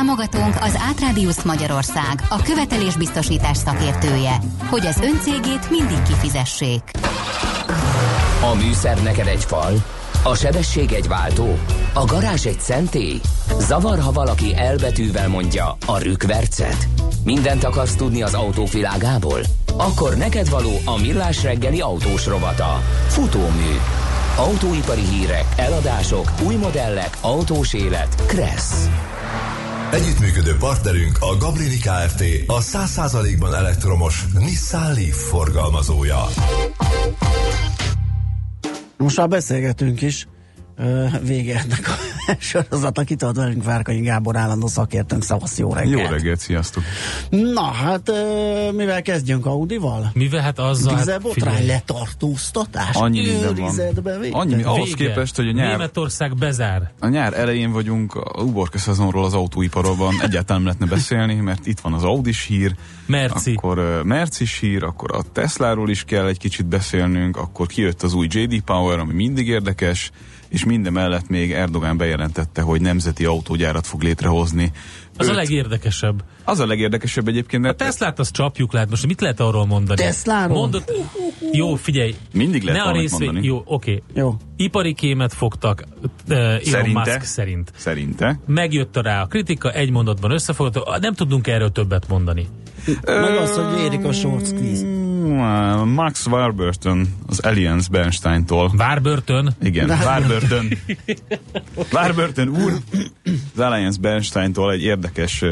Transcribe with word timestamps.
Támogatónk 0.00 0.56
az 0.60 0.78
Átrádiusz 0.88 1.42
Magyarország, 1.42 2.22
a 2.28 2.42
követelésbiztosítás 2.42 3.56
szakértője, 3.56 4.36
hogy 4.70 4.86
az 4.86 5.00
öncégét 5.00 5.70
mindig 5.70 6.02
kifizessék. 6.02 6.82
A 8.50 8.54
műszer 8.54 9.02
neked 9.02 9.26
egy 9.26 9.44
fal, 9.44 9.72
a 10.22 10.34
sebesség 10.34 10.92
egy 10.92 11.08
váltó, 11.08 11.58
a 11.92 12.04
garázs 12.04 12.46
egy 12.46 12.60
szentély. 12.60 13.20
Zavar, 13.58 13.98
ha 13.98 14.12
valaki 14.12 14.56
elbetűvel 14.56 15.28
mondja 15.28 15.76
a 15.86 15.98
rükvercet. 15.98 16.88
Mindent 17.24 17.64
akarsz 17.64 17.94
tudni 17.94 18.22
az 18.22 18.34
autóvilágából? 18.34 19.40
Akkor 19.76 20.16
neked 20.16 20.50
való 20.50 20.80
a 20.84 20.98
millás 21.00 21.42
reggeli 21.42 21.80
autós 21.80 22.26
rovata. 22.26 22.82
Futómű. 23.06 23.76
Autóipari 24.36 25.04
hírek, 25.04 25.44
eladások, 25.56 26.32
új 26.46 26.54
modellek, 26.54 27.16
autós 27.20 27.74
élet. 27.74 28.14
Kressz. 28.26 28.88
Együttműködő 29.92 30.56
partnerünk 30.56 31.16
a 31.20 31.36
Gablini 31.36 31.78
Kft. 31.78 32.24
A 32.46 32.60
100%-ban 32.60 33.54
elektromos 33.54 34.24
Nissan 34.38 34.92
Leaf 34.92 35.28
forgalmazója. 35.28 36.24
Most 38.96 39.16
már 39.16 39.28
beszélgetünk 39.28 40.02
is. 40.02 40.26
Vége 41.22 41.58
ennek 41.58 41.88
a 41.88 41.94
sorozatnak. 42.38 43.10
Itt 43.10 43.20
velünk 43.20 43.64
Várkai 43.64 44.00
Gábor 44.00 44.36
állandó 44.36 44.66
szakértőnk. 44.66 45.22
Szavasz, 45.22 45.58
jó 45.58 45.72
reggelt! 45.72 46.00
Jó 46.00 46.06
reggelt, 46.06 46.40
sziasztok! 46.40 46.82
Na, 47.30 47.62
hát 47.62 48.12
mivel 48.72 49.02
kezdjünk 49.02 49.46
Audival? 49.46 50.10
Mivel 50.14 50.40
hát 50.40 50.58
azzal... 50.58 50.96
Vizebotrány 50.96 51.54
hát, 51.54 51.66
letartóztatás. 51.66 52.96
Annyi 52.96 53.20
minden 53.20 53.54
van. 53.54 54.30
Annyi, 54.30 54.62
ahhoz 54.62 54.94
képest, 54.94 55.36
hogy 55.36 55.48
a 55.48 55.52
nyár... 55.52 55.68
Németország 55.68 56.36
bezár. 56.36 56.92
A 57.00 57.08
nyár 57.08 57.38
elején 57.38 57.72
vagyunk, 57.72 58.14
a 58.14 58.42
uborka 58.42 58.78
szezonról 58.78 59.24
az 59.24 59.34
autóiparban 59.34 60.14
egyáltalán 60.22 60.62
lehetne 60.62 60.86
beszélni, 60.86 61.34
mert 61.34 61.66
itt 61.66 61.80
van 61.80 61.92
az 61.92 62.04
Audis 62.04 62.44
hír, 62.44 62.74
Merci. 63.06 63.54
Akkor 63.56 63.78
uh, 63.78 64.04
Mercis 64.04 64.58
hír, 64.58 64.82
akkor 64.82 65.14
a 65.14 65.22
Tesláról 65.32 65.90
is 65.90 66.04
kell 66.04 66.26
egy 66.26 66.38
kicsit 66.38 66.66
beszélnünk, 66.66 67.36
akkor 67.36 67.66
kijött 67.66 68.02
az 68.02 68.14
új 68.14 68.26
JD 68.30 68.60
Power, 68.60 68.98
ami 68.98 69.12
mindig 69.12 69.48
érdekes, 69.48 70.10
és 70.50 70.64
minden 70.64 70.92
mellett 70.92 71.28
még 71.28 71.52
Erdogán 71.52 71.96
bejelentette, 71.96 72.62
hogy 72.62 72.80
nemzeti 72.80 73.24
autógyárat 73.24 73.86
fog 73.86 74.02
létrehozni. 74.02 74.72
Az 75.16 75.26
Öt... 75.26 75.32
a 75.32 75.36
legérdekesebb. 75.36 76.24
Az 76.44 76.58
a 76.58 76.66
legérdekesebb 76.66 77.28
egyébként. 77.28 77.66
A 77.66 77.72
Teslát 77.72 78.18
azt 78.18 78.32
csapjuk 78.32 78.72
lehet. 78.72 78.90
Most 78.90 79.06
mit 79.06 79.20
lehet 79.20 79.40
arról 79.40 79.66
mondani? 79.66 80.00
Tesláról? 80.00 80.56
Mondott, 80.56 80.92
jó, 81.52 81.74
figyelj. 81.74 82.14
Mindig 82.32 82.62
lehet 82.62 82.84
ne 82.84 82.90
a 82.90 82.92
részvé... 82.92 83.24
mondani. 83.24 83.46
Jó, 83.46 83.62
oké. 83.64 83.92
Okay. 83.92 84.02
Jó. 84.14 84.36
Ipari 84.56 84.94
kémet 84.94 85.34
fogtak 85.34 85.84
uh, 86.28 86.36
Elon 86.36 86.60
Szerinte? 86.62 87.00
Musk 87.00 87.22
szerint. 87.22 87.72
Szerinte. 87.76 88.40
Megjött 88.46 88.96
rá 88.96 89.22
a 89.22 89.26
kritika, 89.26 89.72
egy 89.72 89.90
mondatban 89.90 90.30
összefoglalta. 90.30 90.98
Nem 91.00 91.14
tudunk 91.14 91.46
erről 91.46 91.72
többet 91.72 92.08
mondani. 92.08 92.48
Meg 93.04 93.36
az, 93.36 93.56
hogy 93.56 93.80
érik 93.80 94.04
a 94.04 94.12
short 94.12 94.46
squeeze. 94.46 94.99
Max 95.84 96.26
Warburton 96.26 97.14
az 97.26 97.38
Allianz 97.38 97.88
Bernstein-tól. 97.88 98.72
Warburton? 98.78 99.54
Igen, 99.62 99.88
Warburton. 99.88 100.68
Warburton 101.92 102.48
úr 102.62 102.72
az 103.54 103.60
Allianz 103.60 103.96
Bernstein-tól 103.96 104.72
egy 104.72 104.82
érdekes 104.82 105.42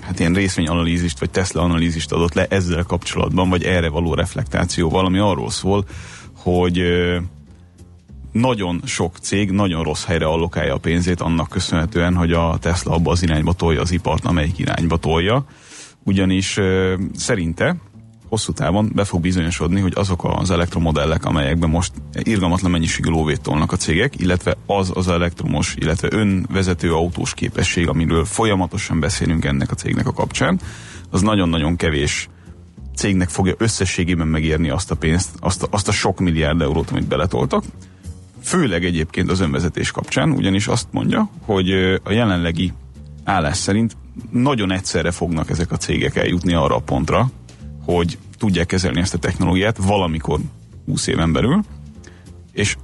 hát 0.00 0.20
ilyen 0.20 0.34
részvényanalízist, 0.34 1.18
vagy 1.18 1.30
Tesla 1.30 1.62
analízist 1.62 2.12
adott 2.12 2.34
le 2.34 2.46
ezzel 2.48 2.82
kapcsolatban, 2.82 3.48
vagy 3.48 3.62
erre 3.64 3.88
való 3.88 4.14
reflektációval, 4.14 5.04
ami 5.04 5.18
arról 5.18 5.50
szól, 5.50 5.84
hogy 6.36 6.82
nagyon 8.32 8.80
sok 8.84 9.16
cég 9.16 9.50
nagyon 9.50 9.82
rossz 9.82 10.04
helyre 10.04 10.26
allokálja 10.26 10.74
a 10.74 10.78
pénzét 10.78 11.20
annak 11.20 11.48
köszönhetően, 11.48 12.14
hogy 12.14 12.32
a 12.32 12.58
Tesla 12.60 12.94
abba 12.94 13.10
az 13.10 13.22
irányba 13.22 13.52
tolja 13.52 13.80
az 13.80 13.90
ipart, 13.90 14.24
amelyik 14.24 14.58
irányba 14.58 14.96
tolja. 14.96 15.44
Ugyanis 16.04 16.58
szerinte 17.14 17.76
hosszú 18.28 18.52
távon 18.52 18.90
be 18.94 19.04
fog 19.04 19.20
bizonyosodni, 19.20 19.80
hogy 19.80 19.92
azok 19.96 20.24
az 20.24 20.50
elektromodellek, 20.50 21.24
amelyekben 21.24 21.70
most 21.70 21.92
irgalmatlan 22.12 22.70
mennyiségű 22.70 23.10
lóvét 23.10 23.40
tolnak 23.40 23.72
a 23.72 23.76
cégek, 23.76 24.20
illetve 24.20 24.56
az 24.66 24.90
az 24.94 25.08
elektromos, 25.08 25.74
illetve 25.78 26.08
önvezető 26.10 26.92
autós 26.92 27.34
képesség, 27.34 27.88
amiről 27.88 28.24
folyamatosan 28.24 29.00
beszélünk 29.00 29.44
ennek 29.44 29.70
a 29.70 29.74
cégnek 29.74 30.06
a 30.06 30.12
kapcsán, 30.12 30.60
az 31.10 31.22
nagyon-nagyon 31.22 31.76
kevés 31.76 32.28
cégnek 32.96 33.28
fogja 33.28 33.54
összességében 33.58 34.26
megérni 34.26 34.68
azt 34.68 34.90
a 34.90 34.94
pénzt, 34.94 35.30
azt 35.40 35.62
a, 35.62 35.66
azt 35.70 35.88
a 35.88 35.92
sok 35.92 36.20
milliárd 36.20 36.60
eurót, 36.60 36.90
amit 36.90 37.06
beletoltak. 37.06 37.64
Főleg 38.42 38.84
egyébként 38.84 39.30
az 39.30 39.40
önvezetés 39.40 39.90
kapcsán, 39.90 40.30
ugyanis 40.30 40.66
azt 40.66 40.86
mondja, 40.90 41.30
hogy 41.44 41.70
a 42.02 42.12
jelenlegi 42.12 42.72
állás 43.24 43.56
szerint 43.56 43.96
nagyon 44.30 44.72
egyszerre 44.72 45.10
fognak 45.10 45.50
ezek 45.50 45.72
a 45.72 45.76
cégek 45.76 46.16
eljutni 46.16 46.54
arra 46.54 46.76
a 46.76 46.80
pontra, 46.80 47.30
hogy 47.94 48.18
tudják 48.38 48.66
kezelni 48.66 49.00
ezt 49.00 49.14
a 49.14 49.18
technológiát 49.18 49.76
valamikor 49.76 50.40
20 50.86 51.06
éven 51.06 51.32
belül, 51.32 51.64
és 52.52 52.76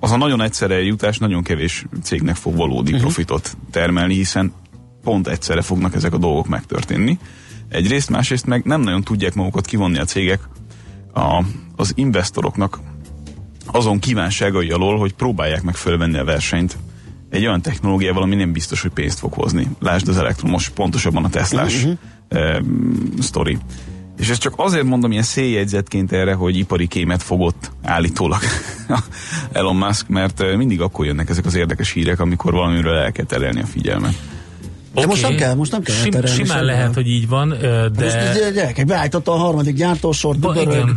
az 0.00 0.10
a 0.10 0.16
nagyon 0.16 0.40
egyszerre 0.40 0.74
eljutás 0.74 1.18
nagyon 1.18 1.42
kevés 1.42 1.86
cégnek 2.02 2.36
fog 2.36 2.56
valódi 2.56 2.90
uh-huh. 2.90 3.00
profitot 3.00 3.56
termelni, 3.70 4.14
hiszen 4.14 4.52
pont 5.02 5.28
egyszerre 5.28 5.62
fognak 5.62 5.94
ezek 5.94 6.12
a 6.12 6.18
dolgok 6.18 6.48
megtörténni. 6.48 7.18
Egyrészt, 7.68 8.10
másrészt 8.10 8.46
meg 8.46 8.64
nem 8.64 8.80
nagyon 8.80 9.02
tudják 9.02 9.34
magukat 9.34 9.66
kivonni 9.66 9.98
a 9.98 10.04
cégek 10.04 10.40
a, 11.14 11.44
az 11.76 11.92
investoroknak 11.94 12.80
azon 13.66 13.98
kívánságai 13.98 14.70
alól, 14.70 14.98
hogy 14.98 15.14
próbálják 15.14 15.62
meg 15.62 15.74
fölvenni 15.74 16.18
a 16.18 16.24
versenyt 16.24 16.76
egy 17.30 17.46
olyan 17.46 17.62
technológiával, 17.62 18.22
ami 18.22 18.34
nem 18.34 18.52
biztos, 18.52 18.82
hogy 18.82 18.90
pénzt 18.90 19.18
fog 19.18 19.32
hozni. 19.32 19.68
Lásd 19.78 20.08
az 20.08 20.18
elektromos, 20.18 20.68
pontosabban 20.68 21.24
a 21.24 21.28
Teslás 21.28 21.74
uh-huh. 21.74 21.98
eh, 22.28 22.58
sztori. 23.20 23.58
És 24.16 24.28
ezt 24.28 24.40
csak 24.40 24.54
azért 24.56 24.84
mondom 24.84 25.10
ilyen 25.10 25.22
széljegyzetként 25.22 26.12
erre, 26.12 26.34
hogy 26.34 26.56
ipari 26.56 26.86
kémet 26.86 27.22
fogott 27.22 27.70
állítólag 27.82 28.40
Elon 29.52 29.76
Musk, 29.76 30.08
mert 30.08 30.56
mindig 30.56 30.80
akkor 30.80 31.06
jönnek 31.06 31.28
ezek 31.28 31.46
az 31.46 31.54
érdekes 31.54 31.92
hírek, 31.92 32.20
amikor 32.20 32.52
valamiről 32.52 32.96
el 32.96 33.12
kell 33.12 33.24
terelni 33.24 33.60
a 33.60 33.66
figyelmet. 33.66 34.14
De 34.94 35.00
okay. 35.00 35.06
most 35.06 35.22
nem 35.22 35.36
kell, 35.36 35.54
most 35.54 35.72
nem 35.72 35.82
kell 35.82 35.94
Sim, 35.94 36.12
Simán 36.12 36.46
semmi. 36.46 36.64
lehet, 36.64 36.94
hogy 36.94 37.08
így 37.08 37.28
van, 37.28 37.48
de... 37.60 37.90
Most 37.98 38.54
gyerekek, 38.54 38.86
beállította 38.86 39.32
a 39.32 39.36
harmadik 39.36 39.74
gyártósort, 39.74 40.38
dugörög, 40.38 40.88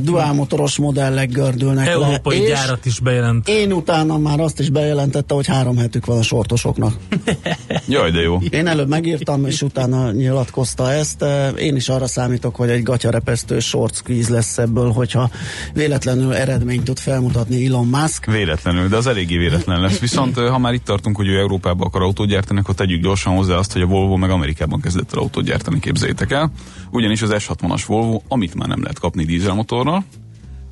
duálmotoros 0.00 0.76
modellek 0.76 1.30
gördülnek 1.30 1.86
Európai 1.86 2.40
le, 2.40 2.48
gyárat 2.48 2.86
is 2.86 3.00
bejelent. 3.00 3.48
Én 3.48 3.72
utána 3.72 4.18
már 4.18 4.40
azt 4.40 4.60
is 4.60 4.70
bejelentette, 4.70 5.34
hogy 5.34 5.46
három 5.46 5.76
hetük 5.76 6.06
van 6.06 6.18
a 6.18 6.22
sortosoknak. 6.22 6.94
Jaj, 7.88 8.10
de 8.10 8.20
jó. 8.20 8.38
Én 8.50 8.66
előbb 8.66 8.88
megírtam, 8.88 9.46
és 9.46 9.62
utána 9.62 10.10
nyilatkozta 10.10 10.92
ezt. 10.92 11.24
Én 11.58 11.76
is 11.76 11.88
arra 11.88 12.06
számítok, 12.06 12.56
hogy 12.56 12.70
egy 12.70 12.82
gatyarepesztő 12.82 13.58
short 13.58 13.94
squeeze 13.94 14.32
lesz 14.32 14.58
ebből, 14.58 14.92
hogyha 14.92 15.30
véletlenül 15.72 16.34
eredményt 16.34 16.84
tud 16.84 16.98
felmutatni 16.98 17.66
Elon 17.66 17.86
Musk. 17.86 18.24
Véletlenül, 18.24 18.88
de 18.88 18.96
az 18.96 19.06
eléggé 19.06 19.36
véletlen 19.36 19.80
lesz. 19.80 19.98
Viszont 19.98 20.38
ha 20.38 20.58
már 20.58 20.72
itt 20.72 20.84
tartunk, 20.84 21.16
hogy 21.16 21.28
ő 21.28 21.38
Európába 21.38 21.84
akar 21.84 22.02
autót 22.02 22.28
gyártani, 22.28 22.58
akkor 22.58 22.74
tegyük 22.74 23.00
gyorsan 23.24 23.44
hozzá 23.44 23.58
azt, 23.58 23.72
hogy 23.72 23.82
a 23.82 23.86
Volvo 23.86 24.16
meg 24.16 24.30
Amerikában 24.30 24.80
kezdett 24.80 25.12
el 25.12 25.18
autót 25.18 25.44
gyártani, 25.44 25.78
képzeljétek 25.78 26.30
el. 26.30 26.50
Ugyanis 26.90 27.22
az 27.22 27.34
S60-as 27.34 27.82
Volvo, 27.86 28.20
amit 28.28 28.54
már 28.54 28.68
nem 28.68 28.82
lehet 28.82 28.98
kapni 28.98 29.24
dízelmotorral, 29.24 30.04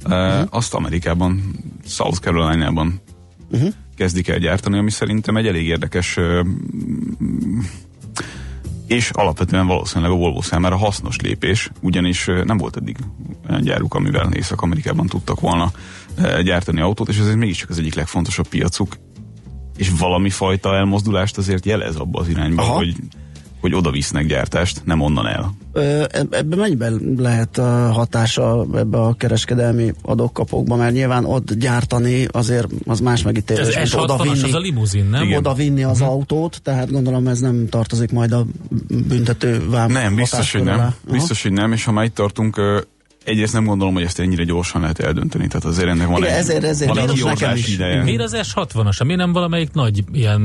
uh-huh. 0.04 0.46
azt 0.50 0.74
Amerikában, 0.74 1.42
South 1.86 2.18
Carolina-ban 2.18 3.00
uh-huh. 3.50 3.72
kezdik 3.96 4.28
el 4.28 4.38
gyártani, 4.38 4.78
ami 4.78 4.90
szerintem 4.90 5.36
egy 5.36 5.46
elég 5.46 5.66
érdekes 5.66 6.16
uh, 6.16 6.46
és 8.86 9.10
alapvetően 9.10 9.66
valószínűleg 9.66 10.10
a 10.10 10.14
Volvo 10.16 10.42
számára 10.42 10.76
hasznos 10.76 11.20
lépés, 11.20 11.70
ugyanis 11.80 12.26
nem 12.44 12.56
volt 12.56 12.76
eddig 12.76 12.96
olyan 13.50 13.62
gyáruk, 13.62 13.94
amivel 13.94 14.32
Észak-Amerikában 14.32 15.06
tudtak 15.06 15.40
volna 15.40 15.72
gyártani 16.42 16.80
autót, 16.80 17.08
és 17.08 17.18
ez 17.18 17.34
mégiscsak 17.34 17.70
az 17.70 17.78
egyik 17.78 17.94
legfontosabb 17.94 18.48
piacuk, 18.48 18.96
és 19.76 19.90
valami 19.98 20.30
fajta 20.30 20.74
elmozdulást 20.74 21.38
azért 21.38 21.66
jelez 21.66 21.96
abba 21.96 22.20
az 22.20 22.28
irányba, 22.28 22.62
Aha. 22.62 22.74
hogy 22.74 22.94
hogy 23.62 23.74
oda 23.74 23.90
visznek 23.90 24.26
gyártást, 24.26 24.82
nem 24.84 25.00
onnan 25.00 25.26
el. 25.26 25.54
Ebben 26.30 26.58
mennyiben 26.58 27.14
lehet 27.18 27.58
a 27.58 27.92
hatása 27.92 28.66
ebbe 28.74 28.98
a 28.98 29.14
kereskedelmi 29.14 29.92
adókapokba, 30.02 30.76
mert 30.76 30.92
nyilván 30.92 31.24
ott 31.24 31.52
gyártani 31.52 32.26
azért 32.30 32.66
az 32.86 33.00
más 33.00 33.22
megítélés, 33.22 33.74
ez 33.74 33.94
oda 33.94 34.16
vinni, 34.22 34.42
az 34.42 34.54
a 34.54 34.58
limuzin, 34.58 35.04
nem? 35.04 35.22
Igen. 35.22 35.38
Oda 35.38 35.54
vinni 35.54 35.82
az 35.82 36.00
uh-huh. 36.00 36.14
autót, 36.14 36.60
tehát 36.62 36.90
gondolom 36.90 37.26
ez 37.26 37.40
nem 37.40 37.68
tartozik 37.68 38.12
majd 38.12 38.32
a 38.32 38.46
büntető 39.08 39.68
vám 39.68 39.90
Nem, 39.92 40.14
biztos, 40.14 40.52
hogy 40.52 40.62
nem. 40.62 40.94
Biztos, 41.10 41.42
hogy 41.42 41.52
nem, 41.52 41.72
és 41.72 41.84
ha 41.84 41.92
már 41.92 42.04
itt 42.04 42.14
tartunk, 42.14 42.60
egyrészt 43.24 43.52
nem 43.52 43.64
gondolom, 43.64 43.94
hogy 43.94 44.02
ezt 44.02 44.18
ennyire 44.20 44.44
gyorsan 44.44 44.80
lehet 44.80 44.98
eldönteni, 44.98 45.46
tehát 45.46 45.64
azért 45.64 45.88
ennek 45.88 46.06
van 46.06 46.16
Igen, 46.16 46.30
egy, 46.32 46.38
ezért- 46.38 46.64
ezért 46.64 46.94
van 46.94 47.08
egy 47.10 47.22
nekem 47.24 47.56
is. 47.56 47.68
ideje. 47.68 48.02
Miért 48.02 48.22
az 48.22 48.36
S60-as? 48.54 49.04
Miért 49.04 49.20
nem 49.20 49.32
valamelyik 49.32 49.72
nagy 49.72 50.04
ilyen... 50.12 50.40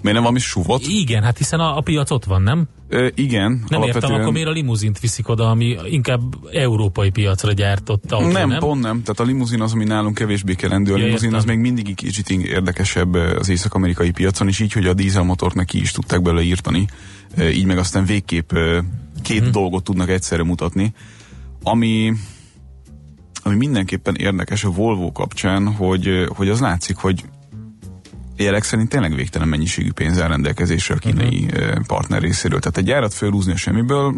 Miért 0.00 0.16
nem 0.16 0.26
valami 0.26 0.38
suvot? 0.44 0.86
Igen, 0.86 1.22
hát 1.22 1.38
hiszen 1.38 1.60
a, 1.60 1.76
a 1.76 1.80
piac 1.80 2.10
ott 2.10 2.24
van, 2.24 2.42
nem? 2.42 2.64
Ö, 2.88 3.08
igen, 3.14 3.64
Nem 3.68 3.82
értem, 3.82 4.12
akkor 4.14 4.32
miért 4.32 4.48
a 4.48 4.50
limuzint 4.52 4.98
viszik 5.00 5.28
oda, 5.28 5.50
ami 5.50 5.76
inkább 5.84 6.20
európai 6.52 7.10
piacra 7.10 7.52
gyártott 7.52 8.12
autó, 8.12 8.28
nem, 8.30 8.48
nem? 8.48 8.58
pont 8.58 8.82
nem. 8.82 9.02
Tehát 9.02 9.20
a 9.20 9.24
limuzin 9.24 9.60
az, 9.60 9.72
ami 9.72 9.84
nálunk 9.84 10.14
kevésbé 10.14 10.54
kelendő. 10.54 10.92
A 10.92 10.96
Ja, 10.96 11.04
limuzin 11.04 11.24
értem. 11.24 11.38
az 11.38 11.44
még 11.46 11.58
mindig 11.58 11.88
egy 11.88 11.94
kicsit 11.94 12.30
érdekesebb 12.30 13.14
az 13.14 13.48
észak-amerikai 13.48 14.10
piacon, 14.10 14.48
és 14.48 14.60
így, 14.60 14.72
hogy 14.72 14.86
a 14.86 14.94
dízelmotort 14.94 15.54
meg 15.54 15.64
ki 15.66 15.80
is 15.80 15.90
tudták 15.92 16.22
belőle 16.22 16.42
írtani. 16.42 16.86
Így 17.38 17.64
meg 17.64 17.78
aztán 17.78 18.04
végképp 18.04 18.52
két 19.22 19.40
Mhm. 19.42 19.50
dolgot 19.50 19.84
tudnak 19.84 20.08
egyszerre 20.10 20.42
mutatni. 20.44 20.92
Ami, 21.62 22.12
ami 23.42 23.56
mindenképpen 23.56 24.14
érdekes 24.14 24.64
a 24.64 24.70
Volvo 24.70 25.12
kapcsán, 25.12 25.72
hogy, 25.72 26.26
hogy 26.36 26.48
az 26.48 26.60
látszik, 26.60 26.96
hogy 26.96 27.24
jelek 28.42 28.62
szerint 28.62 28.88
tényleg 28.88 29.14
végtelen 29.14 29.48
mennyiségű 29.48 29.92
pénz 29.92 30.20
áll 30.20 30.28
rendelkezésre 30.28 30.94
a 30.94 30.98
kínai 30.98 31.44
Mhm. 31.50 31.56
uh-huh. 31.62 31.86
partner 31.86 32.20
részéről. 32.20 32.58
Tehát 32.60 32.76
egy 32.78 32.84
gyárat 32.84 33.14
fölhúzni 33.14 33.52
a 33.52 33.56
semmiből 33.56 34.14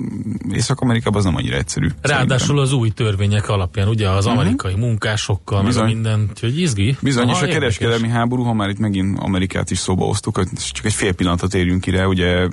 Észak-Amerikában 0.53 1.19
az 1.19 1.25
nem 1.25 1.37
annyira 1.37 1.57
egyszerű. 1.57 1.89
Ráadásul 2.03 2.59
az 2.59 2.73
új 2.73 2.89
törvények 2.91 3.49
alapján, 3.49 3.89
ugye 3.89 4.09
az 4.11 4.27
amerikai 4.27 4.75
munkásokkal, 4.75 5.63
meg 5.63 5.73
Mhm. 5.73 5.81
Bizony. 5.83 5.95
minden, 5.95 6.27
úgyhogy 6.31 6.61
izgi. 6.61 6.97
Bizony, 7.01 7.29
és 7.29 7.35
Aha, 7.37 7.45
a 7.45 7.49
kereskedelmi 7.49 8.09
háború, 8.09 8.43
ha 8.43 8.53
már 8.53 8.69
itt 8.69 8.79
megint 8.79 9.19
Amerikát 9.19 9.71
is 9.71 9.79
szóba 9.79 10.13
hogy 10.35 10.49
csak 10.73 10.85
egy 10.85 10.93
fél 10.93 11.13
pillanatot 11.13 11.55
érjünk 11.55 11.81
ki 11.81 11.91
rá, 11.91 12.05
ugye 12.05 12.49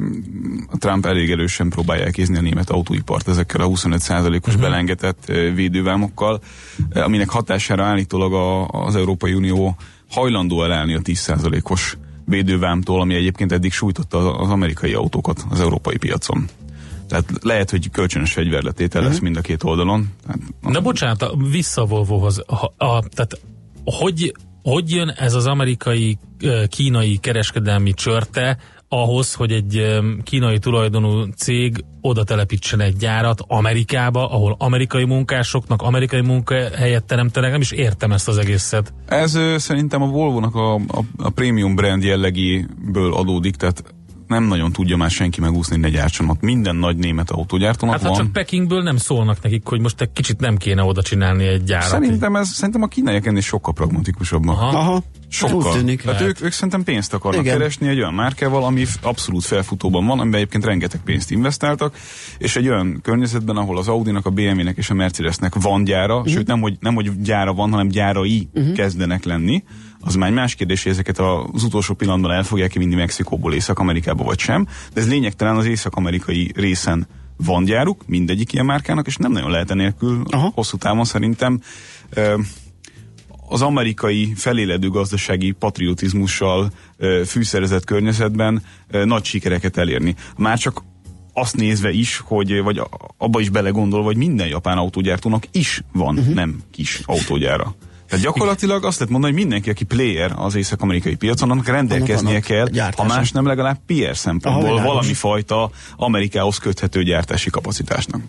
a 0.71 0.77
Trump 0.77 1.05
elég 1.05 1.31
erősen 1.31 1.69
próbálja 1.69 2.03
elkézni 2.05 2.37
a 2.37 2.41
német 2.41 2.69
autóipart 2.69 3.27
ezekkel 3.27 3.61
a 3.61 3.67
25%-os 3.67 4.53
Mhm. 4.53 4.55
uh-huh. 4.55 4.61
belengetett 4.61 5.23
ö, 5.27 5.53
védővámokkal, 5.53 6.41
aminek 6.93 7.29
hatására 7.29 7.83
állítólag 7.83 8.33
a, 8.33 8.67
az 8.67 8.95
Európai 8.95 9.33
Unió 9.33 9.75
hajlandó 10.11 10.63
elállni 10.63 10.93
a 10.93 10.99
10%-os 10.99 11.97
védővámtól, 12.25 13.01
ami 13.01 13.15
egyébként 13.15 13.51
eddig 13.51 13.71
sújtotta 13.71 14.35
az, 14.37 14.49
amerikai 14.49 14.93
autókat 14.93 15.45
az 15.49 15.59
európai 15.59 15.97
piacon. 15.97 16.45
Tehát 17.07 17.31
lehet, 17.41 17.69
hogy 17.69 17.89
kölcsönös 17.89 18.33
fegyverletétel 18.33 19.03
lesz 19.03 19.19
mind 19.19 19.37
a 19.37 19.41
két 19.41 19.63
oldalon. 19.63 20.09
Tehát, 20.23 20.39
Na 20.61 20.81
bocsánat, 20.81 21.21
a- 21.21 21.35
vissza 21.51 21.81
a 21.81 21.85
Volvohoz. 21.85 22.43
A, 22.47 22.65
a, 22.85 23.03
tehát 23.13 23.39
hogy, 23.83 24.35
hogy 24.63 24.91
jön 24.91 25.09
ez 25.09 25.33
az 25.33 25.47
amerikai, 25.47 26.17
kínai 26.69 27.17
kereskedelmi 27.17 27.93
csörte 27.93 28.57
ahhoz, 28.93 29.33
hogy 29.33 29.51
egy 29.51 29.99
kínai 30.23 30.59
tulajdonú 30.59 31.23
cég 31.37 31.83
oda 32.01 32.23
telepítsen 32.23 32.79
egy 32.79 32.95
gyárat 32.95 33.43
Amerikába, 33.47 34.29
ahol 34.29 34.55
amerikai 34.59 35.05
munkásoknak 35.05 35.81
amerikai 35.81 36.21
munkahelyet 36.21 37.03
teremtenek, 37.03 37.51
nem 37.51 37.61
is 37.61 37.71
értem 37.71 38.11
ezt 38.11 38.27
az 38.27 38.37
egészet. 38.37 38.93
Ez 39.05 39.39
szerintem 39.57 40.01
a 40.01 40.07
Volvo-nak 40.07 40.55
a, 40.55 40.73
a, 40.75 41.03
a 41.17 41.29
prémium 41.29 41.75
brand 41.75 42.03
jellegéből 42.03 43.13
adódik, 43.13 43.55
tehát 43.55 43.83
nem 44.31 44.43
nagyon 44.43 44.71
tudja 44.71 44.97
már 44.97 45.09
senki 45.09 45.41
megúszni, 45.41 45.77
ne 45.77 45.89
gyártson 45.89 46.29
ott. 46.29 46.41
Minden 46.41 46.75
nagy 46.75 46.97
német 46.97 47.31
autógyártónak 47.31 47.95
Hát 47.95 48.03
ha 48.03 48.09
van. 48.09 48.17
csak 48.17 48.31
Pekingből 48.31 48.81
nem 48.81 48.97
szólnak 48.97 49.41
nekik, 49.41 49.67
hogy 49.67 49.81
most 49.81 50.01
egy 50.01 50.11
kicsit 50.13 50.39
nem 50.39 50.57
kéne 50.57 50.83
oda 50.83 51.01
csinálni 51.01 51.45
egy 51.45 51.63
gyárat. 51.63 51.87
Szerintem, 51.87 52.35
ez, 52.35 52.47
szerintem 52.47 52.81
a 52.81 52.87
kínaiak 52.87 53.25
ennél 53.25 53.41
sokkal 53.41 53.73
pragmatikusabbak. 53.73 54.57
Aha. 54.57 54.77
Aha, 54.77 55.03
Sokkal. 55.27 55.73
tűnik. 55.73 56.01
Tehát 56.01 56.21
ők, 56.21 56.41
ők 56.41 56.51
szerintem 56.51 56.83
pénzt 56.83 57.13
akarnak 57.13 57.41
Igen. 57.41 57.57
keresni 57.57 57.87
egy 57.87 57.97
olyan 57.97 58.13
márkával, 58.13 58.63
ami 58.63 58.85
abszolút 59.01 59.43
felfutóban 59.43 60.05
van, 60.05 60.19
amiben 60.19 60.39
egyébként 60.39 60.65
rengeteg 60.65 61.01
pénzt 61.03 61.31
investáltak, 61.31 61.95
és 62.37 62.55
egy 62.55 62.67
olyan 62.67 62.99
környezetben, 63.01 63.57
ahol 63.57 63.77
az 63.77 63.87
Audi-nak, 63.87 64.25
a 64.25 64.29
BMW-nek 64.29 64.77
és 64.77 64.89
a 64.89 64.93
Mercedesnek 64.93 65.55
van 65.55 65.83
gyára, 65.83 66.17
uh-huh. 66.17 66.33
sőt 66.33 66.47
nem 66.47 66.61
hogy, 66.61 66.77
nem, 66.79 66.93
hogy 66.93 67.21
gyára 67.21 67.53
van, 67.53 67.69
hanem 67.69 67.87
gyárai 67.87 68.49
uh-huh. 68.53 68.73
kezdenek 68.73 69.23
lenni, 69.23 69.63
az 70.01 70.15
már 70.15 70.29
egy 70.29 70.35
más 70.35 70.55
kérdés, 70.55 70.83
hogy 70.83 70.91
ezeket 70.91 71.19
az 71.19 71.63
utolsó 71.63 71.93
pillanatban 71.93 72.31
el 72.31 72.43
fogják 72.43 72.73
vinni 72.73 72.95
Mexikóból 72.95 73.53
Észak-Amerikába 73.53 74.23
vagy 74.23 74.39
sem, 74.39 74.67
de 74.93 75.01
ez 75.01 75.07
lényegtelen 75.07 75.55
az 75.55 75.65
észak-amerikai 75.65 76.51
részen 76.55 77.07
van 77.37 77.63
gyáruk, 77.63 78.03
mindegyik 78.07 78.53
ilyen 78.53 78.65
márkának, 78.65 79.07
és 79.07 79.15
nem 79.15 79.31
nagyon 79.31 79.51
lehet 79.51 79.71
enélkül 79.71 80.21
Aha. 80.29 80.51
hosszú 80.55 80.77
távon 80.77 81.05
szerintem 81.05 81.61
az 83.47 83.61
amerikai 83.61 84.33
feléledő 84.35 84.89
gazdasági 84.89 85.51
patriotizmussal 85.51 86.71
fűszerezett 87.25 87.85
környezetben 87.85 88.63
nagy 89.03 89.25
sikereket 89.25 89.77
elérni. 89.77 90.15
Már 90.37 90.57
csak 90.57 90.83
azt 91.33 91.55
nézve 91.55 91.91
is, 91.91 92.21
hogy, 92.25 92.61
vagy 92.61 92.81
abba 93.17 93.39
is 93.39 93.49
belegondolva, 93.49 94.05
hogy 94.05 94.17
minden 94.17 94.47
japán 94.47 94.77
autógyártónak 94.77 95.43
is 95.51 95.83
van 95.91 96.17
uh-huh. 96.17 96.33
nem 96.33 96.61
kis 96.71 97.01
autógyára. 97.05 97.75
Tehát 98.11 98.25
gyakorlatilag 98.25 98.85
azt 98.85 98.97
lehet 98.97 99.11
mondani, 99.11 99.33
hogy 99.33 99.41
mindenki, 99.41 99.69
aki 99.69 99.83
player 99.83 100.33
az 100.35 100.55
észak-amerikai 100.55 101.15
piacon, 101.15 101.51
annak 101.51 101.67
rendelkeznie 101.67 102.29
Annak 102.29 102.43
kell, 102.43 102.61
ha 102.61 102.69
gyártása. 102.69 103.15
más 103.15 103.31
nem 103.31 103.45
legalább 103.45 103.77
PR 103.85 104.17
szempontból 104.17 104.77
Aha, 104.77 104.87
valami 104.87 105.13
fajta 105.13 105.69
Amerikához 105.95 106.57
köthető 106.57 107.03
gyártási 107.03 107.49
kapacitásnak. 107.49 108.21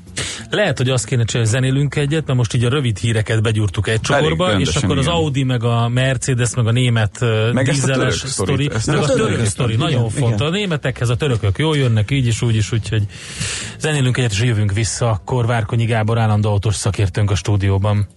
Lehet, 0.50 0.78
hogy 0.78 0.88
azt 0.88 1.04
kéne 1.04 1.24
csinálni, 1.24 1.50
hogy 1.50 1.60
zenélünk 1.60 1.94
egyet, 1.94 2.26
mert 2.26 2.38
most 2.38 2.54
így 2.54 2.64
a 2.64 2.68
rövid 2.68 2.98
híreket 2.98 3.42
begyúrtuk 3.42 3.88
egy 3.88 4.00
csokorba, 4.00 4.58
és 4.60 4.76
akkor 4.76 4.98
az 4.98 5.04
igen. 5.04 5.16
Audi, 5.16 5.42
meg 5.42 5.64
a 5.64 5.88
Mercedes, 5.88 6.54
meg 6.54 6.66
a 6.66 6.72
német 6.72 7.20
Meg 7.52 7.64
dízeles 7.64 8.14
sztori, 8.14 8.70
meg 8.86 8.96
a 8.96 9.06
török 9.06 9.44
sztori, 9.44 9.72
igen, 9.72 9.84
nagyon 9.84 10.04
igen. 10.04 10.22
fontos. 10.22 10.46
A 10.46 10.50
németekhez 10.50 11.08
a 11.08 11.16
törökök 11.16 11.58
jól 11.58 11.76
jönnek, 11.76 12.10
így 12.10 12.26
is, 12.26 12.42
úgy 12.42 12.56
is, 12.56 12.72
úgyhogy 12.72 13.02
zenélünk 13.78 14.16
egyet, 14.16 14.32
és 14.32 14.42
jövünk 14.42 14.72
vissza, 14.72 15.10
akkor 15.10 15.46
Várkonyi 15.46 15.84
Gábor 15.84 16.18
állandó 16.18 16.50
autós 16.50 16.74
szakértőnk 16.74 17.30
a 17.30 17.34
stúdióban. 17.34 18.08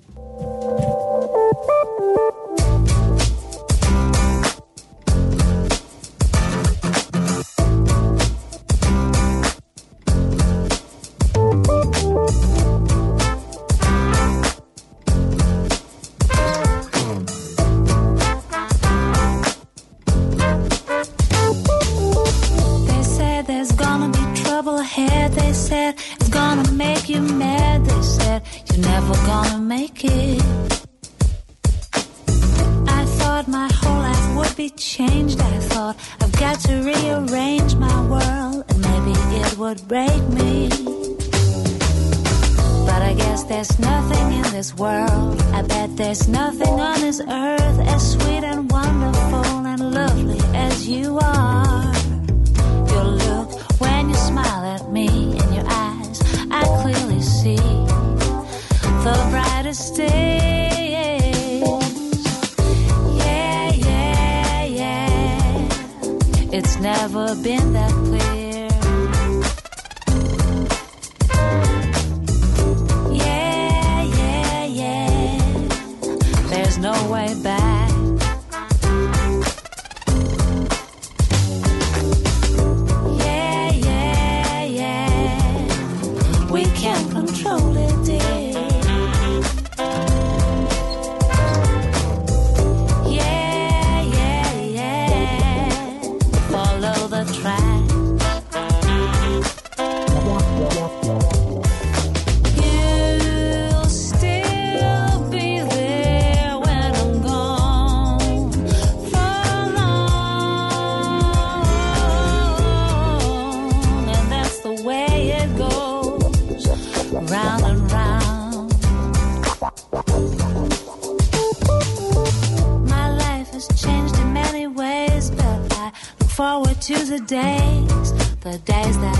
The 128.56 128.72
days 128.72 128.98
that 129.00 129.15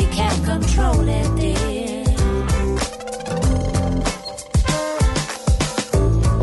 We 0.00 0.06
can't 0.06 0.44
control 0.44 1.08
it, 1.08 1.34
dear. 1.34 1.58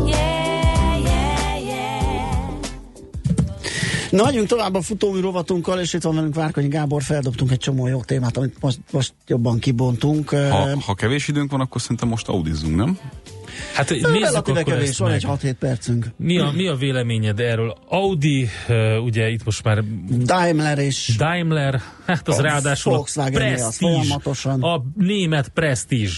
Yeah, 0.06 1.02
yeah, 1.02 1.66
yeah. 1.66 2.60
Na, 4.10 4.24
hagyjunk 4.24 4.48
tovább 4.48 4.74
a 4.74 4.80
futómű 4.80 5.20
rovatunkkal, 5.20 5.80
és 5.80 5.92
itt 5.92 6.02
van 6.02 6.14
velünk 6.14 6.34
Várkonyi 6.34 6.68
Gábor, 6.68 7.02
feldobtunk 7.02 7.50
egy 7.50 7.58
csomó 7.58 7.86
jó 7.86 8.00
témát, 8.00 8.36
amit 8.36 8.56
most, 8.60 8.78
most 8.90 9.12
jobban 9.26 9.58
kibontunk. 9.58 10.30
Ha, 10.30 10.80
ha 10.86 10.94
kevés 10.94 11.28
időnk 11.28 11.50
van, 11.50 11.60
akkor 11.60 11.80
szerintem 11.80 12.08
most 12.08 12.28
audizzunk, 12.28 12.76
nem? 12.76 12.98
Hát 13.74 13.90
nézzük 13.90 14.34
akkor 14.34 14.62
kevés, 14.62 14.88
ezt 14.88 14.98
van 14.98 15.10
meg. 15.10 15.24
egy 15.24 15.52
6-7 15.52 15.54
percünk. 15.58 16.06
Mi 16.16 16.38
a, 16.38 16.50
mi 16.54 16.66
a 16.66 16.74
véleményed 16.74 17.40
erről? 17.40 17.76
Audi, 17.88 18.48
ugye 19.04 19.28
itt 19.28 19.44
most 19.44 19.64
már 19.64 19.84
Daimler 20.24 20.78
és 20.78 21.14
Daimler, 21.16 21.80
hát 22.06 22.28
az 22.28 22.38
A 22.38 22.42
ráadásul 22.42 22.92
Volkswagen 22.92 23.42
a 23.42 23.54
Prestige, 23.54 23.92
folyamatosan. 23.92 24.62
a 24.62 24.82
német 24.96 25.48
Prestige. 25.48 26.10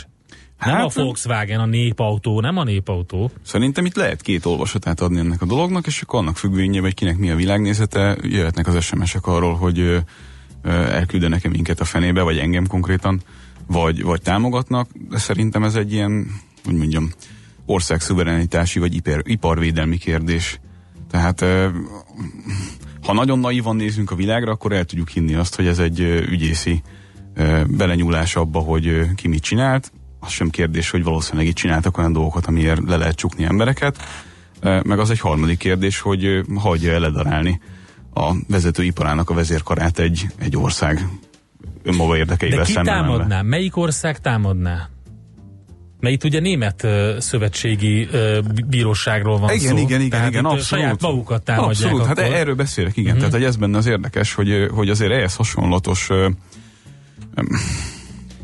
Nem 0.64 0.75
Hát, 0.75 0.97
a 0.97 1.02
Volkswagen, 1.02 1.61
a 1.61 1.66
népautó, 1.66 2.40
nem 2.40 2.57
a 2.57 2.64
népautó. 2.64 3.30
Szerintem 3.42 3.85
itt 3.85 3.95
lehet 3.97 4.23
két 4.23 4.45
olvasatát 4.47 5.00
adni 5.00 5.19
ennek 5.19 5.42
a 5.42 5.47
dolognak, 5.47 5.87
és 5.87 6.02
akkor 6.02 6.19
annak 6.19 6.37
függvényében, 6.37 6.83
hogy 6.83 6.95
kinek 6.95 7.16
mi 7.16 7.30
a 7.30 7.37
világnézete, 7.37 8.16
jöhetnek 8.23 8.66
az 8.66 8.85
SMS-ek 8.85 9.26
arról, 9.26 9.54
hogy 9.54 9.97
elküldenek-e 10.64 11.49
minket 11.49 11.80
a 11.80 11.85
fenébe, 11.85 12.23
vagy 12.23 12.38
engem 12.38 12.66
konkrétan, 12.66 13.23
vagy, 13.66 14.02
vagy 14.02 14.23
támogatnak, 14.23 14.88
de 15.09 15.19
szerintem 15.19 15.62
ez 15.64 15.75
egy 15.75 15.92
ilyen, 15.92 16.26
hogy 16.64 16.75
mondjam, 16.75 17.11
országszuverenitási 17.71 18.79
vagy 18.79 18.95
ipar, 18.95 19.23
iparvédelmi 19.25 19.97
kérdés. 19.97 20.61
Tehát 21.11 21.45
ha 23.03 23.12
nagyon 23.12 23.39
naivan 23.39 23.77
nézünk 23.77 24.11
a 24.11 24.15
világra, 24.15 24.53
akkor 24.53 24.73
el 24.73 24.85
tudjuk 24.85 25.09
hinni 25.09 25.35
azt, 25.35 25.57
hogy 25.57 25.67
ez 25.67 25.79
egy 25.79 26.00
ügyészi 26.31 26.83
belenyúlás 27.67 28.37
abba, 28.37 28.59
hogy 28.59 29.15
ki 29.15 29.29
mit 29.29 29.43
csinált. 29.43 29.93
Az 30.21 30.31
sem 30.31 30.50
kérdés, 30.50 30.91
hogy 30.91 31.03
valószínűleg 31.03 31.47
itt 31.47 31.55
csináltak 31.55 31.99
olyan 31.99 32.12
dolgokat, 32.12 32.47
amiért 32.47 32.81
le 32.87 32.97
lehet 32.97 33.17
csukni 33.17 33.45
embereket. 33.45 33.99
Meg 34.62 34.99
az 34.99 35.11
egy 35.11 35.21
harmadik 35.21 35.59
kérdés, 35.59 36.00
hogy 36.00 36.45
hagyja 36.55 36.93
el 36.93 37.00
ledarálni 37.00 37.61
a 38.15 38.33
vezetőiparának 38.49 39.31
a 39.31 39.35
vezérkarát 39.35 39.99
egy, 39.99 40.27
egy 40.39 40.57
ország 40.57 41.09
önmaga 41.83 42.17
érdekeivel 42.17 42.59
De 42.59 42.65
ki 42.65 42.73
támadná? 42.73 43.43
Melyik 43.43 43.77
ország 43.77 44.21
támadná? 44.21 44.89
Mert 46.00 46.14
itt 46.14 46.25
ugye 46.25 46.40
német 46.40 46.87
szövetségi 47.19 48.09
bíróságról 48.69 49.38
van 49.38 49.50
Igen, 49.54 49.76
szó. 49.76 49.83
igen, 49.83 50.00
igen, 50.00 50.26
igen, 50.28 50.45
abszolút. 50.45 50.64
Saját 50.64 51.00
magukat 51.00 51.42
támadják 51.42 51.71
Abszolút, 51.71 52.07
hát 52.07 52.19
akkor. 52.19 52.35
erről 52.35 52.54
beszélek, 52.54 52.97
igen. 52.97 53.16
Tehát, 53.16 53.33
hogy 53.33 53.45
ez 53.45 53.57
benne 53.57 53.76
az 53.76 53.87
érdekes, 53.87 54.35
hogy, 54.35 54.69
hogy 54.71 54.88
azért 54.88 55.12
ehhez 55.12 55.35
hasonlatos 55.35 56.09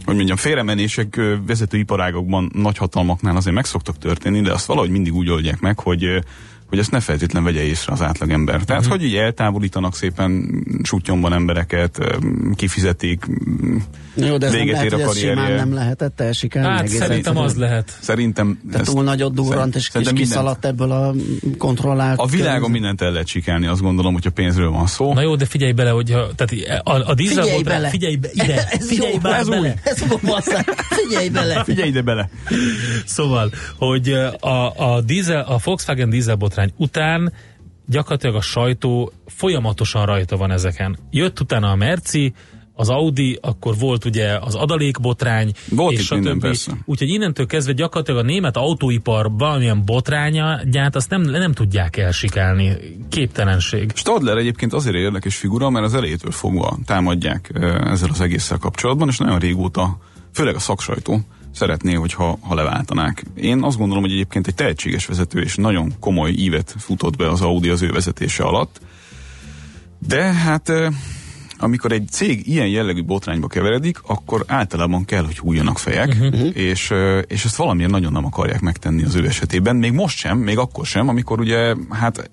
hogy 0.05 0.15
mondjam, 0.15 0.37
félremenések 0.37 1.21
vezetőiparágokban, 1.47 2.51
nagyhatalmaknál 2.55 3.37
azért 3.37 3.55
meg 3.55 3.65
szoktak 3.65 3.99
történni, 3.99 4.41
de 4.41 4.53
azt 4.53 4.67
valahogy 4.67 4.91
mindig 4.91 5.15
úgy 5.15 5.31
oldják 5.31 5.61
meg, 5.61 5.79
hogy 5.79 6.25
hogy 6.69 6.79
ezt 6.79 6.91
ne 6.91 7.01
feltétlen 7.01 7.45
vegye 7.45 7.63
észre 7.63 7.93
az 7.93 8.03
átlagember. 8.03 8.63
Tehát, 8.65 8.83
Mhm. 8.83 8.91
hogy 8.91 9.05
így 9.05 9.15
eltávolítanak 9.15 9.95
szépen 9.95 10.63
sutyomban 10.83 11.33
embereket, 11.33 11.99
kifizetik, 12.55 13.27
m, 13.27 13.77
Jó, 14.15 14.37
de 14.37 14.47
ez 14.47 14.53
nem 14.53 14.61
véget 14.61 14.75
lehet, 14.77 14.93
ér 14.93 14.95
a 14.95 15.09
ez 15.11 15.17
simán 15.19 15.35
karrierje. 15.37 15.57
nem 15.65 15.75
lehetett 15.75 16.21
elsikelni. 16.21 16.69
Hát 16.69 16.89
szerintem 16.89 17.37
az 17.37 17.55
lehet. 17.57 17.97
Szerintem... 18.01 18.61
Ezt- 18.73 18.85
túl 18.95 19.03
nagyot 19.05 19.35
durrant, 19.35 19.75
és, 19.77 19.93
mindent- 19.93 20.17
kiszaladt 20.17 20.65
ebből 20.65 20.91
a 20.91 21.15
kontrollált... 21.59 22.19
A 22.19 22.27
világon 22.27 22.45
környezet- 22.47 22.73
mindent 22.73 23.01
el 23.03 23.11
lehet 23.11 23.27
sikelni, 23.27 23.67
azt 23.67 23.81
gondolom, 23.81 24.13
hogyha 24.13 24.31
pénzről 24.31 24.71
van 24.71 24.87
szó. 24.87 25.13
Na 25.15 25.21
jó, 25.21 25.37
de 25.37 25.45
figyelj 25.45 25.73
bele, 25.73 25.91
hogy 25.91 26.11
a, 26.13 26.29
tehát 26.37 26.83
a, 26.85 26.91
a 26.91 26.95
Figyelj 26.99 27.15
dízelbotrány, 27.15 27.63
bele! 27.65 27.89
figyelj 27.89 28.17
be, 28.17 28.29
ide, 28.33 28.69
Ez 28.71 28.87
figyelj 28.89 29.13
jó, 29.13 29.19
be, 29.19 29.35
ez 29.35 29.49
bele. 29.49 29.61
új. 29.61 29.73
Ez 29.83 30.03
figyelj 31.07 31.29
bele! 31.29 31.65
Figyelj 31.65 31.89
ide 31.89 32.03
bele! 32.03 32.29
Szóval, 33.05 33.51
hogy 33.77 34.09
a, 34.41 34.73
a, 34.95 35.01
dízel, 35.01 35.41
a 35.49 35.59
Volkswagen 35.65 36.11
dízelbotrány 36.57 36.73
után 36.77 37.33
gyakorlatilag 37.87 38.37
a 38.37 38.41
sajtó 38.41 39.13
folyamatosan 39.27 40.07
rajta 40.07 40.37
van 40.37 40.51
ezeken. 40.51 40.97
Jött 41.11 41.41
utána 41.41 41.71
a 41.71 41.75
Merci, 41.75 42.33
az 42.79 42.89
Audi, 42.89 43.39
akkor 43.43 43.77
volt 43.79 44.05
ugye 44.05 44.39
az 44.41 44.55
adalékbotrány, 44.55 45.53
Volt 45.71 45.93
és 45.93 46.05
stb. 46.05 46.47
Úgyhogy 46.85 47.09
innentől 47.09 47.47
kezdve 47.47 47.73
gyakorlatilag 47.73 48.21
a 48.21 48.27
német 48.27 48.57
autóipar 48.57 49.31
valamilyen 49.39 49.85
botrányát, 49.85 50.97
azt 50.97 51.11
nem, 51.11 51.21
nem 51.21 51.53
tudják 51.53 51.97
elsikálni. 51.97 52.77
Képtelenség. 53.09 53.93
Stadler 53.95 54.37
egyébként 54.37 54.73
azért 54.73 54.97
érdekes 54.97 55.37
figura, 55.37 55.71
mert 55.71 55.85
az 55.85 55.95
elejétől 55.95 56.31
fogva 56.31 56.79
támadják 56.87 57.51
ö, 57.55 57.91
ezzel 57.91 58.11
az 58.11 58.21
egésszel 58.21 58.59
kapcsolatban, 58.59 59.09
és 59.09 59.19
nagyon 59.19 59.39
régóta, 59.39 59.99
főleg 60.33 60.55
a 60.55 60.59
szaksajtó, 60.59 61.21
szeretné, 61.57 61.95
hogyha 61.95 62.39
ha 62.41 62.55
leváltanák. 62.55 63.25
Én 63.35 63.63
azt 63.63 63.79
gondolom, 63.79 64.03
hogy 64.03 64.13
egyébként 64.13 64.47
egy 64.47 64.55
tehetséges 64.55 65.07
vezető 65.07 65.41
és 65.41 65.57
nagyon 65.57 65.93
komoly 66.01 66.31
ívet 66.31 66.75
futott 66.79 67.17
be 67.17 67.31
az 67.31 67.41
Audi 67.41 67.69
az 67.69 67.83
ő 67.83 67.91
vezetése 67.91 68.43
alatt. 68.43 68.81
De 70.07 70.23
hát 70.23 70.73
amikor 71.59 71.93
egy 71.93 72.09
cég 72.09 72.47
ilyen 72.47 72.67
jellegű 72.67 73.05
botrányba 73.05 73.47
keveredik, 73.47 73.99
akkor 74.07 74.45
általában 74.47 75.05
kell, 75.05 75.25
hogy 75.25 75.39
hújjanak 75.39 75.79
fejek, 75.79 76.09
uh-huh. 76.09 76.57
és, 76.57 76.93
és 77.27 77.45
ezt 77.45 77.57
valamiért 77.57 77.91
nagyon 77.91 78.13
nem 78.13 78.25
akarják 78.25 78.61
megtenni 78.61 79.05
az 79.05 79.15
ő 79.15 79.27
esetében. 79.27 79.77
Még 79.77 79.93
most 79.93 80.19
sem, 80.19 80.39
még 80.39 80.59
akkor 80.59 80.87
sem, 80.87 81.09
amikor 81.09 81.41
ugye, 81.41 81.75
hát, 81.91 82.31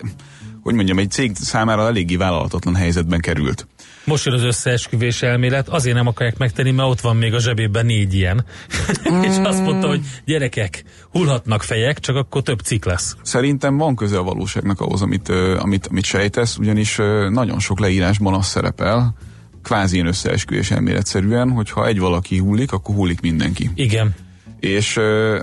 hogy 0.62 0.74
mondjam, 0.74 0.98
egy 0.98 1.12
cég 1.12 1.36
számára 1.36 1.88
eléggé 1.88 2.16
vállalatatlan 2.16 2.76
helyzetben 2.76 3.20
került. 3.20 3.68
Most 4.06 4.26
jön 4.26 4.34
az 4.34 4.44
összeesküvés 4.44 5.22
elmélet, 5.22 5.70
azért 5.70 5.96
nem 5.96 6.08
akarják 6.08 6.38
megtenni, 6.38 6.72
mert 6.72 6.90
ott 6.90 7.02
van 7.02 7.16
még 7.16 7.34
a 7.34 7.40
zsebében 7.40 7.86
négy 7.86 8.14
ilyen. 8.14 8.46
és 9.28 9.36
azt 9.44 9.64
mondta, 9.64 9.88
hogy 9.88 10.02
gyerekek, 10.26 10.84
hullhatnak 11.12 11.64
fejek, 11.64 12.00
csak 12.00 12.16
akkor 12.16 12.42
több 12.42 12.60
cikk 12.60 12.86
lesz. 12.86 13.16
Szerintem 13.22 13.78
van 13.78 13.96
köze 13.96 14.18
a 14.18 14.24
valóságnak 14.24 14.82
ahhoz, 14.82 15.02
amit, 15.02 15.30
amit, 15.60 15.88
amit 15.88 16.06
sejtesz, 16.06 16.58
ugyanis 16.58 16.96
nagyon 17.30 17.60
sok 17.60 17.80
leírásban 17.80 18.34
az 18.34 18.46
szerepel, 18.46 19.16
kvázi 19.64 19.96
ilyen 19.96 20.08
összeesküvés 20.08 20.72
elméletszerűen, 20.72 21.50
hogy 21.50 21.70
ha 21.70 21.88
egy 21.88 22.00
valaki 22.00 22.38
hullik, 22.38 22.72
akkor 22.72 22.96
hullik 22.96 23.22
mindenki. 23.22 23.70
Igen. 23.76 24.16
És 24.60 24.98
uh, 24.98 25.40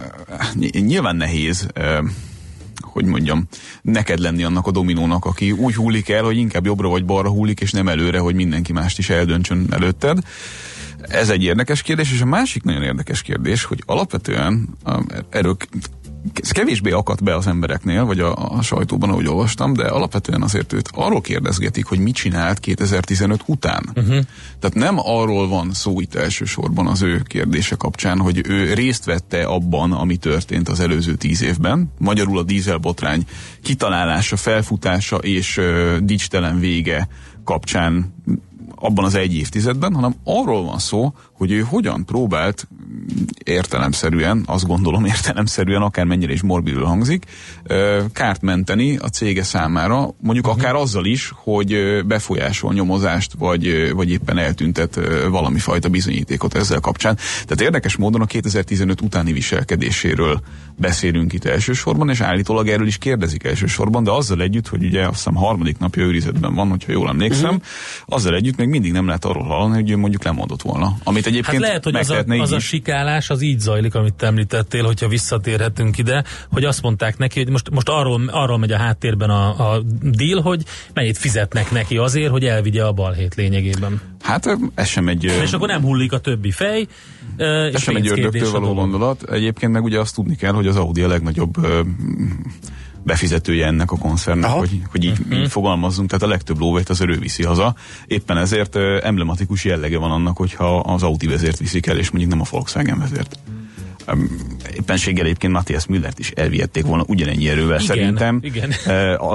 nyilván 0.73 1.17
nehéz, 1.17 1.67
uh, 1.77 2.09
hogy 2.91 3.05
mondjam, 3.05 3.47
neked 3.83 4.19
lenni 4.19 4.43
annak 4.43 4.67
a 4.67 4.71
dominónak, 4.71 5.25
aki 5.25 5.53
úgy 5.53 5.75
hullik 5.75 6.09
el, 6.09 6.23
hogy 6.23 6.37
inkább 6.37 6.67
jobbra 6.67 6.89
vagy 6.89 7.05
balra 7.05 7.29
hullik, 7.29 7.61
és 7.61 7.73
nem 7.73 7.89
előre, 7.89 8.19
hogy 8.19 8.35
mindenki 8.35 8.73
mást 8.73 8.99
is 8.99 9.11
eldöntsön 9.11 9.67
előtted. 9.71 10.19
Ez 11.01 11.29
egy 11.29 11.43
érdekes 11.43 11.83
kérdés, 11.83 12.13
és 12.13 12.21
a 12.21 12.27
másik 12.27 12.63
nagyon 12.63 12.83
érdekes 12.83 13.23
kérdés, 13.23 13.65
hogy 13.65 13.83
alapvetően 13.87 14.69
erről 15.31 15.57
ez 16.35 16.51
kevésbé 16.51 16.91
akadt 16.91 17.23
be 17.23 17.37
az 17.37 17.47
embereknél, 17.47 18.05
vagy 18.05 18.21
a, 18.21 18.57
a 18.57 18.63
sajtóban, 18.63 19.11
ahogy 19.11 19.27
olvastam, 19.27 19.73
de 19.73 19.85
alapvetően 19.85 20.43
azért 20.43 20.73
őt 20.73 20.91
arról 20.95 21.21
kérdezgetik, 21.21 21.87
hogy 21.87 21.99
mit 21.99 22.15
csinált 22.15 22.59
2015 22.59 23.43
után. 23.47 23.91
Uh-huh. 23.95 24.25
Tehát 24.59 24.77
nem 24.77 24.99
arról 24.99 25.49
van 25.49 25.73
szó 25.73 26.01
itt 26.01 26.15
elsősorban 26.15 26.87
az 26.87 27.03
ő 27.03 27.23
kérdése 27.27 27.77
kapcsán, 27.77 28.19
hogy 28.19 28.43
ő 28.49 28.75
részt 28.75 29.05
vette 29.05 29.45
abban, 29.45 29.93
ami 29.93 30.17
történt 30.17 30.69
az 30.69 30.81
előző 30.81 31.15
tíz 31.15 31.43
évben, 31.43 31.93
magyarul 31.99 32.39
a 32.39 32.43
dízelbotrány 32.43 33.25
kitalálása, 33.63 34.37
felfutása 34.37 35.17
és 35.17 35.57
uh, 35.57 35.97
dicstelen 35.97 36.59
vége 36.59 37.09
kapcsán 37.45 38.15
abban 38.75 39.05
az 39.05 39.15
egy 39.15 39.35
évtizedben, 39.35 39.95
hanem 39.95 40.15
arról 40.25 40.65
van 40.65 40.79
szó, 40.79 41.13
hogy 41.41 41.53
ő 41.53 41.61
hogyan 41.61 42.05
próbált 42.05 42.69
értelemszerűen, 43.45 44.43
azt 44.47 44.67
gondolom 44.67 45.05
értelemszerűen, 45.05 45.83
akármennyire 45.83 46.33
is 46.33 46.43
morbidül 46.43 46.85
hangzik, 46.85 47.25
kárt 48.13 48.43
menteni 48.43 48.97
a 48.97 49.07
cége 49.07 49.43
számára, 49.43 50.15
mondjuk 50.21 50.47
uh-huh. 50.47 50.63
akár 50.63 50.75
azzal 50.75 51.05
is, 51.05 51.33
hogy 51.35 51.77
befolyásol 52.07 52.73
nyomozást, 52.73 53.33
vagy, 53.39 53.93
vagy 53.95 54.11
éppen 54.11 54.39
eltüntet 54.39 55.01
valami 55.31 55.59
fajta 55.59 55.89
bizonyítékot 55.89 56.55
ezzel 56.55 56.81
kapcsán. 56.81 57.17
Tehát 57.17 57.61
érdekes 57.61 57.97
módon 57.97 58.21
a 58.21 58.27
2015 58.27 59.01
utáni 59.01 59.33
viselkedéséről 59.33 60.41
beszélünk 60.77 61.33
itt 61.33 61.45
elsősorban, 61.45 62.09
és 62.11 62.21
állítólag 62.21 62.69
erről 62.69 62.87
is 62.87 62.99
kérdezik 62.99 63.45
elsősorban, 63.45 64.05
de 64.05 64.11
azzal 64.11 64.43
együtt, 64.43 64.69
hogy 64.69 64.85
ugye 64.85 65.01
azt 65.01 65.15
hiszem 65.15 65.35
harmadik 65.35 65.79
napja 65.79 66.03
őrizetben 66.03 66.55
van, 66.55 66.69
hogyha 66.69 66.93
jól 66.93 67.09
emlékszem, 67.09 67.55
uh-huh. 67.55 67.63
azzal 68.07 68.35
együtt 68.35 68.57
még 68.57 68.69
mindig 68.69 68.93
nem 68.93 69.07
lehet 69.07 69.25
arról 69.25 69.45
hallani, 69.45 69.75
hogy 69.75 69.91
ő 69.91 69.97
mondjuk 69.97 70.25
lemondott 70.25 70.63
volna. 70.63 70.97
Amit 71.05 71.29
egyébként 71.31 71.57
hát 71.57 71.67
lehet, 71.67 71.85
hogy 71.85 71.95
az 71.95 72.11
a, 72.11 72.25
az 72.29 72.53
a 72.53 72.59
sikálás 72.59 73.31
az 73.31 73.43
így 73.43 73.59
zajlik, 73.59 73.95
amit 73.95 74.15
te 74.15 74.27
említettél, 74.27 74.85
hogyha 74.85 75.09
visszatérhetünk 75.09 75.99
ide, 75.99 76.25
hogy 76.51 76.65
azt 76.65 76.83
mondták 76.83 77.19
neki, 77.19 77.39
hogy 77.39 77.51
most, 77.51 77.71
most 77.71 77.89
arról, 77.89 78.29
arról 78.29 78.59
megy 78.59 78.73
a 78.73 78.77
háttérben 78.77 79.31
a, 79.31 79.73
a 79.73 79.83
deal, 80.03 80.41
hogy 80.41 80.65
mennyit 80.95 81.19
fizetnek 81.19 81.71
neki 81.71 81.97
azért, 81.97 82.31
hogy 82.31 82.45
elvigye 82.45 82.85
a 82.85 82.93
balhét 82.93 83.35
lényegében. 83.35 84.01
Hát 84.23 84.59
ez 84.75 84.89
sem 84.89 85.09
egy... 85.09 85.25
És 85.25 85.53
akkor 85.53 85.69
nem 85.69 85.83
hullik 85.83 86.13
a 86.13 86.19
többi 86.19 86.51
fej. 86.51 86.87
Ez 87.37 87.83
sem 87.83 87.97
egy 87.97 88.09
ördögtől 88.09 88.51
való 88.51 88.75
gondolat. 88.75 89.31
Egyébként 89.31 89.73
meg 89.73 89.85
ugye 89.85 89.99
azt 89.99 90.15
tudni 90.15 90.37
kell, 90.37 90.53
hogy 90.53 90.67
az 90.67 90.77
Audi 90.77 91.03
a 91.03 91.09
legnagyobb 91.09 91.57
befizetője 93.03 93.67
ennek 93.67 93.91
a 93.91 93.97
koncernnek, 93.97 94.51
hogy, 94.51 94.83
hogy 94.91 95.05
így, 95.05 95.19
uh-huh. 95.31 95.47
fogalmazzunk, 95.47 96.09
tehát 96.09 96.25
a 96.25 96.29
legtöbb 96.29 96.59
lóvét 96.59 96.89
az 96.89 97.01
ő 97.01 97.19
viszi 97.19 97.43
haza. 97.43 97.75
Éppen 98.07 98.37
ezért 98.37 98.77
emblematikus 99.03 99.65
jellege 99.65 99.99
van 99.99 100.11
annak, 100.11 100.37
hogyha 100.37 100.79
az 100.79 101.03
Audi 101.03 101.27
vezért 101.27 101.59
viszik 101.59 101.87
el, 101.87 101.99
és 101.99 102.11
mondjuk 102.11 102.33
nem 102.33 102.41
a 102.41 102.47
Volkswagen 102.51 102.99
vezért. 102.99 103.39
Éppenséggel 104.75 105.25
egyébként 105.25 105.53
Matthias 105.53 105.87
Müllert 105.87 106.19
is 106.19 106.31
elvihették 106.31 106.85
volna 106.85 107.05
ugyanennyi 107.07 107.49
erővel 107.49 107.81
igen, 107.81 107.87
szerintem. 107.87 108.41
Igen. 108.43 108.73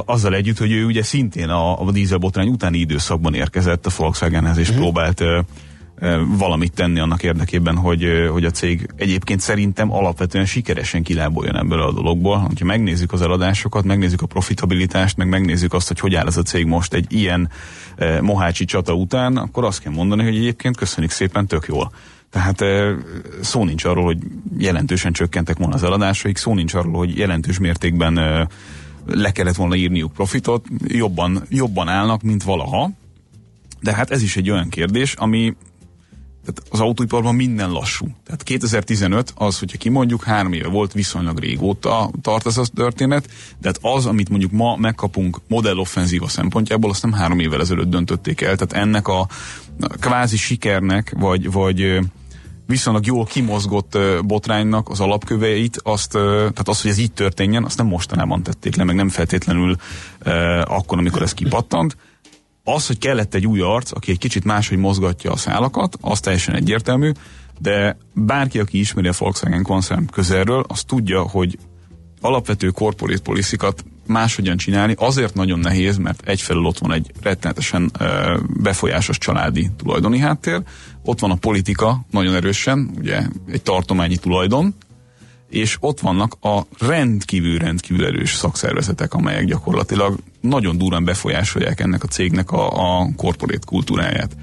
Azzal 0.05 0.35
együtt, 0.35 0.57
hogy 0.57 0.71
ő 0.71 0.85
ugye 0.85 1.03
szintén 1.03 1.49
a, 1.49 1.81
a 1.81 1.91
dízelbotrány 1.91 2.47
utáni 2.47 2.77
időszakban 2.77 3.33
érkezett 3.33 3.85
a 3.85 3.91
Volkswagenhez, 3.97 4.57
és 4.57 4.67
uh-huh. 4.69 4.83
próbált 4.83 5.23
valamit 6.37 6.73
tenni 6.73 6.99
annak 6.99 7.23
érdekében, 7.23 7.75
hogy, 7.75 8.05
hogy 8.31 8.45
a 8.45 8.51
cég 8.51 8.89
egyébként 8.95 9.39
szerintem 9.39 9.91
alapvetően 9.91 10.45
sikeresen 10.45 11.03
kiláboljon 11.03 11.57
ebből 11.57 11.81
a 11.81 11.91
dologból. 11.91 12.37
Ha 12.37 12.65
megnézzük 12.65 13.13
az 13.13 13.21
eladásokat, 13.21 13.83
megnézzük 13.83 14.21
a 14.21 14.25
profitabilitást, 14.25 15.17
meg 15.17 15.29
megnézzük 15.29 15.73
azt, 15.73 15.87
hogy 15.87 15.99
hogy 15.99 16.15
áll 16.15 16.27
ez 16.27 16.37
a 16.37 16.41
cég 16.41 16.65
most 16.65 16.93
egy 16.93 17.13
ilyen 17.13 17.49
mohácsi 18.21 18.65
csata 18.65 18.93
után, 18.93 19.37
akkor 19.37 19.63
azt 19.65 19.81
kell 19.81 19.93
mondani, 19.93 20.23
hogy 20.23 20.35
egyébként 20.35 20.77
köszönjük 20.77 21.11
szépen, 21.11 21.47
tök 21.47 21.65
jól. 21.67 21.91
Tehát 22.29 22.63
szó 23.41 23.63
nincs 23.63 23.85
arról, 23.85 24.03
hogy 24.03 24.17
jelentősen 24.57 25.13
csökkentek 25.13 25.57
volna 25.57 25.73
az 25.73 25.83
eladásaik, 25.83 26.37
szó 26.37 26.53
nincs 26.53 26.73
arról, 26.73 26.93
hogy 26.93 27.17
jelentős 27.17 27.59
mértékben 27.59 28.13
le 29.07 29.31
kellett 29.31 29.55
volna 29.55 29.75
írniuk 29.75 30.13
profitot, 30.13 30.65
jobban, 30.87 31.43
jobban 31.49 31.87
állnak, 31.87 32.21
mint 32.21 32.43
valaha, 32.43 32.91
de 33.81 33.93
hát 33.93 34.11
ez 34.11 34.21
is 34.21 34.37
egy 34.37 34.49
olyan 34.49 34.69
kérdés, 34.69 35.13
ami 35.13 35.55
tehát 36.45 36.61
az 36.69 36.79
autóiparban 36.79 37.35
minden 37.35 37.71
lassú. 37.71 38.05
Tehát 38.25 38.43
2015 38.43 39.33
az, 39.35 39.59
hogyha 39.59 39.77
kimondjuk, 39.77 40.23
három 40.23 40.53
éve 40.53 40.67
volt, 40.67 40.93
viszonylag 40.93 41.39
régóta 41.39 42.09
tart 42.21 42.45
ez 42.45 42.57
a 42.57 42.65
történet, 42.75 43.29
de 43.61 43.67
hát 43.67 43.79
az, 43.81 44.05
amit 44.05 44.29
mondjuk 44.29 44.51
ma 44.51 44.75
megkapunk 44.75 45.37
modelloffenzíva 45.47 46.27
szempontjából, 46.27 46.89
azt 46.89 47.01
nem 47.01 47.13
három 47.13 47.39
évvel 47.39 47.61
ezelőtt 47.61 47.89
döntötték 47.89 48.41
el. 48.41 48.55
Tehát 48.55 48.85
ennek 48.85 49.07
a 49.07 49.27
kvázi 49.99 50.37
sikernek, 50.37 51.15
vagy, 51.19 51.51
vagy 51.51 51.99
viszonylag 52.67 53.05
jól 53.05 53.25
kimozgott 53.25 53.97
botránynak 54.25 54.89
az 54.89 54.99
alapköveit, 54.99 55.79
azt, 55.83 56.11
tehát 56.11 56.67
az, 56.67 56.81
hogy 56.81 56.91
ez 56.91 56.97
így 56.97 57.11
történjen, 57.11 57.63
azt 57.63 57.77
nem 57.77 57.87
mostanában 57.87 58.43
tették 58.43 58.75
le, 58.75 58.83
meg 58.83 58.95
nem 58.95 59.09
feltétlenül 59.09 59.75
akkor, 60.63 60.97
amikor 60.97 61.21
ez 61.21 61.33
kipattant, 61.33 61.97
az, 62.67 62.87
hogy 62.87 62.97
kellett 62.97 63.33
egy 63.33 63.47
új 63.47 63.61
arc, 63.61 63.91
aki 63.91 64.11
egy 64.11 64.17
kicsit 64.17 64.43
máshogy 64.43 64.77
mozgatja 64.77 65.31
a 65.31 65.37
szálakat, 65.37 65.97
az 66.01 66.19
teljesen 66.19 66.55
egyértelmű, 66.55 67.11
de 67.59 67.97
bárki, 68.13 68.59
aki 68.59 68.79
ismeri 68.79 69.07
a 69.07 69.13
Volkswagen 69.17 69.63
koncern 69.63 70.05
közelről, 70.05 70.65
az 70.67 70.83
tudja, 70.83 71.21
hogy 71.21 71.57
alapvető 72.21 72.69
corporate 72.69 73.21
policy-kat 73.21 73.85
máshogyan 74.07 74.57
csinálni, 74.57 74.95
azért 74.97 75.33
nagyon 75.33 75.59
nehéz, 75.59 75.97
mert 75.97 76.27
egyfelől 76.27 76.65
ott 76.65 76.77
van 76.77 76.91
egy 76.91 77.11
rettenetesen 77.21 77.91
befolyásos 78.61 79.17
családi 79.17 79.69
tulajdoni 79.77 80.19
háttér, 80.19 80.61
ott 81.03 81.19
van 81.19 81.31
a 81.31 81.35
politika 81.35 82.05
nagyon 82.11 82.35
erősen, 82.35 82.91
ugye 82.97 83.21
egy 83.51 83.61
tartományi 83.61 84.17
tulajdon, 84.17 84.75
és 85.49 85.77
ott 85.79 85.99
vannak 85.99 86.37
a 86.41 86.61
rendkívül-rendkívül 86.79 88.05
erős 88.05 88.33
szakszervezetek, 88.33 89.13
amelyek 89.13 89.45
gyakorlatilag 89.45 90.19
nagyon 90.47 90.77
durán 90.77 91.03
befolyásolják 91.03 91.79
ennek 91.79 92.03
a 92.03 92.07
cégnek 92.07 92.51
a, 92.51 92.99
a 92.99 93.09
korporét 93.15 93.65
kultúráját. 93.65 94.35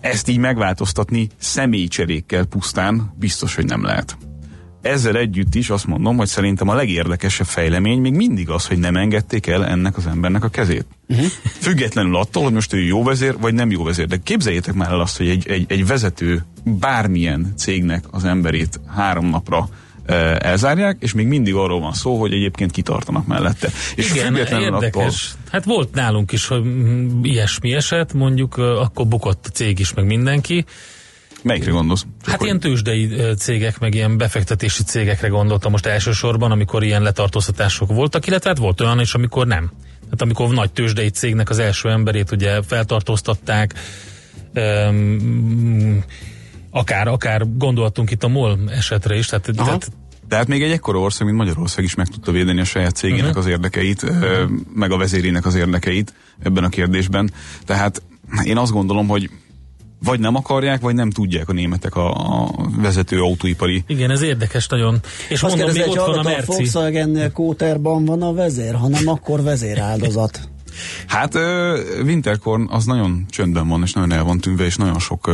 Ezt 0.00 0.28
így 0.28 0.38
megváltoztatni 0.38 1.28
személycserékkel 1.38 2.44
pusztán 2.44 3.14
biztos, 3.18 3.54
hogy 3.54 3.64
nem 3.64 3.82
lehet. 3.82 4.16
Ezzel 4.82 5.16
együtt 5.16 5.54
is 5.54 5.70
azt 5.70 5.86
mondom, 5.86 6.16
hogy 6.16 6.26
szerintem 6.26 6.68
a 6.68 6.74
legérdekesebb 6.74 7.46
fejlemény 7.46 8.00
még 8.00 8.12
mindig 8.12 8.48
az, 8.50 8.66
hogy 8.66 8.78
nem 8.78 8.96
engedték 8.96 9.46
el 9.46 9.66
ennek 9.66 9.96
az 9.96 10.06
embernek 10.06 10.44
a 10.44 10.48
kezét. 10.48 10.86
Uh-huh. 11.08 11.26
Függetlenül 11.60 12.16
attól, 12.16 12.42
hogy 12.42 12.52
most 12.52 12.72
ő 12.72 12.80
jó 12.80 13.02
vezér, 13.02 13.36
vagy 13.38 13.54
nem 13.54 13.70
jó 13.70 13.82
vezér. 13.82 14.06
De 14.06 14.16
képzeljétek 14.16 14.74
már 14.74 14.90
el 14.90 15.00
azt, 15.00 15.16
hogy 15.16 15.28
egy, 15.28 15.48
egy, 15.48 15.64
egy 15.68 15.86
vezető 15.86 16.44
bármilyen 16.64 17.52
cégnek 17.56 18.04
az 18.10 18.24
emberét 18.24 18.80
három 18.94 19.26
napra 19.26 19.68
elzárják, 20.38 20.96
és 21.00 21.12
még 21.12 21.26
mindig 21.26 21.54
arról 21.54 21.80
van 21.80 21.92
szó, 21.92 22.20
hogy 22.20 22.32
egyébként 22.32 22.70
kitartanak 22.70 23.26
mellette. 23.26 23.68
És 23.94 24.10
Igen, 24.10 24.36
érdekes. 24.36 24.82
Attól... 24.82 25.10
Hát 25.50 25.64
volt 25.64 25.94
nálunk 25.94 26.32
is 26.32 26.46
hogy 26.46 26.62
ilyesmi 27.22 27.74
eset, 27.74 28.12
mondjuk 28.12 28.56
akkor 28.56 29.06
bukott 29.06 29.46
a 29.48 29.50
cég 29.50 29.78
is, 29.78 29.94
meg 29.94 30.06
mindenki. 30.06 30.64
Melyikre 31.42 31.70
gondolsz? 31.70 32.00
Csak 32.00 32.30
hát 32.30 32.38
hogy... 32.38 32.46
ilyen 32.46 32.60
tőzsdei 32.60 33.08
cégek, 33.38 33.78
meg 33.78 33.94
ilyen 33.94 34.18
befektetési 34.18 34.82
cégekre 34.82 35.28
gondoltam 35.28 35.70
most 35.70 35.86
elsősorban, 35.86 36.50
amikor 36.50 36.82
ilyen 36.82 37.02
letartóztatások 37.02 37.92
voltak, 37.92 38.26
illetve 38.26 38.48
hát 38.48 38.58
volt 38.58 38.80
olyan 38.80 39.00
is, 39.00 39.14
amikor 39.14 39.46
nem. 39.46 39.70
Hát 40.10 40.22
amikor 40.22 40.48
nagy 40.48 40.72
tőzsdei 40.72 41.08
cégnek 41.08 41.50
az 41.50 41.58
első 41.58 41.90
emberét 41.90 42.30
ugye 42.30 42.62
feltartóztatták, 42.62 43.74
um, 44.54 46.04
akár, 46.74 47.08
akár 47.08 47.56
gondoltunk 47.56 48.10
itt 48.10 48.24
a 48.24 48.28
MOL 48.28 48.58
esetre 48.70 49.16
is, 49.16 49.26
tehát, 49.26 49.50
tehát 49.56 49.90
tehát 50.28 50.48
még 50.48 50.62
egy 50.62 50.70
ekkora 50.70 50.98
ország, 50.98 51.26
mint 51.26 51.38
Magyarország 51.38 51.84
is 51.84 51.94
meg 51.94 52.06
tudta 52.06 52.32
védeni 52.32 52.60
a 52.60 52.64
saját 52.64 52.94
cégének 52.94 53.24
uh-huh. 53.24 53.38
az 53.38 53.46
érdekeit, 53.46 54.02
uh-huh. 54.02 54.50
meg 54.74 54.90
a 54.90 54.96
vezérének 54.96 55.46
az 55.46 55.54
érdekeit 55.54 56.14
ebben 56.42 56.64
a 56.64 56.68
kérdésben. 56.68 57.30
Tehát 57.64 58.02
én 58.44 58.56
azt 58.56 58.72
gondolom, 58.72 59.08
hogy 59.08 59.30
vagy 60.04 60.20
nem 60.20 60.34
akarják, 60.34 60.80
vagy 60.80 60.94
nem 60.94 61.10
tudják 61.10 61.48
a 61.48 61.52
németek 61.52 61.96
a, 61.96 62.10
a 62.42 62.50
vezető 62.76 63.20
autóipari. 63.20 63.84
Igen, 63.86 64.10
ez 64.10 64.22
érdekes 64.22 64.66
nagyon. 64.66 65.00
És 65.28 65.42
azt 65.42 65.56
mondom, 65.56 65.76
még 65.76 65.88
ott 65.88 66.06
van 66.06 66.18
a 66.18 66.22
Merci. 66.22 66.50
A 66.50 66.54
Volkswagen 66.54 67.32
Kóterban 67.32 68.04
van 68.04 68.22
a 68.22 68.32
vezér, 68.32 68.74
hanem 68.74 69.08
akkor 69.08 69.42
vezéráldozat. 69.42 70.48
Hát 71.06 71.34
Winterkorn 72.04 72.68
az 72.68 72.84
nagyon 72.84 73.26
csöndben 73.30 73.68
van, 73.68 73.82
és 73.82 73.92
nagyon 73.92 74.12
el 74.12 74.24
van 74.24 74.38
tűnve, 74.38 74.64
és 74.64 74.76
nagyon 74.76 74.98
sok 74.98 75.30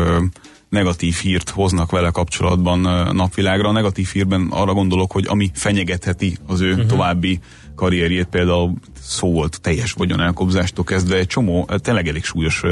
negatív 0.70 1.14
hírt 1.14 1.48
hoznak 1.48 1.90
vele 1.90 2.10
kapcsolatban 2.10 2.80
napvilágra. 3.14 3.68
A 3.68 3.72
negatív 3.72 4.08
hírben 4.12 4.46
arra 4.50 4.72
gondolok, 4.72 5.12
hogy 5.12 5.24
ami 5.28 5.50
fenyegetheti 5.54 6.38
az 6.46 6.60
ő 6.60 6.72
uh-huh. 6.72 6.86
további 6.86 7.38
karrierjét 7.80 8.26
például 8.26 8.72
szó 9.00 9.32
volt 9.32 9.60
teljes 9.60 9.92
vagyon 9.92 10.20
elkobzástól 10.20 10.84
kezdve 10.84 11.16
egy 11.16 11.26
csomó, 11.26 11.68
tényleg 11.76 12.08
elég 12.08 12.24
súlyos 12.24 12.62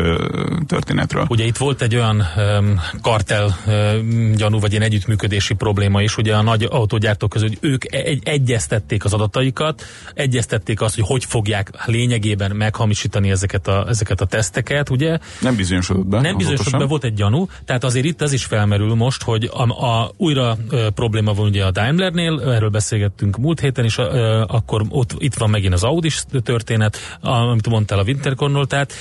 történetről. 0.67 1.27
Ugye 1.29 1.45
itt 1.45 1.57
volt 1.57 1.83
egy 1.83 1.95
olyan 1.95 2.23
um, 2.37 2.81
kartel 3.03 3.57
um, 3.67 4.33
gyanú, 4.37 4.61
vagy 4.61 4.71
ilyen 4.71 4.83
együttműködési 4.83 5.55
probléma 5.55 6.03
is, 6.03 6.17
ugye 6.17 6.35
a 6.35 6.43
nagy 6.43 6.67
autógyártók 6.71 7.31
között, 7.31 7.49
hogy 7.49 7.59
ők 7.61 7.95
egy, 7.95 8.21
egyeztették 8.25 9.05
az 9.05 9.13
adataikat, 9.13 9.83
egyeztették 10.15 10.81
azt, 10.81 10.95
hogy 10.95 11.05
hogy 11.07 11.25
fogják 11.25 11.71
lényegében 11.87 12.57
meghamisítani 12.57 13.31
ezeket 13.31 13.69
a, 13.69 13.85
ezeket 13.89 14.21
a 14.21 14.27
teszteket, 14.27 14.91
ugye? 14.91 15.19
Nem 15.41 15.57
bizonyosodott 15.57 16.07
be. 16.07 16.21
Nem 16.21 16.37
bizonyosodott 16.37 16.81
be, 16.81 16.87
volt 16.87 17.05
egy 17.05 17.15
gyanú, 17.15 17.49
tehát 17.65 17.85
azért 17.85 18.07
itt 18.07 18.23
az 18.23 18.33
is 18.33 18.45
felmerül 18.45 18.95
most, 18.95 19.23
hogy 19.23 19.51
a, 19.53 19.87
a 19.87 20.13
újra 20.17 20.57
ö, 20.71 20.89
probléma 20.95 21.33
van 21.35 21.47
ugye 21.47 21.65
a 21.65 21.71
Daimlernél, 21.71 22.41
erről 22.41 22.71
beszélgettünk 22.71 23.37
múlt 23.37 23.61
héten 23.61 23.85
is, 23.85 23.99
ö, 23.99 24.45
akkor 24.47 24.83
ott, 24.99 25.15
itt 25.19 25.35
van 25.35 25.51
megint 25.51 25.73
az 25.73 25.85
Audi 25.85 26.11
történet, 26.43 27.19
amit 27.21 27.69
mondtál 27.69 27.99
a 27.99 28.03
Winterkornól, 28.03 28.67
tehát 28.67 28.93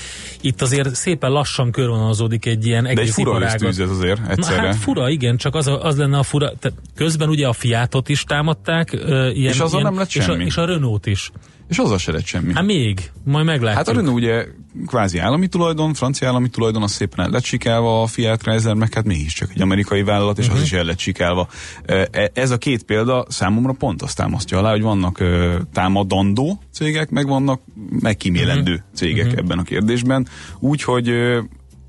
itt 0.42 0.62
azért 0.62 0.96
szépen 0.96 1.32
lassan 1.32 1.72
körvonalazódik 1.72 2.46
egy 2.46 2.66
ilyen 2.66 2.84
De 2.84 2.90
egy 2.90 2.98
egész 2.98 3.14
fura 3.14 3.46
ez 3.46 3.80
azért 3.80 4.22
Na 4.22 4.30
egyszerre. 4.30 4.62
hát 4.68 4.76
fura, 4.76 5.10
igen, 5.10 5.38
csak 5.38 5.56
az, 5.56 5.68
a, 5.68 5.84
az 5.84 5.98
lenne 5.98 6.18
a 6.18 6.24
fura. 6.24 6.52
Tehát 6.60 6.78
közben 6.96 7.30
ugye 7.30 7.48
a 7.48 7.54
Fiatot 7.54 8.10
is 8.10 8.24
támadták. 8.24 8.92
Ilyen, 8.94 9.34
És 9.34 9.60
azzal 9.60 9.80
ilyen, 9.80 9.92
nem 9.92 9.98
lett 10.00 10.08
és 10.08 10.18
a, 10.18 10.22
semmi. 10.22 10.46
és 10.46 10.58
a 10.58 10.66
Renault 10.66 11.06
is. 11.06 11.32
És 11.68 11.78
azzal 11.78 11.98
se 11.98 12.12
lett 12.12 12.26
semmi. 12.26 12.54
Hát 12.54 12.66
még, 12.66 13.12
majd 13.24 13.46
meglátjuk. 13.46 13.76
Hát 13.78 13.88
a 13.88 13.94
Renault 13.94 14.16
ugye 14.18 14.46
kvázi 14.86 15.18
állami 15.18 15.48
tulajdon, 15.48 15.94
francia 15.94 16.28
állami 16.28 16.50
tulajdon, 16.50 16.84
az 16.84 16.92
szépen 16.92 17.26
el 17.26 17.32
lett 17.32 17.44
sikálva, 17.44 18.02
a 18.02 18.08
Fiat 18.08 18.42
Chrysler 18.42 18.74
meg 18.76 18.94
hát 18.94 19.06
mégiscsak 19.06 19.50
egy 19.54 19.62
amerikai 19.62 20.04
vállalat, 20.04 20.38
és 20.38 20.44
Mhm. 20.46 20.54
uh-huh. 20.54 20.66
az 20.68 20.72
is 20.74 20.80
el 20.80 20.86
lett 20.86 21.00
sikálva. 21.00 21.48
E- 21.86 22.32
Ez 22.34 22.52
a 22.52 22.58
két 22.58 22.84
példa 22.84 23.26
számomra 23.30 23.72
pont 23.74 24.02
azt 24.02 24.16
támasztja 24.18 24.58
alá, 24.58 24.72
hogy 24.72 24.82
vannak 24.82 25.24
támadandó 25.74 26.62
cégek, 26.74 27.10
meg 27.10 27.28
vannak 27.28 27.62
megkímélendő 28.00 28.72
Mhm. 28.72 28.80
uh-huh. 28.82 28.96
cégek 28.96 29.26
uh-huh. 29.26 29.40
ebben 29.40 29.58
a 29.60 29.64
kérdésben. 29.64 30.28
Úgyhogy 30.60 31.08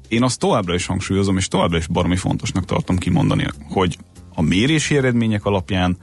én 0.09 0.23
azt 0.23 0.38
továbbra 0.38 0.75
is 0.75 0.87
hangsúlyozom, 0.87 1.37
és 1.37 1.49
továbbra 1.49 1.77
is 1.79 1.87
baromi 1.87 2.17
fontosnak 2.17 2.64
tartom 2.64 2.99
kimondani, 2.99 3.47
hogy 3.69 3.97
a 4.35 4.43
mérési 4.43 4.97
eredmények 4.97 5.45
alapján, 5.45 5.97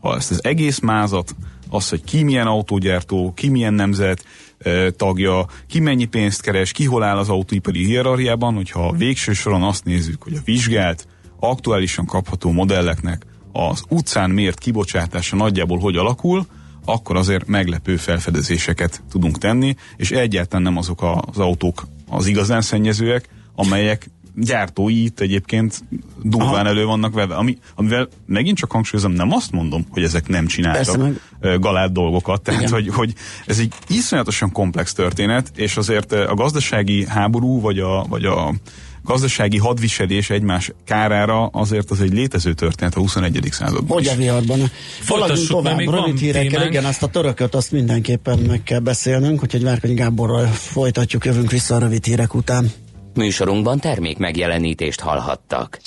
ha 0.00 0.16
ezt 0.16 0.30
az 0.30 0.44
egész 0.44 0.78
mázat, 0.78 1.34
az, 1.72 1.88
hogy 1.88 2.04
ki 2.04 2.22
milyen 2.22 2.46
autógyártó, 2.46 3.32
ki 3.36 3.48
milyen 3.48 3.74
nemzet 3.74 4.24
tagja, 4.96 5.46
ki 5.68 5.80
mennyi 5.80 6.04
pénzt 6.04 6.40
keres, 6.40 6.72
ki 6.72 6.84
hol 6.84 7.02
áll 7.02 7.16
az 7.16 7.28
autóipari 7.28 7.84
hierarchiában, 7.84 8.54
hogyha 8.54 8.92
végső 8.92 9.32
soron 9.32 9.62
azt 9.62 9.84
nézzük, 9.84 10.22
hogy 10.22 10.34
a 10.34 10.40
vizsgált, 10.44 11.06
aktuálisan 11.40 12.06
kapható 12.06 12.50
modelleknek 12.50 13.26
az 13.52 13.84
utcán 13.88 14.30
mért 14.30 14.58
kibocsátása 14.58 15.36
nagyjából 15.36 15.78
hogy 15.78 15.96
alakul, 15.96 16.46
akkor 16.84 17.16
azért 17.16 17.46
meglepő 17.46 17.96
felfedezéseket 17.96 19.02
tudunk 19.10 19.38
tenni, 19.38 19.74
és 19.96 20.10
egyáltalán 20.10 20.62
nem 20.62 20.76
azok 20.76 21.02
az 21.02 21.38
autók 21.38 21.86
az 22.08 22.26
igazán 22.26 22.60
szennyezőek, 22.60 23.28
amelyek 23.54 24.10
gyártói 24.34 25.04
itt 25.04 25.20
egyébként 25.20 25.84
durván 26.22 26.66
elő 26.66 26.84
vannak 26.84 27.14
vele, 27.14 27.34
ami, 27.34 27.58
amivel 27.74 28.08
megint 28.26 28.56
csak 28.56 28.70
hangsúlyozom, 28.72 29.12
nem 29.12 29.32
azt 29.32 29.50
mondom, 29.50 29.86
hogy 29.90 30.02
ezek 30.02 30.28
nem 30.28 30.46
csináltak 30.46 30.96
meg- 30.96 31.20
ö, 31.40 31.58
galált 31.58 31.92
dolgokat, 31.92 32.42
tehát 32.42 32.68
hogy, 32.68 32.88
hogy 32.88 33.14
ez 33.46 33.58
egy 33.58 33.72
iszonyatosan 33.88 34.52
komplex 34.52 34.92
történet, 34.92 35.52
és 35.56 35.76
azért 35.76 36.12
a 36.12 36.34
gazdasági 36.34 37.06
háború, 37.06 37.60
vagy 37.60 37.78
a, 37.78 38.04
vagy 38.08 38.24
a 38.24 38.54
gazdasági 39.04 39.58
hadviselés 39.58 40.30
egymás 40.30 40.72
kárára 40.84 41.46
azért 41.46 41.90
az 41.90 42.00
egy 42.00 42.12
létező 42.12 42.52
történet 42.52 42.94
a 42.94 43.00
21. 43.00 43.48
században. 43.50 43.86
Hogy 43.86 44.06
a 44.06 44.14
viharban? 44.14 44.58
Mert 44.58 45.48
tovább, 45.48 45.76
még 45.76 45.88
rövid 45.88 46.18
hírekkel, 46.18 46.66
igen, 46.66 46.84
azt 46.84 47.02
a 47.02 47.06
törököt, 47.06 47.54
azt 47.54 47.72
mindenképpen 47.72 48.38
meg 48.38 48.62
kell 48.62 48.78
beszélnünk, 48.78 49.42
úgyhogy 49.42 49.62
Várkonyi 49.62 49.94
Gáborral 49.94 50.46
folytatjuk, 50.46 51.24
jövünk 51.24 51.50
vissza 51.50 51.74
a 51.74 51.78
rövid 51.78 52.04
hírek 52.04 52.34
után. 52.34 52.70
Műsorunkban 53.14 53.78
termék 53.78 54.18
megjelenítést 54.18 55.00
hallhattak. 55.00 55.80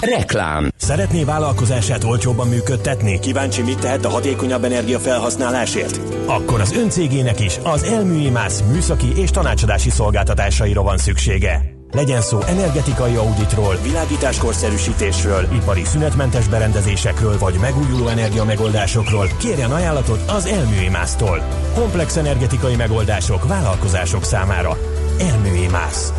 Reklám. 0.00 0.72
Szeretné 0.76 1.24
vállalkozását 1.24 2.04
olcsóbban 2.04 2.48
működtetni? 2.48 3.18
Kíváncsi, 3.18 3.62
mit 3.62 3.78
tehet 3.78 4.04
a 4.04 4.08
hatékonyabb 4.08 4.64
energiafelhasználásért? 4.64 6.00
Akkor 6.26 6.60
az 6.60 6.72
öncégének 6.72 7.40
is 7.40 7.58
az 7.62 7.82
Elműimász 7.82 8.62
műszaki 8.72 9.12
és 9.16 9.30
tanácsadási 9.30 9.90
szolgáltatásaira 9.90 10.82
van 10.82 10.98
szüksége. 10.98 11.76
Legyen 11.92 12.20
szó 12.20 12.40
energetikai 12.40 13.14
auditról, 13.14 13.78
világításkorszerűsítésről, 13.82 15.48
ipari 15.52 15.84
szünetmentes 15.84 16.48
berendezésekről 16.48 17.38
vagy 17.38 17.54
megújuló 17.60 18.08
energiamegoldásokról, 18.08 19.28
kérjen 19.38 19.70
ajánlatot 19.70 20.30
az 20.30 20.46
Elműimásztól. 20.46 21.42
Komplex 21.74 22.16
energetikai 22.16 22.76
megoldások 22.76 23.48
vállalkozások 23.48 24.24
számára. 24.24 24.78
Elműimász. 25.18 26.12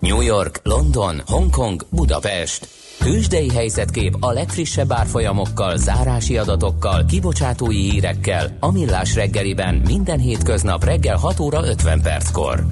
New 0.00 0.20
York, 0.20 0.60
London, 0.62 1.22
Hongkong, 1.26 1.86
Budapest. 1.90 2.68
Tőzsdei 2.98 3.50
helyzetkép 3.50 4.16
a 4.20 4.32
legfrissebb 4.32 4.92
árfolyamokkal, 4.92 5.76
zárási 5.76 6.38
adatokkal, 6.38 7.04
kibocsátói 7.04 7.90
hírekkel, 7.90 8.56
a 8.60 8.72
Millás 8.72 9.14
reggeliben 9.14 9.74
minden 9.74 10.18
hétköznap 10.18 10.84
reggel 10.84 11.16
6 11.16 11.40
óra 11.40 11.66
50 11.66 12.00
perckor. 12.00 12.66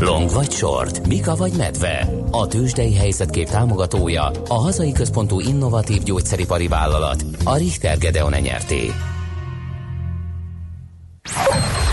Long 0.00 0.30
vagy 0.30 0.50
short, 0.50 1.06
Mika 1.06 1.34
vagy 1.34 1.52
medve. 1.56 2.08
A 2.30 2.46
tőzsdei 2.46 2.94
helyzetkép 2.94 3.48
támogatója, 3.48 4.30
a 4.48 4.54
hazai 4.54 4.92
központú 4.92 5.40
innovatív 5.40 6.02
gyógyszeripari 6.02 6.68
vállalat, 6.68 7.24
a 7.44 7.56
Richter 7.56 7.98
Gedeon 7.98 8.32
nyerté. 8.32 8.90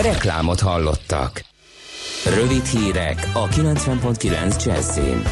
Reklámot 0.02 0.60
hallottak. 0.60 1.49
Rövid 2.26 2.66
hírek 2.66 3.30
a 3.34 3.48
90.9 3.48 4.66
Jazzin. 4.66 5.24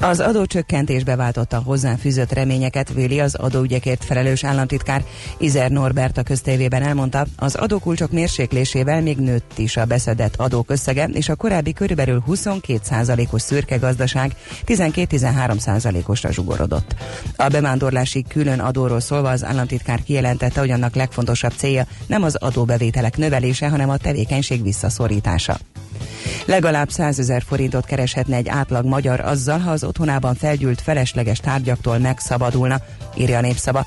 Az 0.00 0.20
adócsökkentésbe 0.20 1.16
váltotta 1.16 1.56
a 1.56 1.62
hozzá 1.62 1.94
fűzött 1.94 2.32
reményeket, 2.32 2.92
véli 2.92 3.20
az 3.20 3.34
adóügyekért 3.34 4.04
felelős 4.04 4.44
államtitkár. 4.44 5.04
Izer 5.38 5.70
Norbert 5.70 6.18
a 6.18 6.22
köztévében 6.22 6.82
elmondta, 6.82 7.26
az 7.36 7.54
adókulcsok 7.54 8.10
mérséklésével 8.10 9.02
még 9.02 9.18
nőtt 9.18 9.52
is 9.58 9.76
a 9.76 9.84
beszedett 9.84 10.36
adók 10.36 10.70
összege, 10.70 11.04
és 11.04 11.28
a 11.28 11.34
korábbi 11.34 11.72
körülbelül 11.72 12.22
22%-os 12.28 13.42
szürke 13.42 13.76
gazdaság 13.76 14.36
12-13%-osra 14.66 16.32
zsugorodott. 16.32 16.94
A 17.36 17.48
bevándorlási 17.48 18.24
külön 18.28 18.60
adóról 18.60 19.00
szólva 19.00 19.30
az 19.30 19.44
államtitkár 19.44 20.02
kijelentette, 20.02 20.60
hogy 20.60 20.70
annak 20.70 20.94
legfontosabb 20.94 21.52
célja 21.56 21.86
nem 22.06 22.22
az 22.22 22.34
adóbevételek 22.34 23.16
növelése, 23.16 23.68
hanem 23.68 23.90
a 23.90 23.96
tevékenység 23.96 24.62
visszaszorítása. 24.62 25.58
Legalább 26.44 26.90
100 26.90 27.18
ezer 27.18 27.42
forintot 27.46 27.84
kereshetne 27.84 28.36
egy 28.36 28.48
átlag 28.48 28.84
magyar 28.84 29.20
azzal, 29.20 29.58
ha 29.58 29.70
az 29.70 29.84
otthonában 29.84 30.34
felgyűlt 30.34 30.80
felesleges 30.80 31.38
tárgyaktól 31.38 31.98
megszabadulna, 31.98 32.80
írja 33.16 33.38
a 33.38 33.40
népszava. 33.40 33.86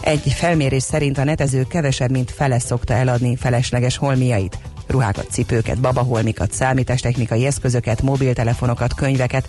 Egy 0.00 0.32
felmérés 0.32 0.82
szerint 0.82 1.18
a 1.18 1.24
netező 1.24 1.66
kevesebb, 1.68 2.10
mint 2.10 2.30
fele 2.30 2.58
szokta 2.58 2.94
eladni 2.94 3.36
felesleges 3.36 3.96
holmiait. 3.96 4.58
Ruhákat, 4.86 5.30
cipőket, 5.30 5.80
babaholmikat, 5.80 6.52
számítástechnikai 6.52 7.46
eszközöket, 7.46 8.02
mobiltelefonokat, 8.02 8.94
könyveket. 8.94 9.48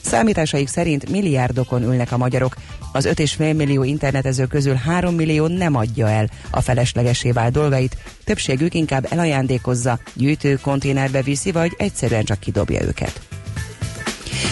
Számításaik 0.00 0.68
szerint 0.68 1.10
milliárdokon 1.10 1.82
ülnek 1.82 2.12
a 2.12 2.16
magyarok. 2.16 2.56
Az 2.92 3.06
5,5 3.06 3.56
millió 3.56 3.82
internetező 3.82 4.46
közül 4.46 4.74
3 4.74 5.14
millió 5.14 5.46
nem 5.46 5.74
adja 5.74 6.08
el 6.08 6.28
a 6.50 6.60
feleslegesé 6.60 7.30
vált 7.30 7.52
dolgait, 7.52 7.96
többségük 8.24 8.74
inkább 8.74 9.06
elajándékozza, 9.10 9.98
gyűjtő 10.14 10.58
konténerbe 10.62 11.22
viszi, 11.22 11.52
vagy 11.52 11.74
egyszerűen 11.76 12.24
csak 12.24 12.40
kidobja 12.40 12.82
őket. 12.82 13.27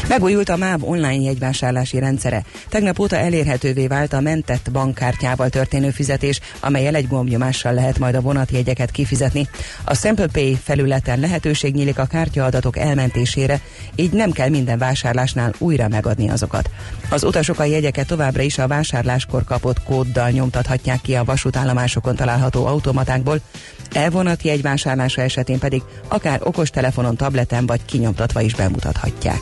Megújult 0.09 0.49
a 0.49 0.57
MÁV 0.57 0.88
online 0.88 1.22
jegyvásárlási 1.22 1.99
rendszere. 1.99 2.44
Tegnap 2.68 2.99
óta 2.99 3.16
elérhetővé 3.16 3.87
vált 3.87 4.12
a 4.12 4.20
mentett 4.20 4.70
bankkártyával 4.72 5.49
történő 5.49 5.90
fizetés, 5.90 6.40
amelyel 6.61 6.94
egy 6.94 7.09
gombnyomással 7.09 7.72
lehet 7.72 7.99
majd 7.99 8.14
a 8.14 8.20
vonatjegyeket 8.20 8.90
kifizetni. 8.90 9.49
A 9.85 9.94
Sample 9.94 10.27
Pay 10.27 10.59
felületen 10.62 11.20
lehetőség 11.20 11.75
nyílik 11.75 11.99
a 11.99 12.05
kártyaadatok 12.05 12.79
elmentésére, 12.79 13.61
így 13.94 14.12
nem 14.12 14.31
kell 14.31 14.49
minden 14.49 14.79
vásárlásnál 14.79 15.53
újra 15.59 15.88
megadni 15.88 16.31
azokat. 16.31 16.70
Az 17.09 17.25
utasok 17.25 17.59
a 17.59 17.64
jegyeket 17.64 18.07
továbbra 18.07 18.42
is 18.42 18.59
a 18.59 18.66
vásárláskor 18.66 19.44
kapott 19.44 19.83
kóddal 19.83 20.31
nyomtathatják 20.31 21.01
ki 21.01 21.14
a 21.14 21.25
vasútállomásokon 21.25 22.16
található 22.16 22.66
automatákból, 22.66 23.40
elvonat 23.92 24.42
jegyvásárlása 24.42 25.22
esetén 25.22 25.59
pedig 25.59 25.83
akár 26.09 26.40
okostelefonon, 26.42 27.16
tableten 27.16 27.66
vagy 27.66 27.85
kinyomtatva 27.85 28.40
is 28.40 28.55
bemutathatják. 28.55 29.40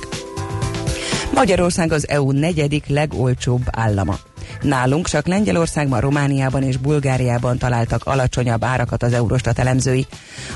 Magyarország 1.34 1.92
az 1.92 2.08
EU 2.08 2.30
negyedik 2.30 2.86
legolcsóbb 2.86 3.62
állama. 3.70 4.18
Nálunk 4.62 5.08
csak 5.08 5.26
Lengyelországban, 5.26 6.00
Romániában 6.00 6.62
és 6.62 6.76
Bulgáriában 6.76 7.58
találtak 7.58 8.04
alacsonyabb 8.04 8.64
árakat 8.64 9.02
az 9.02 9.12
Eurostat 9.12 9.58
elemzői. 9.58 10.06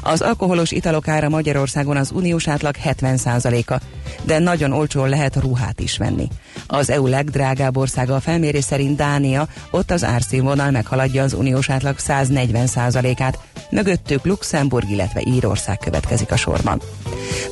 Az 0.03 0.21
alkoholos 0.21 0.71
italok 0.71 1.09
ára 1.09 1.29
Magyarországon 1.29 1.97
az 1.97 2.11
uniós 2.11 2.49
átlag 2.49 2.75
70%-a, 2.85 3.81
de 4.23 4.39
nagyon 4.39 4.73
olcsón 4.73 5.09
lehet 5.09 5.37
ruhát 5.37 5.81
is 5.81 5.97
venni. 5.97 6.29
Az 6.67 6.91
EU 6.91 7.07
legdrágább 7.07 7.77
országa 7.77 8.15
a 8.15 8.21
felmérés 8.21 8.65
szerint 8.65 8.97
Dánia, 8.97 9.49
ott 9.71 9.91
az 9.91 10.05
árszínvonal 10.05 10.71
meghaladja 10.71 11.23
az 11.23 11.33
uniós 11.33 11.71
átlag 11.71 11.97
140%-át, 11.99 13.39
mögöttük 13.71 14.25
Luxemburg, 14.25 14.91
illetve 14.91 15.23
Írország 15.25 15.79
következik 15.79 16.31
a 16.31 16.37
sorban. 16.37 16.81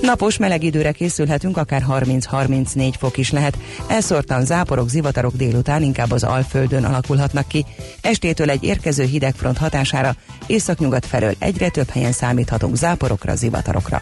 Napos 0.00 0.36
meleg 0.36 0.62
időre 0.62 0.92
készülhetünk, 0.92 1.56
akár 1.56 1.84
30-34 1.88 2.92
fok 2.98 3.16
is 3.16 3.30
lehet. 3.30 3.58
Elszórtan 3.86 4.44
záporok, 4.44 4.88
zivatarok 4.88 5.36
délután 5.36 5.82
inkább 5.82 6.10
az 6.10 6.24
Alföldön 6.24 6.84
alakulhatnak 6.84 7.48
ki. 7.48 7.64
Estétől 8.00 8.50
egy 8.50 8.64
érkező 8.64 9.04
hidegfront 9.04 9.58
hatására 9.58 10.14
északnyugat 10.46 11.06
felől 11.06 11.34
egyre 11.38 11.68
több 11.68 11.88
helyen 11.88 12.12
számíthatunk 12.12 12.76
záporokra, 12.76 13.34
zivatarokra. 13.34 14.00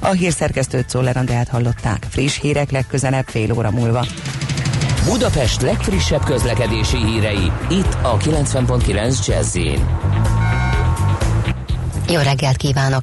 A 0.00 0.10
hírszerkesztőt 0.10 0.88
Szoller 0.88 1.16
Andrát 1.16 1.48
hallották. 1.48 2.06
Friss 2.10 2.40
hírek 2.40 2.70
legközelebb 2.70 3.26
fél 3.26 3.52
óra 3.52 3.70
múlva. 3.70 4.06
Budapest 5.04 5.62
legfrissebb 5.62 6.24
közlekedési 6.24 6.96
hírei, 6.96 7.52
itt 7.70 7.96
a 8.02 8.16
90.9 8.16 9.26
jazz 9.26 9.56
jó 12.10 12.20
reggelt 12.20 12.56
kívánok! 12.56 13.02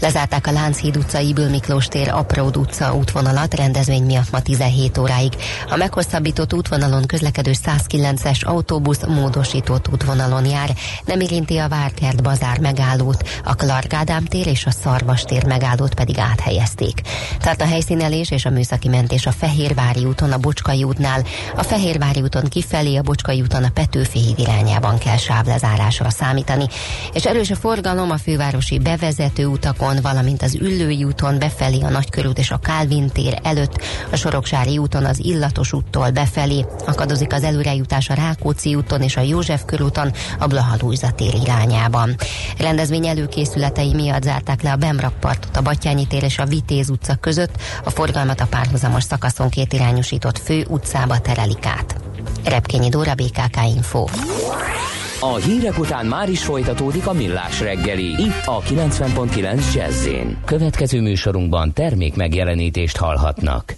Lezárták 0.00 0.46
a 0.46 0.50
Lánchíd 0.50 0.96
utca, 0.96 1.18
Ibül 1.18 1.48
Miklós 1.48 1.86
tér, 1.86 2.08
Apród 2.08 2.56
utca 2.56 2.94
útvonalat 2.94 3.54
rendezvény 3.54 4.02
miatt 4.02 4.30
ma 4.30 4.40
17 4.40 4.98
óráig. 4.98 5.32
A 5.70 5.76
meghosszabbított 5.76 6.54
útvonalon 6.54 7.06
közlekedő 7.06 7.52
109-es 7.66 8.44
autóbusz 8.44 9.04
módosított 9.06 9.88
útvonalon 9.88 10.44
jár, 10.46 10.74
nem 11.04 11.20
érinti 11.20 11.58
a 11.58 11.68
Várkert 11.68 12.22
bazár 12.22 12.58
megállót, 12.58 13.28
a 13.44 13.54
Clark 13.54 13.92
Ádám 13.92 14.24
tér 14.24 14.46
és 14.46 14.66
a 14.66 14.70
Szarvas 14.70 15.22
tér 15.22 15.46
megállót 15.46 15.94
pedig 15.94 16.18
áthelyezték. 16.18 17.00
Tehát 17.40 17.60
a 17.60 17.66
helyszínelés 17.66 18.30
és 18.30 18.44
a 18.44 18.50
műszaki 18.50 18.88
mentés 18.88 19.26
a 19.26 19.32
Fehérvári 19.32 20.04
úton, 20.04 20.32
a 20.32 20.38
Bocskai 20.38 20.84
útnál, 20.84 21.24
a 21.56 21.62
Fehérvári 21.62 22.20
úton 22.20 22.44
kifelé, 22.44 22.96
a 22.96 23.02
Bocskai 23.02 23.40
úton 23.40 23.64
a 23.64 23.70
Petőfi 23.74 24.18
híd 24.18 24.38
irányában 24.38 24.98
kell 24.98 25.16
sávlezárásra 25.16 26.10
számítani. 26.10 26.66
És 27.12 27.24
erős 27.24 27.50
a 27.50 27.56
forgalom 27.56 28.10
a 28.10 28.18
főváros 28.18 28.42
fővárosi 28.44 28.78
bevezető 28.78 29.46
utakon, 29.46 29.98
valamint 30.02 30.42
az 30.42 30.54
Üllői 30.54 31.04
úton 31.04 31.38
befelé 31.38 31.80
a 31.80 31.88
Nagykörút 31.88 32.38
és 32.38 32.50
a 32.50 32.58
Kálvin 32.58 33.08
tér 33.08 33.38
előtt, 33.42 33.82
a 34.10 34.16
Soroksári 34.16 34.78
úton 34.78 35.04
az 35.04 35.24
Illatos 35.24 35.72
úttól 35.72 36.10
befelé, 36.10 36.64
akadozik 36.86 37.32
az 37.32 37.42
előrejutás 37.42 38.08
a 38.08 38.14
Rákóczi 38.14 38.74
úton 38.74 39.02
és 39.02 39.16
a 39.16 39.20
József 39.20 39.64
körúton 39.64 40.12
a 40.38 40.46
Blahalújza 40.46 41.10
tér 41.10 41.34
irányában. 41.42 42.16
Rendezvény 42.58 43.06
előkészületei 43.06 43.94
miatt 43.94 44.22
zárták 44.22 44.62
le 44.62 44.72
a 44.72 44.76
Bemrakpartot, 44.76 45.56
a 45.56 45.62
Batyányi 45.62 46.06
tér 46.06 46.22
és 46.22 46.38
a 46.38 46.46
Vitéz 46.46 46.90
utca 46.90 47.14
között, 47.14 47.56
a 47.84 47.90
forgalmat 47.90 48.40
a 48.40 48.46
párhuzamos 48.46 49.02
szakaszon 49.02 49.48
két 49.48 49.72
irányosított 49.72 50.38
fő 50.38 50.64
utcába 50.68 51.18
terelik 51.18 51.66
át. 51.66 51.94
Repkényi 52.44 52.88
Dóra 52.88 53.14
BKK 53.14 53.56
Info. 53.74 54.06
A 55.24 55.36
hírek 55.36 55.78
után 55.78 56.06
már 56.06 56.28
is 56.28 56.44
folytatódik 56.44 57.06
a 57.06 57.12
millás 57.12 57.60
reggeli. 57.60 58.22
Itt 58.22 58.42
a 58.44 58.60
90.9 58.60 59.74
jazz 59.74 60.08
Következő 60.44 61.00
műsorunkban 61.00 61.72
termék 61.72 62.16
megjelenítést 62.16 62.96
hallhatnak. 62.96 63.74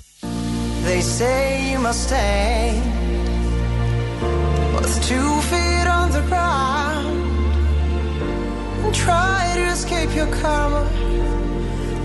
They 0.85 1.01
say 1.01 1.71
you 1.71 1.81
must 1.83 2.07
stay. 2.07 2.71
With 4.75 5.09
two 5.09 5.41
feet 5.41 5.87
on 5.87 6.11
the 6.11 6.23
ground. 6.29 7.07
And 8.85 8.95
try 8.95 9.63
to 9.63 9.71
escape 9.71 10.15
your 10.15 10.29
karma. 10.41 10.85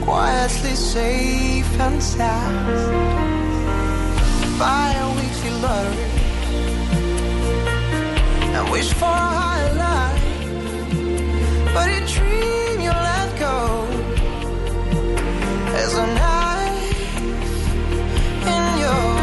Quietly 0.05 0.75
safe 0.75 1.79
and 1.79 2.01
sound. 2.01 2.91
Buy 4.57 4.93
a 5.01 5.07
weekly 5.15 5.61
lottery 5.61 6.20
wish 8.69 8.93
for 8.93 9.05
a 9.05 9.29
higher 9.39 9.73
life. 9.75 10.23
But 11.73 11.87
a 11.89 11.99
dream 12.13 12.81
you 12.85 12.91
let 12.91 13.29
go 13.39 13.57
as 15.81 15.93
a 15.95 16.07
knife 16.19 17.17
in 18.53 18.63
your 18.83 19.20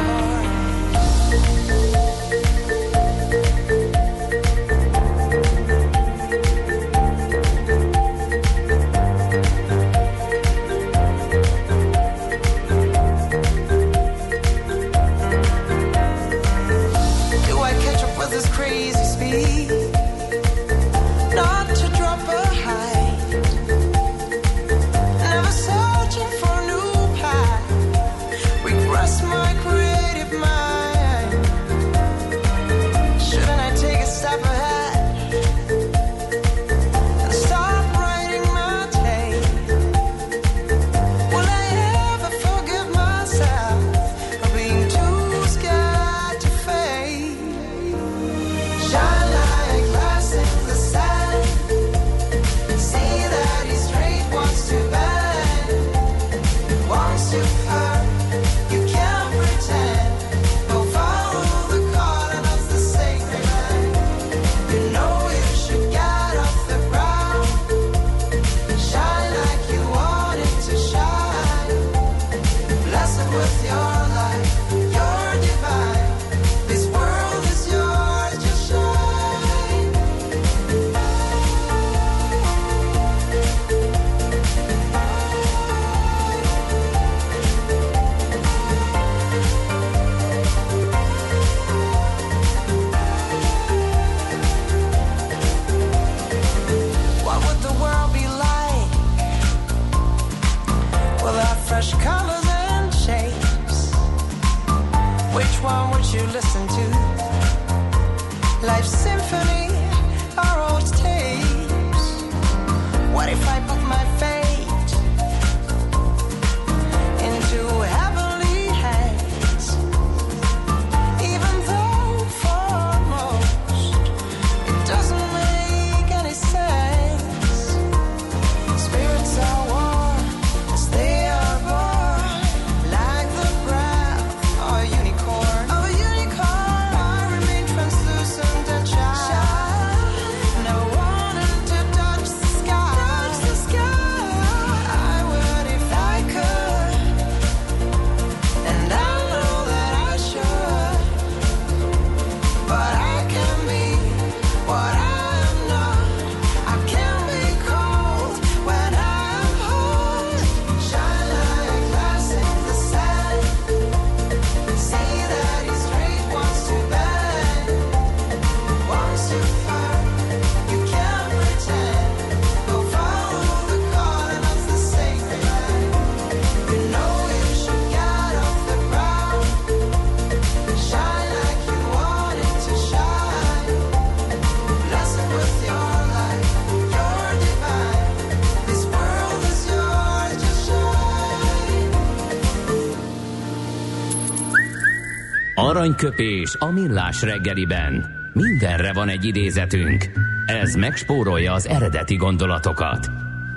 Aranyköpés 195.89 196.57
a 196.59 196.71
millás 196.71 197.23
reggeliben. 197.23 198.07
Mindenre 198.33 198.93
van 198.93 199.09
egy 199.09 199.25
idézetünk. 199.25 200.11
Ez 200.47 200.75
megspórolja 200.75 201.53
az 201.53 201.67
eredeti 201.67 202.17
gondolatokat. 202.17 203.11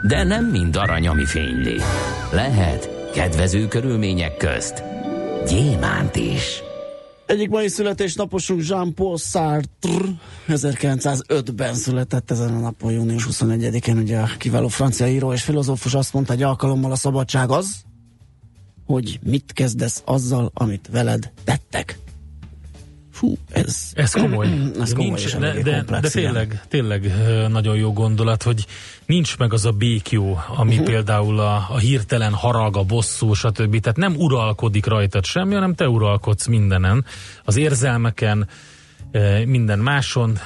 De 0.07 0.23
nem 0.23 0.45
mind 0.45 0.75
arany, 0.75 1.07
ami 1.07 1.25
fényli. 1.25 1.81
Lehet 2.31 3.09
kedvező 3.13 3.67
körülmények 3.67 4.37
közt 4.37 4.83
gyémánt 5.47 6.15
is. 6.15 6.61
Egyik 7.25 7.49
mai 7.49 7.67
születésnaposunk 7.67 8.67
Jean-Paul 8.67 9.17
Sartre 9.17 10.05
1905-ben 10.47 11.73
született 11.73 12.31
ezen 12.31 12.55
a 12.55 12.59
napon, 12.59 12.91
június 12.91 13.27
21-én, 13.31 13.97
ugye 13.97 14.19
a 14.19 14.29
kiváló 14.37 14.67
francia 14.67 15.07
író 15.07 15.33
és 15.33 15.43
filozófus 15.43 15.93
azt 15.93 16.13
mondta 16.13 16.33
egy 16.33 16.43
alkalommal 16.43 16.91
a 16.91 16.95
szabadság 16.95 17.49
az, 17.49 17.75
hogy 18.85 19.19
mit 19.23 19.51
kezdesz 19.53 20.01
azzal, 20.05 20.51
amit 20.53 20.89
veled 20.91 21.31
tettek. 21.43 21.99
Fú, 23.21 23.38
ez, 23.51 23.91
Ez 23.93 24.12
komoly. 24.12 24.47
ez 24.81 24.93
komoly 24.93 25.07
nincs, 25.07 25.38
de, 25.38 25.62
de, 25.62 25.84
de 26.01 26.10
tényleg, 26.10 26.62
tényleg 26.67 27.13
nagyon 27.49 27.75
jó 27.75 27.93
gondolat, 27.93 28.43
hogy 28.43 28.65
nincs 29.05 29.38
meg 29.38 29.53
az 29.53 29.65
a 29.65 29.71
békjó, 29.71 30.39
ami 30.55 30.71
uh-huh. 30.71 30.86
például 30.86 31.39
a, 31.39 31.55
a 31.69 31.77
hirtelen 31.77 32.34
harag, 32.34 32.77
a 32.77 32.84
bosszú, 32.84 33.34
stb. 33.34 33.79
Tehát 33.79 33.97
nem 33.97 34.15
uralkodik 34.15 34.86
rajtad 34.86 35.25
semmi, 35.25 35.53
hanem 35.53 35.75
te 35.75 35.89
uralkodsz 35.89 36.47
mindenen, 36.47 37.05
az 37.43 37.57
érzelmeken, 37.57 38.47
minden 39.45 39.79
máson, 39.79 40.39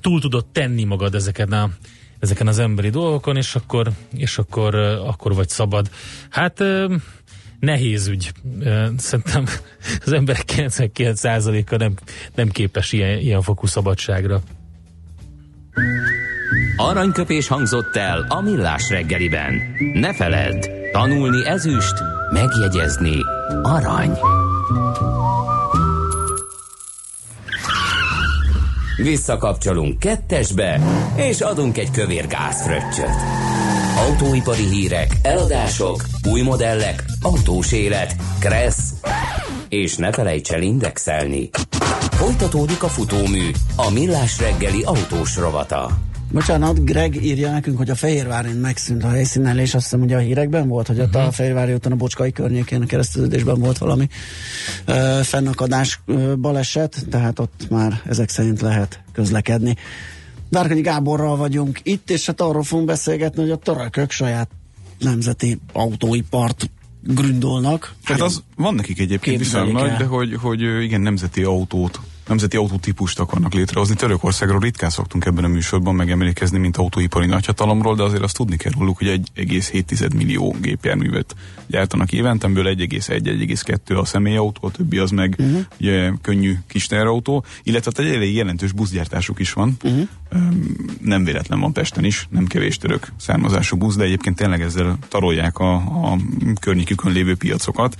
túl 0.00 0.20
tudod 0.20 0.46
tenni 0.46 0.84
magad 0.84 1.14
ezeken 1.14 1.52
a 1.52 1.70
ezeken 2.18 2.46
az 2.46 2.58
emberi 2.58 2.90
dolgokon, 2.90 3.36
és 3.36 3.54
akkor, 3.54 3.90
és 4.14 4.38
akkor, 4.38 4.74
akkor 5.04 5.34
vagy 5.34 5.48
szabad. 5.48 5.90
Hát 6.30 6.64
nehéz 7.60 8.06
ügy. 8.06 8.32
Szerintem 8.96 9.44
az 10.04 10.12
emberek 10.12 10.44
99%-a 10.46 11.76
nem, 11.76 11.94
nem 12.34 12.48
képes 12.48 12.92
ilyen, 12.92 13.18
ilyen 13.18 13.42
fokú 13.42 13.66
szabadságra. 13.66 14.40
Aranyköpés 16.76 17.48
hangzott 17.48 17.96
el 17.96 18.26
a 18.28 18.40
millás 18.40 18.90
reggeliben. 18.90 19.60
Ne 19.94 20.14
feledd, 20.14 20.68
tanulni 20.92 21.46
ezüst, 21.46 21.94
megjegyezni 22.32 23.16
arany. 23.62 24.18
Visszakapcsolunk 28.96 29.98
kettesbe, 29.98 30.80
és 31.16 31.40
adunk 31.40 31.78
egy 31.78 31.90
kövér 31.90 32.26
gázfröccsöt. 32.26 33.45
Autóipari 33.96 34.62
hírek, 34.68 35.16
eladások, 35.22 36.04
új 36.30 36.40
modellek, 36.40 37.04
autós 37.20 37.72
élet, 37.72 38.16
kressz, 38.38 38.90
és 39.68 39.96
ne 39.96 40.12
felejts 40.12 40.50
el 40.50 40.62
indexelni. 40.62 41.50
Folytatódik 42.10 42.82
a 42.82 42.88
futómű, 42.88 43.50
a 43.76 43.90
millás 43.90 44.38
reggeli 44.40 44.82
autós 44.82 45.36
rovata. 45.36 45.98
Bocsánat, 46.32 46.84
Greg 46.84 47.24
írja 47.24 47.50
nekünk, 47.50 47.76
hogy 47.76 47.90
a 47.90 47.94
Fehérváron 47.94 48.52
megszűnt 48.54 49.04
a 49.04 49.08
helyszínelés, 49.08 49.74
azt 49.74 49.82
hiszem, 49.84 50.00
ugye 50.00 50.16
a 50.16 50.20
hírekben 50.20 50.68
volt, 50.68 50.86
hogy 50.86 51.00
ott 51.00 51.14
Mhm. 51.14 51.26
a 51.26 51.32
Fehérvári 51.32 51.72
úton 51.72 51.92
a 51.92 51.96
Bocskai 51.96 52.32
környékén 52.32 52.82
a 52.82 52.86
kereszteződésben 52.86 53.58
volt 53.60 53.78
valami 53.78 54.08
ö, 54.84 55.20
fennakadás 55.22 56.00
ö, 56.06 56.34
baleset, 56.36 56.96
tehát 57.10 57.38
ott 57.38 57.66
már 57.70 58.00
ezek 58.08 58.28
szerint 58.28 58.60
lehet 58.60 59.00
közlekedni. 59.12 59.76
Várkonyi 60.50 60.80
Gáborral 60.80 61.36
vagyunk 61.36 61.80
itt, 61.82 62.10
és 62.10 62.26
hát 62.26 62.40
arról 62.40 62.62
fogunk 62.62 62.86
beszélgetni, 62.86 63.40
hogy 63.40 63.50
a 63.50 63.56
törökök 63.56 64.10
saját 64.10 64.50
nemzeti 64.98 65.60
autóipart 65.72 66.70
gründolnak. 67.02 67.94
Hát 68.02 68.20
az 68.20 68.42
van 68.56 68.74
nekik 68.74 68.98
egyébként 69.00 69.38
viszonylag 69.38 69.72
nagy, 69.72 69.96
de 69.96 70.04
hogy, 70.04 70.34
hogy 70.34 70.60
igen, 70.82 71.00
nemzeti 71.00 71.42
autót 71.42 72.00
nemzeti 72.26 72.56
autótípust 72.56 73.20
akarnak 73.20 73.54
létrehozni. 73.54 73.94
Törökországról 73.94 74.60
ritkán 74.60 74.90
szoktunk 74.90 75.24
ebben 75.24 75.44
a 75.44 75.48
műsorban 75.48 75.94
megemlékezni, 75.94 76.58
mint 76.58 76.76
autóipari 76.76 77.26
nagyhatalomról, 77.26 77.94
de 77.94 78.02
azért 78.02 78.22
azt 78.22 78.36
tudni 78.36 78.56
kell 78.56 78.72
róluk, 78.78 78.98
hogy 78.98 79.20
1,7 79.36 80.14
millió 80.14 80.56
gépjárművet 80.60 81.34
gyártanak 81.66 82.12
évente, 82.12 82.46
amiből 82.46 82.74
1,1-1,2 82.74 84.00
a 84.00 84.04
személyautó, 84.04 84.66
a 84.66 84.70
többi 84.70 84.98
az 84.98 85.10
meg 85.10 85.36
uh-huh. 85.38 85.60
ugye, 85.80 86.12
könnyű 86.22 86.54
kis 86.66 86.86
teherautó, 86.86 87.44
illetve 87.62 87.92
hát 87.96 88.06
egy 88.06 88.14
elég 88.14 88.34
jelentős 88.34 88.72
buszgyártásuk 88.72 89.38
is 89.38 89.52
van. 89.52 89.76
Uh-huh. 89.82 90.08
Nem 91.00 91.24
véletlen 91.24 91.60
van 91.60 91.72
Pesten 91.72 92.04
is, 92.04 92.28
nem 92.30 92.46
kevés 92.46 92.78
török 92.78 93.12
származású 93.16 93.76
busz, 93.76 93.96
de 93.96 94.04
egyébként 94.04 94.36
tényleg 94.36 94.60
ezzel 94.60 94.98
tarolják 95.08 95.58
a, 95.58 95.74
a 95.74 96.18
környékükön 96.60 97.12
lévő 97.12 97.36
piacokat. 97.36 97.96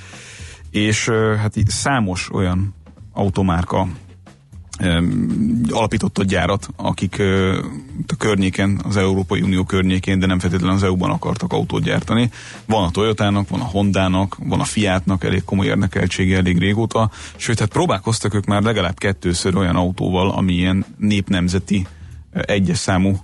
És 0.71 1.09
hát 1.39 1.55
számos 1.67 2.29
olyan 2.33 2.75
automárka 3.13 3.89
alapított 5.71 6.19
a 6.19 6.25
gyárat, 6.25 6.69
akik 6.77 7.23
a 8.07 8.17
környéken, 8.19 8.81
az 8.85 8.97
Európai 8.97 9.43
Unió 9.43 9.65
környékén, 9.65 10.19
de 10.19 10.27
nem 10.27 10.39
feltétlenül 10.39 10.77
az 10.77 10.83
EU-ban 10.83 11.11
akartak 11.11 11.53
autót 11.53 11.83
gyártani. 11.83 12.31
Van 12.67 12.85
a 12.85 12.91
Toyotának, 12.91 13.49
van 13.49 13.61
a 13.61 13.65
Hondának, 13.65 14.37
van 14.39 14.61
a 14.61 14.65
Fiatnak, 14.65 15.25
elég 15.25 15.45
komoly 15.45 15.67
érdekeltsége 15.67 16.37
elég 16.37 16.59
régóta, 16.59 17.11
sőt, 17.37 17.59
hát 17.59 17.69
próbálkoztak 17.69 18.35
ők 18.35 18.45
már 18.45 18.63
legalább 18.63 18.99
kettőször 18.99 19.57
olyan 19.57 19.77
autóval, 19.77 20.31
ami 20.31 20.53
ilyen 20.53 20.85
népnemzeti 20.99 21.87
egyes 22.33 22.79
számú 22.79 23.19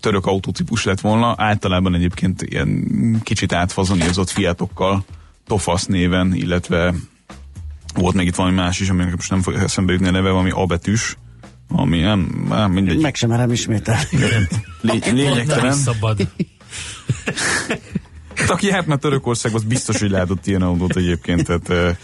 török 0.00 0.26
autótípus 0.26 0.84
lett 0.84 1.00
volna, 1.00 1.34
általában 1.36 1.94
egyébként 1.94 2.42
ilyen 2.42 3.20
kicsit 3.22 3.52
átfazoniozott 3.52 4.30
Fiatokkal, 4.30 5.04
Tofasz 5.46 5.86
néven, 5.86 6.34
illetve 6.34 6.94
volt 7.98 8.14
még 8.14 8.26
itt 8.26 8.34
valami 8.34 8.54
más 8.54 8.80
is, 8.80 8.88
aminek 8.88 9.14
most 9.14 9.30
nem 9.30 9.42
fog 9.42 9.54
eszembe 9.54 9.92
jutni 9.92 10.08
a 10.08 10.10
neve, 10.10 10.30
valami 10.30 10.50
A 10.50 10.66
betűs, 10.66 11.16
ami 11.68 12.00
nem, 12.00 12.46
nem 12.48 12.72
mindegy. 12.72 13.00
Meg 13.00 13.14
sem 13.14 13.28
merem 13.28 13.52
ismételni. 13.52 14.08
Lény, 14.80 15.00
lényegtelen. 15.12 15.72
szabad. 15.72 16.28
Hát, 18.38 18.50
aki 18.50 18.70
már 18.86 18.98
Törökországba, 18.98 19.58
az 19.58 19.64
biztos, 19.64 20.00
hogy 20.00 20.10
látott 20.10 20.46
ilyen 20.46 20.62
autót 20.62 20.96
egyébként. 20.96 21.44
Tehát, 21.46 21.96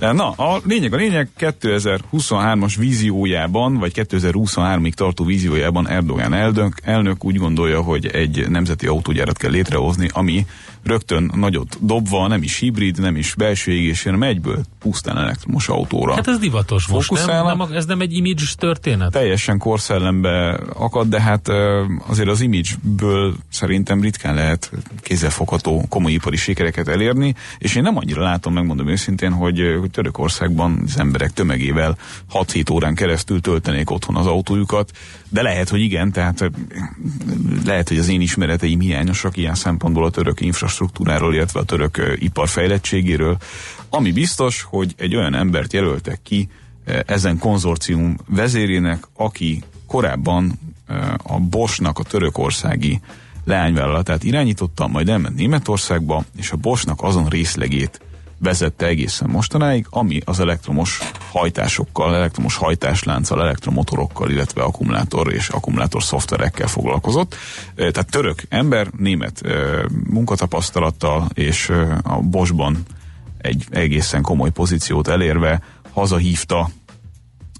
eh, 0.00 0.12
na, 0.12 0.30
a 0.30 0.60
lényeg, 0.64 0.92
a 0.92 0.96
lényeg 0.96 1.28
2023-as 1.38 2.74
víziójában, 2.78 3.78
vagy 3.78 3.92
2023-ig 3.94 4.92
tartó 4.92 5.24
víziójában 5.24 5.88
Erdogán 5.88 6.34
elnök, 6.34 6.74
elnök 6.82 7.24
úgy 7.24 7.36
gondolja, 7.36 7.82
hogy 7.82 8.06
egy 8.06 8.48
nemzeti 8.48 8.86
autógyárat 8.86 9.36
kell 9.36 9.50
létrehozni, 9.50 10.08
ami 10.12 10.46
rögtön 10.82 11.30
nagyot 11.34 11.78
dobva, 11.80 12.26
nem 12.26 12.42
is 12.42 12.58
hibrid, 12.58 12.98
nem 12.98 13.16
is 13.16 13.34
belső 13.34 13.72
égés, 13.72 14.02
hanem 14.02 14.22
egyből 14.22 14.60
pusztán 14.78 15.18
elektromos 15.18 15.68
autóra. 15.68 16.14
Hát 16.14 16.28
ez 16.28 16.38
divatos 16.38 16.86
most, 16.86 17.26
nem, 17.26 17.44
nem, 17.44 17.60
ez 17.60 17.86
nem 17.86 18.00
egy 18.00 18.12
image 18.12 18.44
történet? 18.56 19.10
teljesen 19.10 19.58
korszellembe 19.58 20.60
akad, 20.74 21.08
de 21.08 21.20
hát 21.20 21.48
azért 22.06 22.28
az 22.28 22.40
imageből 22.40 23.34
szerintem 23.48 24.00
ritkán 24.00 24.34
lehet 24.34 24.70
kézzelfogható 25.00 25.84
komoly 25.88 26.12
ipari 26.12 26.36
sikereket 26.36 26.88
elérni, 26.88 27.34
és 27.58 27.74
én 27.74 27.82
nem 27.82 27.96
annyira 27.96 28.22
látom, 28.22 28.52
megmondom 28.52 28.88
őszintén, 28.88 29.32
hogy, 29.32 29.76
hogy 29.80 29.90
Törökországban 29.90 30.82
az 30.86 30.98
emberek 30.98 31.32
tömegével 31.32 31.98
6-7 32.32 32.72
órán 32.72 32.94
keresztül 32.94 33.40
töltenék 33.40 33.90
otthon 33.90 34.16
az 34.16 34.26
autójukat, 34.26 34.90
de 35.28 35.42
lehet, 35.42 35.68
hogy 35.68 35.80
igen, 35.80 36.12
tehát 36.12 36.50
lehet, 37.64 37.88
hogy 37.88 37.98
az 37.98 38.08
én 38.08 38.20
ismereteim 38.20 38.80
hiányosak 38.80 39.36
ilyen 39.36 39.54
szempontból 39.54 40.04
a 40.04 40.10
török 40.10 40.40
infrastruktúráról, 40.70 41.34
illetve 41.34 41.60
a 41.60 41.64
török 41.64 42.16
ipar 42.18 42.48
fejlettségéről. 42.48 43.36
Ami 43.88 44.12
biztos, 44.12 44.62
hogy 44.62 44.94
egy 44.96 45.16
olyan 45.16 45.34
embert 45.34 45.72
jelöltek 45.72 46.20
ki, 46.22 46.48
ezen 47.06 47.38
konzorcium 47.38 48.16
vezérének, 48.28 49.04
aki 49.16 49.62
korábban 49.86 50.58
a 51.22 51.38
Boschnak 51.38 51.98
a 51.98 52.02
törökországi 52.02 53.00
leányvállalatát 53.44 54.24
irányította, 54.24 54.86
majd 54.86 55.08
elment 55.08 55.36
Németországba, 55.36 56.24
és 56.36 56.50
a 56.50 56.56
Boschnak 56.56 57.02
azon 57.02 57.28
részlegét 57.28 58.00
vezette 58.42 58.86
egészen 58.86 59.30
mostanáig, 59.30 59.86
ami 59.90 60.20
az 60.24 60.40
elektromos 60.40 60.98
hajtásokkal, 61.32 62.14
elektromos 62.14 62.56
hajtáslánccal, 62.56 63.40
elektromotorokkal, 63.40 64.30
illetve 64.30 64.62
akkumulátor 64.62 65.32
és 65.32 65.48
akkumulátor 65.48 66.02
szoftverekkel 66.02 66.66
foglalkozott. 66.66 67.34
Eh, 67.74 67.90
Tehát 67.90 68.10
török 68.10 68.42
ember, 68.48 68.88
német 68.96 69.42
munkatapasztalattal, 70.10 71.28
és 71.34 71.72
a 72.02 72.20
Boschban 72.20 72.82
egy 73.38 73.64
egészen 73.70 74.22
komoly 74.22 74.50
pozíciót 74.50 75.08
elérve 75.08 75.62
hazahívta 75.92 76.70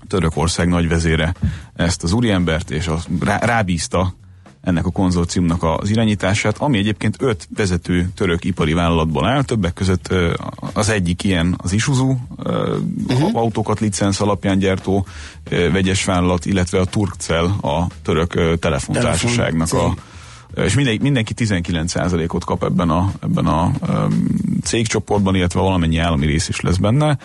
Törökország 0.09 0.69
nagyvezére 0.69 1.35
ezt 1.75 2.03
az 2.03 2.13
úriembert, 2.13 2.71
és 2.71 2.87
az, 2.87 3.07
rá, 3.21 3.39
rábízta 3.39 4.15
ennek 4.63 4.87
a 4.87 4.91
konzorciumnak 4.91 5.63
az 5.63 5.91
irányítását, 5.91 6.59
ami 6.59 6.79
egyébként 6.79 7.17
öt 7.19 7.49
vezető 7.57 8.09
török 8.15 8.45
ipari 8.45 8.73
vállalatból 8.73 9.27
áll, 9.27 9.43
többek 9.43 9.73
között 9.73 10.15
az 10.73 10.89
egyik 10.89 11.25
ilyen 11.25 11.55
az 11.63 11.73
Isuzu 11.73 12.17
uh-huh. 12.37 13.31
autókat 13.33 13.81
licensz 13.81 14.21
alapján 14.21 14.59
gyártó 14.59 15.07
vegyes 15.49 16.05
vállalat, 16.05 16.47
illetve 16.47 16.81
a 16.81 16.85
Turkcell, 16.85 17.45
a 17.45 17.87
török 18.03 18.59
telefontársaságnak 18.59 19.73
a 19.73 19.95
és 20.55 20.75
mindenki, 20.75 21.03
mindenki 21.03 21.35
19%-ot 21.37 22.45
kap 22.45 22.65
ebben 22.65 22.91
a, 22.91 23.13
ebben 23.23 23.47
a 23.47 23.71
um, 23.89 24.27
cégcsoportban, 24.63 25.35
illetve 25.35 25.61
valamennyi 25.61 25.99
állami 25.99 26.27
rész 26.27 26.49
is 26.49 26.61
lesz 26.61 26.77
benne. 26.77 27.19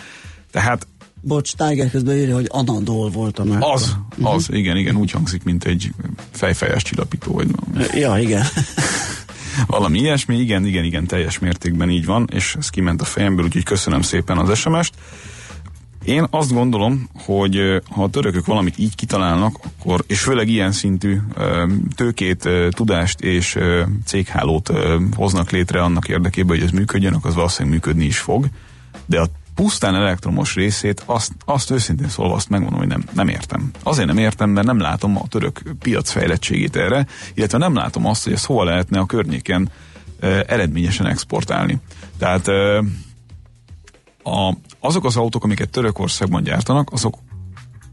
Tehát 0.50 0.86
Bocs, 1.26 1.52
Tiger 1.54 1.90
közben 1.90 2.16
írja, 2.16 2.34
hogy 2.34 2.46
Anadol 2.48 3.10
volt 3.10 3.38
a 3.38 3.44
márka. 3.44 3.72
Az, 3.72 3.96
az, 4.22 4.48
igen, 4.52 4.76
igen, 4.76 4.96
úgy 4.96 5.10
hangzik, 5.10 5.42
mint 5.42 5.64
egy 5.64 5.90
fejfejes 6.30 6.82
csillapító, 6.82 7.32
vagy 7.32 7.48
Ja, 7.94 8.18
igen. 8.18 8.44
valami 9.66 9.98
ilyesmi, 9.98 10.38
igen, 10.38 10.64
igen, 10.64 10.84
igen, 10.84 11.06
teljes 11.06 11.38
mértékben 11.38 11.90
így 11.90 12.04
van, 12.04 12.28
és 12.32 12.54
ez 12.58 12.68
kiment 12.68 13.00
a 13.00 13.04
fejemből, 13.04 13.44
úgyhogy 13.44 13.62
köszönöm 13.62 14.02
szépen 14.02 14.38
az 14.38 14.58
SMS-t. 14.58 14.94
Én 16.04 16.26
azt 16.30 16.52
gondolom, 16.52 17.08
hogy 17.24 17.82
ha 17.90 18.02
a 18.02 18.10
törökök 18.10 18.46
valamit 18.46 18.78
így 18.78 18.94
kitalálnak, 18.94 19.58
akkor, 19.62 20.04
és 20.06 20.20
főleg 20.20 20.48
ilyen 20.48 20.72
szintű 20.72 21.18
tőkét, 21.94 22.48
tudást 22.70 23.20
és 23.20 23.58
céghálót 24.04 24.70
hoznak 25.16 25.50
létre 25.50 25.82
annak 25.82 26.08
érdekében, 26.08 26.56
hogy 26.56 26.66
ez 26.66 26.72
működjön, 26.72 27.14
akkor 27.14 27.30
az 27.30 27.36
valószínűleg 27.36 27.74
működni 27.74 28.04
is 28.04 28.18
fog. 28.18 28.46
De 29.06 29.20
a 29.20 29.26
pusztán 29.56 29.94
elektromos 29.94 30.54
részét, 30.54 31.02
azt, 31.06 31.32
azt 31.44 31.70
őszintén 31.70 32.08
szólva 32.08 32.34
azt 32.34 32.48
megmondom, 32.48 32.78
hogy 32.78 32.88
nem, 32.88 33.04
nem 33.12 33.28
értem. 33.28 33.70
Azért 33.82 34.06
nem 34.06 34.18
értem, 34.18 34.50
mert 34.50 34.66
nem 34.66 34.80
látom 34.80 35.16
a 35.16 35.28
török 35.28 35.62
piac 35.78 36.10
fejlettségét 36.10 36.76
erre, 36.76 37.06
illetve 37.34 37.58
nem 37.58 37.74
látom 37.74 38.06
azt, 38.06 38.24
hogy 38.24 38.32
ezt 38.32 38.46
hova 38.46 38.64
lehetne 38.64 38.98
a 38.98 39.06
környéken 39.06 39.70
ö, 40.20 40.40
eredményesen 40.46 41.06
exportálni. 41.06 41.78
Tehát 42.18 42.48
ö, 42.48 42.80
a, 44.22 44.54
azok 44.80 45.04
az 45.04 45.16
autók, 45.16 45.44
amiket 45.44 45.70
Törökországban 45.70 46.42
gyártanak, 46.42 46.92
azok 46.92 47.16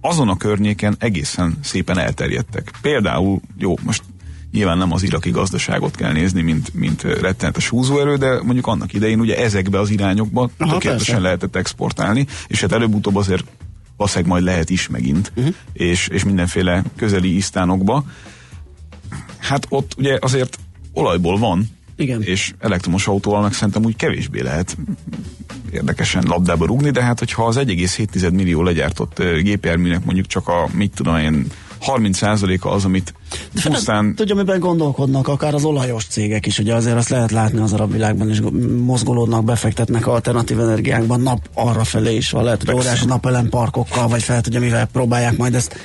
azon 0.02 0.30
a 0.30 0.38
környéken 0.38 0.96
egészen 1.00 1.58
szépen 1.62 1.98
elterjedtek. 1.98 2.72
Például, 2.82 3.40
jó, 3.58 3.76
most 3.84 4.04
nyilván 4.54 4.78
nem 4.78 4.92
az 4.92 5.04
iraki 5.04 5.30
gazdaságot 5.30 5.96
kell 5.96 6.12
nézni, 6.12 6.42
mint, 6.42 6.74
mint 6.74 7.02
rettenetes 7.02 7.70
húzóerő, 7.70 8.16
de 8.16 8.42
mondjuk 8.44 8.68
annak 8.68 8.94
idején 8.94 9.20
ugye 9.20 9.38
ezekbe 9.38 9.80
az 9.80 9.90
irányokba 9.90 10.50
Aha, 10.58 10.72
tökéletesen 10.74 11.14
persze. 11.14 11.20
lehetett 11.20 11.56
exportálni, 11.56 12.28
és 12.48 12.62
hát 12.62 12.72
előbb-utóbb 12.72 13.16
azért 13.16 13.46
valószínűleg 13.98 14.32
majd 14.32 14.44
lehet 14.44 14.70
is 14.70 14.88
megint, 14.88 15.32
uh-huh. 15.36 15.54
és, 15.74 16.08
és 16.08 16.24
mindenféle 16.24 16.84
közeli 16.96 17.36
isztánokba. 17.36 18.06
Hát 19.38 19.66
ott 19.70 19.94
ugye 19.98 20.18
azért 20.22 20.60
olajból 20.94 21.38
van, 21.38 21.66
Igen. 21.96 22.22
és 22.22 22.54
elektromos 22.60 23.08
autóval 23.08 23.42
meg 23.42 23.54
szerintem 23.54 23.84
úgy 23.84 23.96
kevésbé 23.96 24.42
lehet 24.42 24.78
érdekesen 25.72 26.24
labdába 26.28 26.66
rúgni, 26.66 26.90
de 26.90 27.04
hát 27.04 27.20
hogyha 27.20 27.46
az 27.46 27.58
1,7 27.58 28.32
millió 28.32 28.64
legyártott 28.64 29.24
gépjárműnek 29.42 30.06
mondjuk 30.06 30.28
csak 30.28 30.48
a, 30.48 30.68
mit 30.74 30.92
tudom 30.96 31.18
én, 31.18 31.46
30%-a 31.86 32.68
az, 32.68 32.86
amit 32.86 33.14
pusztán 33.64 34.16
Tudja, 34.16 34.36
miben 34.36 34.60
gondolkodnak 34.60 35.28
akár 35.28 35.54
az 35.54 35.64
olajos 35.64 36.06
cégek 36.06 36.46
is, 36.46 36.60
ugye 36.60 36.74
azért 36.74 36.98
azt 36.98 37.10
lehet 37.10 37.32
látni 37.32 37.60
az 37.60 37.74
arab 37.74 37.92
világban 37.92 38.30
is 38.30 38.42
mozgolódnak, 38.78 39.44
befektetnek 39.44 40.08
alternatív 40.08 40.60
energiákban, 40.60 41.22
nap 41.22 41.50
arra 41.54 41.84
felé 41.84 42.16
is 42.16 42.30
van, 42.30 42.44
lehet, 42.44 42.64
hogy 42.64 42.76
óriási 42.76 43.06
napelem 43.06 43.50
parkokkal, 43.50 44.08
vagy 44.08 44.24
fel 44.24 44.42
tudja, 44.42 44.60
mivel 44.60 44.86
próbálják 44.86 45.38
majd 45.38 45.56
ezt 45.56 45.76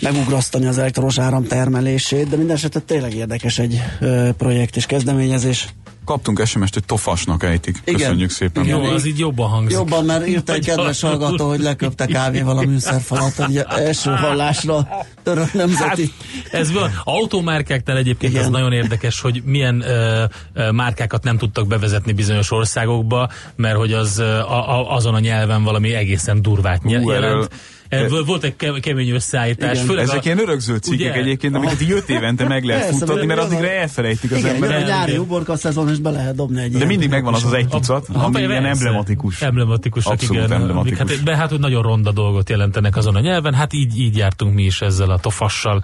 megugrasztani 0.00 0.66
az 0.66 0.78
elektromos 0.78 1.18
áram 1.18 1.44
termelését, 1.44 2.28
de 2.28 2.36
minden 2.36 2.56
esetre 2.56 2.80
tényleg 2.80 3.14
érdekes 3.14 3.58
egy 3.58 3.82
ö, 4.00 4.28
projekt 4.38 4.76
és 4.76 4.86
kezdeményezés. 4.86 5.68
Kaptunk 6.10 6.46
SMS-t, 6.46 6.74
hogy 6.74 6.84
tofasnak 6.84 7.42
ejtik. 7.42 7.80
Igen. 7.84 8.00
Köszönjük 8.00 8.30
szépen. 8.30 8.64
Igen. 8.64 8.82
Jó, 8.82 8.90
az 8.90 9.06
így 9.06 9.18
jobban 9.18 9.48
hangzik. 9.48 9.76
Jobban, 9.76 10.04
mert 10.04 10.26
írt 10.26 10.50
egy 10.50 10.64
kedves 10.64 11.00
hallgató, 11.00 11.48
hogy 11.48 11.60
leköpte 11.60 12.06
kávéval 12.06 12.58
a 12.58 12.62
műszerfalat, 12.62 13.38
ugye 13.48 13.62
első 13.64 14.10
hallásra 14.10 14.88
török 15.22 15.52
nemzeti. 15.52 16.12
Hát, 16.44 16.60
ez 16.60 16.72
van. 16.72 16.90
Automárkáknál 17.04 17.96
egyébként 17.96 18.32
Igen. 18.32 18.44
ez 18.44 18.50
nagyon 18.50 18.72
érdekes, 18.72 19.20
hogy 19.20 19.42
milyen 19.44 19.80
ö, 19.80 20.24
ö, 20.54 20.70
márkákat 20.70 21.24
nem 21.24 21.38
tudtak 21.38 21.66
bevezetni 21.66 22.12
bizonyos 22.12 22.50
országokba, 22.50 23.28
mert 23.56 23.76
hogy 23.76 23.92
az 23.92 24.18
ö, 24.18 24.38
a, 24.38 24.78
a, 24.78 24.94
azon 24.94 25.14
a 25.14 25.20
nyelven 25.20 25.62
valami 25.62 25.94
egészen 25.94 26.42
durvát 26.42 26.82
Hú, 26.82 26.90
erről- 26.90 27.12
jelent. 27.12 27.48
Ebből 27.90 28.24
volt 28.24 28.44
egy 28.44 28.56
ke- 28.56 28.80
kemény 28.80 29.10
összeállítás. 29.10 29.72
Igen. 29.74 29.86
Főleg 29.86 30.04
Ezek 30.04 30.16
a, 30.18 30.20
ilyen 30.24 30.38
örökző 30.38 30.76
cikkek 30.76 30.98
Ugye? 31.10 31.12
egyébként, 31.12 31.54
amiket 31.54 31.80
így 31.80 31.90
öt 31.90 32.08
évente 32.08 32.48
meg 32.48 32.64
lehet 32.64 32.82
Persze, 32.82 32.98
futtatni, 32.98 33.26
mert 33.26 33.40
a- 33.40 33.42
addigra 33.44 33.68
elfelejtik 33.70 34.30
az 34.32 34.38
Igen, 34.38 34.54
jön 34.54 34.62
a 34.62 34.64
emberek. 34.66 34.86
nyári 34.86 35.16
uborka 35.16 35.56
szezon, 35.56 35.88
és 35.88 35.98
be 35.98 36.10
lehet 36.10 36.34
dobni 36.34 36.62
egy 36.62 36.72
De 36.72 36.84
mindig 36.84 37.08
megvan 37.10 37.34
az 37.34 37.44
az 37.44 37.52
egy 37.52 37.68
tucat, 37.68 38.06
Ha, 38.12 38.24
ami 38.24 38.40
ilyen 38.40 38.64
emblematikus. 38.66 39.42
Emblematikusak, 39.42 40.12
Abszolút 40.12 40.44
igen. 40.44 40.52
emblematikus. 40.52 40.98
Hát, 40.98 41.24
be, 41.24 41.36
hát, 41.36 41.50
hogy 41.50 41.60
nagyon 41.60 41.82
ronda 41.82 42.12
dolgot 42.12 42.48
jelentenek 42.50 42.96
azon 42.96 43.14
a 43.16 43.20
nyelven, 43.20 43.54
hát 43.54 43.72
így, 43.72 43.98
így 43.98 44.16
jártunk 44.16 44.54
mi 44.54 44.62
is 44.62 44.80
ezzel 44.80 45.10
a 45.10 45.18
tofassal, 45.18 45.82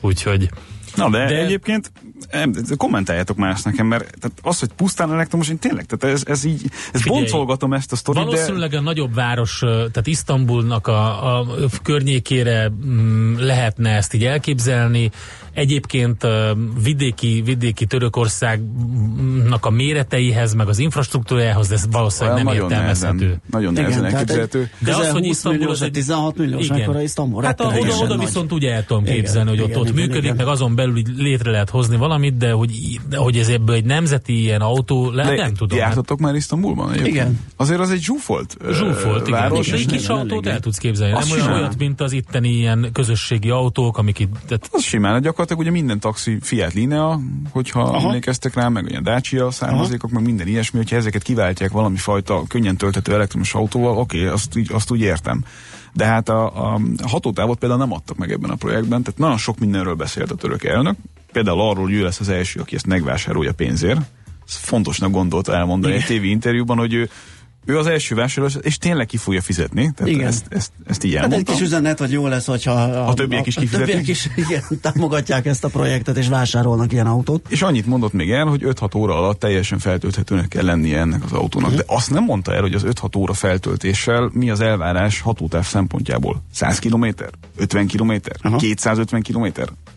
úgyhogy 0.00 0.48
Na 0.96 1.10
de, 1.10 1.18
De- 1.18 1.26
de 1.26 1.38
egyébként 1.38 1.92
kommentáljátok 2.76 3.36
már 3.36 3.50
ezt 3.50 3.64
nekem, 3.64 3.86
mert 3.86 4.00
tehát 4.20 4.38
az, 4.42 4.58
hogy 4.58 4.68
pusztán 4.76 5.12
elektromos, 5.12 5.48
én 5.48 5.58
tényleg, 5.58 5.86
tehát 5.86 6.16
ez, 6.16 6.22
ez 6.26 6.44
így, 6.44 6.62
ez 6.92 7.00
Figyelj, 7.00 7.20
boncolgatom 7.20 7.72
ezt 7.72 7.92
a 7.92 7.96
sztorit, 7.96 8.20
de 8.20 8.26
Valószínűleg 8.30 8.74
a 8.74 8.80
nagyobb 8.80 9.14
város, 9.14 9.58
tehát 9.68 10.06
Isztambulnak 10.06 10.86
a, 10.86 11.38
a 11.38 11.46
környékére 11.82 12.68
mm, 12.86 13.36
lehetne 13.38 13.90
ezt 13.90 14.14
így 14.14 14.24
elképzelni. 14.24 15.10
Egyébként 15.52 16.26
vidéki, 16.82 17.42
vidéki 17.44 17.86
Törökországnak 17.86 19.66
a 19.66 19.70
méreteihez, 19.70 20.54
meg 20.54 20.68
az 20.68 20.78
infrastruktúrájához, 20.78 21.68
de 21.68 21.74
ez 21.74 21.86
valószínűleg 21.90 22.34
olyan 22.34 22.46
nem 22.46 22.54
nagyon 22.54 22.70
értelmezhető. 22.70 23.16
nehezen, 23.16 23.40
nagyon 23.50 23.72
nehezen 23.72 23.98
tehát 24.00 24.14
elképzelhető. 24.14 24.70
De 24.78 24.96
az, 24.96 25.10
hogy 25.10 25.20
20 25.26 25.30
Isztambul 25.36 25.68
az 25.70 25.82
egy- 25.82 25.92
16 25.92 26.36
milliós, 26.38 26.64
Igen. 26.64 26.76
mekkora 26.78 27.00
Isztambul? 27.02 27.42
Hát 27.42 27.60
a, 27.60 27.66
oda, 27.66 27.94
oda 27.96 28.14
nagy. 28.14 28.18
viszont 28.26 28.52
úgy 28.52 28.64
el 28.64 28.84
tudom 28.84 29.02
Igen, 29.02 29.14
képzelni, 29.14 29.48
hogy 29.50 29.60
ott, 29.60 29.68
igen, 29.68 29.80
ott 29.80 29.88
igen, 29.88 30.00
működik, 30.00 30.22
igen. 30.22 30.36
meg 30.36 30.46
azon 30.46 30.74
belül 30.78 30.96
így 30.96 31.08
létre 31.16 31.50
lehet 31.50 31.70
hozni 31.70 31.96
valamit, 31.96 32.36
de 32.36 32.50
hogy, 32.52 33.00
de 33.08 33.16
hogy 33.16 33.36
ez 33.38 33.48
ebből 33.48 33.74
egy 33.74 33.84
nemzeti 33.84 34.40
ilyen 34.40 34.60
autó, 34.60 35.10
le, 35.10 35.34
nem 35.34 35.54
tudom. 35.54 35.78
Hát, 35.78 35.86
jártatok 35.86 36.18
már 36.18 36.34
Isztambulban? 36.34 36.88
egyébként? 36.90 37.14
Igen. 37.14 37.40
Azért 37.56 37.80
az 37.80 37.90
egy 37.90 38.00
zsúfolt, 38.00 38.56
Zsúfolt, 38.72 39.26
igen. 39.28 39.40
város. 39.40 39.68
De 39.70 39.76
egy 39.76 39.86
kis 39.86 40.08
autót 40.08 40.46
el 40.46 40.60
tudsz 40.60 40.78
képzelni. 40.78 41.14
Azt 41.14 41.22
Nem 41.28 41.32
olyan 41.32 41.44
simán. 41.46 41.60
olyat, 41.60 41.78
mint 41.78 42.00
az 42.00 42.12
itteni 42.12 42.48
ilyen 42.48 42.90
közösségi 42.92 43.50
autók, 43.50 43.98
amik 43.98 44.18
itt... 44.18 44.32
Tehát, 44.46 44.68
Az 44.72 44.82
simán, 44.82 45.20
gyakorlatilag 45.22 45.60
ugye 45.62 45.70
minden 45.70 46.00
taxi 46.00 46.38
Fiat 46.40 46.72
Linea, 46.72 47.20
hogyha 47.50 47.80
Aha. 47.80 48.06
emlékeztek 48.06 48.54
rá, 48.54 48.68
meg 48.68 48.84
olyan 48.90 49.02
Dacia 49.02 49.50
származékok, 49.50 50.10
meg 50.10 50.22
minden 50.22 50.46
ilyesmi, 50.46 50.78
hogyha 50.78 50.96
ezeket 50.96 51.22
kiváltják 51.22 51.70
valami 51.70 51.96
fajta 51.96 52.42
könnyen 52.48 52.76
tölthető 52.76 53.14
elektromos 53.14 53.54
autóval, 53.54 53.96
oké, 53.96 54.18
okay, 54.18 54.28
azt, 54.32 54.56
úgy- 54.56 54.72
azt 54.72 54.90
úgy 54.90 55.00
értem. 55.00 55.44
De 55.98 56.04
hát 56.04 56.28
a, 56.28 56.74
a 56.74 56.80
hatótávot 57.02 57.58
például 57.58 57.80
nem 57.80 57.92
adtak 57.92 58.16
meg 58.16 58.32
ebben 58.32 58.50
a 58.50 58.54
projektben, 58.54 59.02
tehát 59.02 59.18
nagyon 59.18 59.36
sok 59.36 59.58
mindenről 59.58 59.94
beszélt 59.94 60.30
a 60.30 60.34
török 60.34 60.64
elnök, 60.64 60.96
például 61.32 61.60
arról, 61.60 61.84
hogy 61.84 61.92
ő 61.92 62.02
lesz 62.02 62.20
az 62.20 62.28
első, 62.28 62.60
aki 62.60 62.74
ezt 62.74 62.86
megvásárolja 62.86 63.52
pénzért. 63.52 64.00
Ez 64.46 64.54
fontosnak 64.54 65.10
gondolta 65.10 65.54
elmondani 65.54 65.94
egy 65.94 66.04
tévé 66.04 66.28
interjúban, 66.28 66.78
hogy 66.78 66.94
ő, 66.94 67.10
ő 67.68 67.78
az 67.78 67.86
első 67.86 68.14
vásárló, 68.14 68.50
és 68.60 68.78
tényleg 68.78 69.06
ki 69.06 69.16
fogja 69.16 69.40
fizetni. 69.40 69.90
Tehát 69.96 70.12
Igen. 70.12 70.26
Ezt, 70.26 70.46
ezt, 70.48 70.72
ezt 70.86 71.04
így 71.04 71.14
Hát 71.14 71.32
egy 71.32 71.42
kis 71.42 71.60
üzenet, 71.60 71.98
hogy 71.98 72.12
jó 72.12 72.26
lesz, 72.26 72.46
hogyha 72.46 72.72
a, 72.72 73.08
A 73.08 73.14
többiek 73.14 73.46
is 73.46 73.56
a, 73.56 73.60
a 73.60 73.62
kifizetik? 73.62 73.94
többiek 73.94 74.08
is 74.08 74.28
igen, 74.36 74.62
támogatják 74.80 75.46
ezt 75.46 75.64
a 75.64 75.68
projektet, 75.68 76.16
és 76.16 76.28
vásárolnak 76.28 76.92
ilyen 76.92 77.06
autót. 77.06 77.46
És 77.48 77.62
annyit 77.62 77.86
mondott 77.86 78.12
még 78.12 78.30
el, 78.30 78.46
hogy 78.46 78.62
5-6 78.64 78.96
óra 78.96 79.16
alatt 79.16 79.38
teljesen 79.38 79.78
feltölthetőnek 79.78 80.48
kell 80.48 80.64
lennie 80.64 80.98
ennek 80.98 81.24
az 81.24 81.32
autónak. 81.32 81.74
De 81.74 81.82
azt 81.86 82.10
nem 82.10 82.24
mondta 82.24 82.54
el, 82.54 82.60
hogy 82.60 82.74
az 82.74 82.84
5-6 82.86 83.16
óra 83.16 83.32
feltöltéssel 83.32 84.30
mi 84.32 84.50
az 84.50 84.60
elvárás 84.60 85.20
hatótáv 85.20 85.66
szempontjából. 85.66 86.42
100 86.52 86.78
km? 86.78 87.06
50 87.56 87.86
km? 87.86 88.12
Aha. 88.42 88.56
250 88.56 89.22
km? 89.22 89.46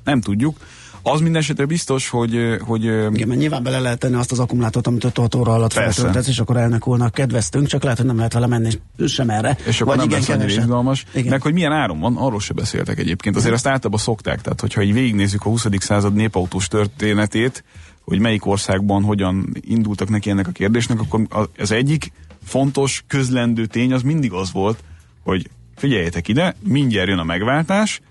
Nem 0.04 0.22
tudjuk. 0.22 0.58
Az 1.04 1.22
minden 1.22 1.42
esetre 1.42 1.66
biztos, 1.66 2.10
hogy, 2.10 2.58
hogy 2.60 2.84
Igen, 2.84 3.28
mert 3.28 3.40
nyilván 3.40 3.64
bele 3.64 3.80
lehet 3.80 4.00
tenni 4.00 4.16
azt 4.16 4.32
az 4.32 4.40
akkumulátort, 4.40 4.88
amit 4.88 5.04
5 5.04 5.36
óra 5.36 5.54
alatt 5.54 5.74
feltöltesz, 5.74 6.28
és 6.28 6.40
akkor 6.40 6.58
elnök 6.58 6.88
úrnak 6.88 7.14
kedveztünk, 7.14 7.68
csak 7.68 7.84
lehet, 7.84 7.98
hogy 7.98 8.08
nem 8.08 8.16
lehet 8.16 8.34
vele 8.34 8.48
menni 8.48 8.70
sem 9.08 9.30
erre. 9.30 9.58
és 9.66 9.82
akkor 9.82 9.96
Vagy 9.96 10.10
nem 10.10 10.20
igen, 10.20 10.38
lesz 10.38 10.56
izgalmas. 10.56 11.06
Igen. 11.14 11.30
Meg 11.30 11.42
hogy 11.42 11.54
milyen 11.54 11.72
áron 11.72 12.00
van, 12.00 12.18
arról 12.18 12.40
se 12.40 12.54
beszéltek 12.54 13.00
egyébként. 13.00 13.36
Azért 13.36 13.54
azt 13.54 13.68
általában 13.68 14.00
szokták, 14.00 14.42
tehát 14.42 14.62
hogyha 14.62 14.82
így 14.82 14.94
végignézzük 14.94 15.46
a 15.46 15.50
20. 15.50 15.66
század 15.78 16.14
népautós 16.14 16.68
történetét, 16.68 17.64
hogy 18.04 18.20
melyik 18.20 18.46
országban 18.46 19.04
hogyan 19.04 19.54
indultak 19.62 20.10
neki 20.10 20.30
ennek 20.30 20.48
a 20.48 20.52
kérdésnek, 20.52 21.00
akkor 21.00 21.48
az 21.58 21.72
egyik 21.72 22.12
fontos 22.44 23.04
közlendő 23.08 23.66
tény 23.66 23.94
az 23.94 24.02
mindig 24.02 24.32
az 24.32 24.52
volt, 24.52 24.84
hogy 25.24 25.50
figyeljetek 25.76 26.28
ide, 26.28 26.56
mindjárt 26.60 27.08
jön 27.08 27.18
a 27.18 27.24
megváltás, 27.24 28.02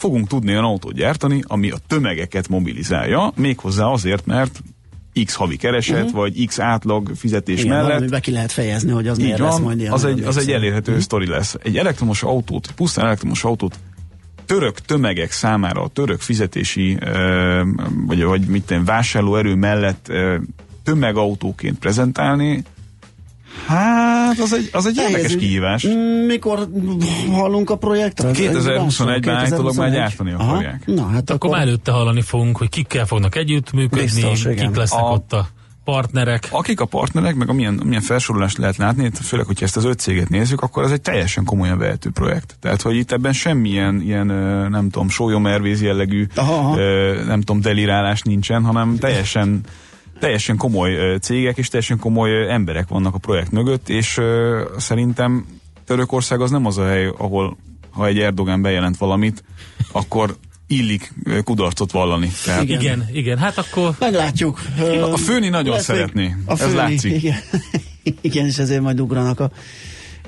fogunk 0.00 0.28
tudni 0.28 0.50
olyan 0.50 0.64
autót 0.64 0.94
gyártani, 0.94 1.42
ami 1.46 1.70
a 1.70 1.76
tömegeket 1.86 2.48
mobilizálja, 2.48 3.32
méghozzá 3.36 3.84
azért, 3.84 4.26
mert 4.26 4.62
X 5.24 5.34
havi 5.34 5.56
kereset, 5.56 5.96
uh-huh. 5.96 6.12
vagy 6.12 6.46
X 6.46 6.58
átlag 6.58 7.10
fizetés 7.16 7.58
Igen, 7.58 7.70
mellett 7.70 7.86
valamibe 7.86 8.20
ki 8.20 8.30
lehet 8.30 8.52
fejezni, 8.52 8.90
hogy 8.90 9.08
az 9.08 9.18
miért 9.18 9.38
lesz 9.38 9.52
van, 9.52 9.62
majd 9.62 9.80
ilyen. 9.80 9.92
az, 9.92 10.04
egy, 10.04 10.22
az 10.22 10.36
egy 10.36 10.50
elérhető 10.50 10.90
uh-huh. 10.90 11.04
sztori 11.04 11.26
lesz. 11.26 11.56
Egy 11.62 11.76
elektromos 11.76 12.22
autót, 12.22 12.72
pusztán 12.76 13.04
elektromos 13.04 13.44
autót 13.44 13.78
török 14.46 14.78
tömegek 14.78 15.30
számára 15.32 15.82
a 15.82 15.88
török 15.88 16.20
fizetési, 16.20 16.98
vagy, 18.06 18.22
vagy 18.22 18.46
mit 18.46 18.64
tenni, 18.64 18.84
vásárlóerő 18.84 19.54
mellett 19.54 20.12
tömegautóként 20.82 21.78
prezentálni, 21.78 22.62
hát 23.66 24.38
az 24.38 24.52
egy, 24.54 24.68
az 24.72 24.86
egy 24.86 24.96
érdekes 24.96 25.36
kihívás. 25.36 25.86
Mm, 25.86 26.26
Mikor 26.26 26.68
hallunk 27.30 27.70
a 27.70 27.76
projektről? 27.76 28.32
2021-ben 28.34 29.34
állítólag 29.34 29.76
már 29.76 29.90
2021. 29.90 29.92
gyártani 29.92 30.32
akarják. 30.32 30.86
Na, 30.86 31.06
hát 31.06 31.30
akkor 31.30 31.50
már 31.50 31.60
előtte 31.60 31.92
hallani 31.92 32.22
fogunk, 32.22 32.56
hogy 32.56 32.68
kikkel 32.68 33.06
fognak 33.06 33.36
együttműködni, 33.36 34.04
Biztos, 34.22 34.42
kik 34.42 34.74
lesznek 34.74 35.02
A- 35.04 35.10
ott 35.10 35.32
a 35.32 35.48
partnerek. 35.84 36.48
Akik 36.50 36.80
a 36.80 36.84
partnerek, 36.84 37.34
meg 37.34 37.48
amilyen, 37.48 37.78
amilyen 37.82 38.02
felsorolást 38.02 38.58
lehet 38.58 38.76
látni, 38.76 39.10
főleg, 39.22 39.46
hogyha 39.46 39.64
ezt 39.64 39.76
az 39.76 39.84
öt 39.84 39.98
céget 39.98 40.28
nézzük, 40.28 40.60
akkor 40.60 40.84
ez 40.84 40.90
egy 40.90 41.00
teljesen 41.00 41.44
komolyan 41.44 41.78
vehető 41.78 42.10
projekt. 42.10 42.56
Tehát, 42.60 42.82
hogy 42.82 42.96
itt 42.96 43.12
ebben 43.12 43.32
semmilyen 43.32 44.00
ilyen, 44.00 44.26
nem 44.70 44.88
tudom, 44.90 45.08
sólyomерvész 45.08 45.80
jellegű, 45.80 46.26
Aha, 46.34 46.52
aha. 46.54 46.76
nem 47.24 47.40
tudom, 47.40 47.60
delirálás 47.60 48.22
nincsen, 48.22 48.64
hanem 48.64 48.96
teljesen 48.98 49.60
teljesen 50.20 50.56
komoly 50.56 51.18
cégek 51.20 51.58
és 51.58 51.68
teljesen 51.68 51.98
komoly 51.98 52.52
emberek 52.52 52.88
vannak 52.88 53.14
a 53.14 53.18
projekt 53.18 53.50
mögött, 53.50 53.88
és 53.88 54.20
szerintem 54.76 55.46
Törökország 55.84 56.40
az 56.40 56.50
nem 56.50 56.66
az 56.66 56.78
a 56.78 56.86
hely, 56.86 57.12
ahol 57.18 57.56
ha 57.90 58.06
egy 58.06 58.18
Erdogan 58.18 58.62
bejelent 58.62 58.96
valamit, 58.96 59.44
akkor 59.92 60.36
illik 60.66 61.12
kudarcot 61.44 61.90
vallani. 61.90 62.30
Tehát 62.44 62.62
Igen. 62.62 62.80
Igen, 62.80 63.08
igen, 63.12 63.38
hát 63.38 63.58
akkor 63.58 63.94
Meglátjuk. 63.98 64.60
A 65.12 65.16
főni 65.16 65.48
nagyon 65.48 65.74
Lesz 65.74 65.84
szeretné. 65.84 66.36
A 66.46 66.52
Ez 66.52 66.58
főni, 66.58 66.74
látszik. 66.74 67.12
Igen. 67.12 67.36
igen, 68.20 68.46
és 68.46 68.58
ezért 68.58 68.80
majd 68.80 69.00
ugranak 69.00 69.40
a, 69.40 69.50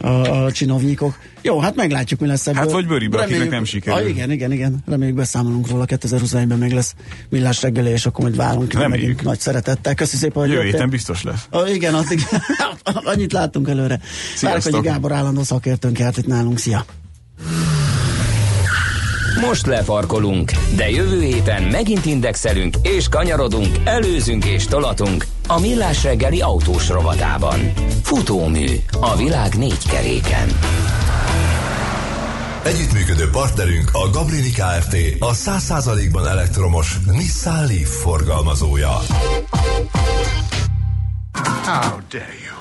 a, 0.03 0.45
a 0.45 0.53
csinovnyikok. 0.53 1.19
Jó, 1.43 1.59
hát 1.59 1.75
meglátjuk, 1.77 2.21
mi 2.21 2.27
lesz 2.27 2.47
ebből. 2.47 2.61
Hát 2.61 2.71
vagy 2.73 2.87
Bőribe, 2.87 3.19
Reméljük- 3.19 3.51
nem 3.51 3.65
sikerül. 3.65 4.01
Ah, 4.03 4.09
igen, 4.09 4.31
igen, 4.31 4.53
igen. 4.53 4.83
Reméljük 4.87 5.17
beszámolunk 5.17 5.69
róla. 5.69 5.85
2021-ben 5.89 6.59
még 6.59 6.73
lesz 6.73 6.95
millás 7.29 7.63
reggeli, 7.63 7.91
és 7.91 8.07
akkor 8.07 8.25
majd 8.25 8.37
várunk 8.37 8.73
Reméljük. 8.73 9.23
nagy 9.23 9.39
szeretettel. 9.41 9.95
Köszi 9.95 10.17
szépen, 10.17 10.43
hogy 10.43 10.51
Jövő 10.51 10.63
héten 10.65 10.91
biztos 10.91 11.23
lesz. 11.23 11.47
Ah, 11.51 11.75
igen, 11.75 11.95
addig 11.95 12.21
annyit 13.13 13.33
láttunk 13.33 13.69
előre. 13.69 14.01
Sziasztok. 14.37 14.73
Várjuk, 14.73 14.93
Gábor 14.93 15.13
állandó 15.13 15.43
szakértőnk 15.43 15.99
járt 15.99 16.17
itt 16.17 16.27
nálunk. 16.27 16.59
Szia! 16.59 16.85
Most 19.41 19.67
lefarkolunk, 19.67 20.51
de 20.77 20.91
jövő 20.91 21.21
héten 21.23 21.63
megint 21.63 22.05
indexelünk 22.05 22.77
és 22.83 23.09
kanyarodunk, 23.09 23.77
előzünk 23.85 24.45
és 24.45 24.67
tolatunk 24.67 25.27
a 25.47 25.61
Millás 25.61 26.03
reggeli 26.03 26.41
autós 26.41 26.89
rovatában. 26.89 27.73
Futómű 28.03 28.67
a 29.01 29.17
világ 29.17 29.55
négy 29.55 29.89
keréken. 29.89 30.49
Együttműködő 32.65 33.31
partnerünk 33.31 33.91
a 33.93 34.11
Gablini 34.11 34.51
Kft. 34.51 34.97
A 35.19 35.33
100%-ban 35.33 36.29
elektromos 36.29 36.99
Nissan 37.07 37.67
Leaf 37.67 38.01
forgalmazója. 38.01 38.99
How 41.65 41.99
dare 42.11 42.35
you? 42.45 42.53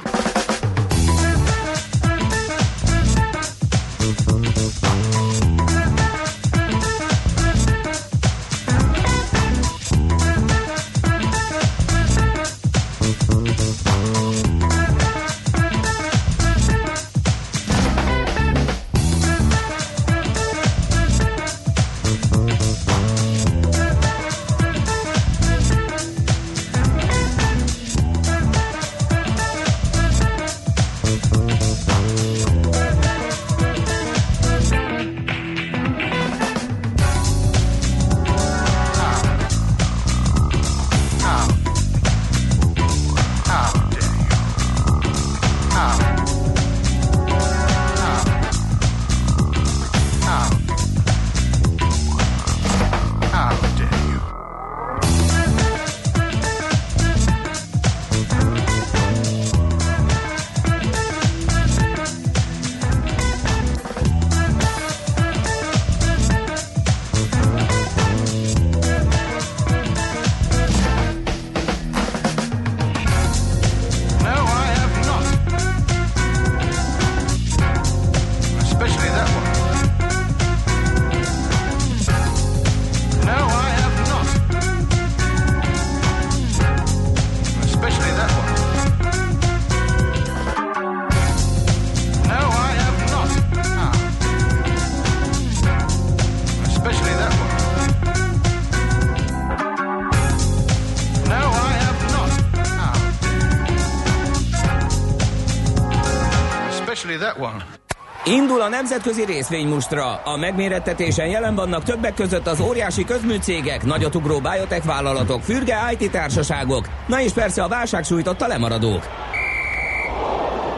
Nemzetközi 108.82 109.26
részvénymustra. 109.26 110.16
A 110.16 110.38
megmérettetésen 110.38 111.28
jelen 111.28 111.56
vannak 111.56 111.84
többek 111.84 112.14
között 112.14 112.48
az 112.48 112.60
óriási 112.60 113.04
közműcégek, 113.04 113.84
nagyotugró 113.86 114.40
biotech 114.40 114.86
vállalatok, 114.86 115.42
fürge 115.42 115.78
IT 115.98 116.12
társaságok, 116.12 116.90
na 117.08 117.22
és 117.22 117.32
persze 117.32 117.64
a 117.64 117.68
válság 117.68 118.04
sújtotta 118.04 118.48
lemaradók. 118.48 119.04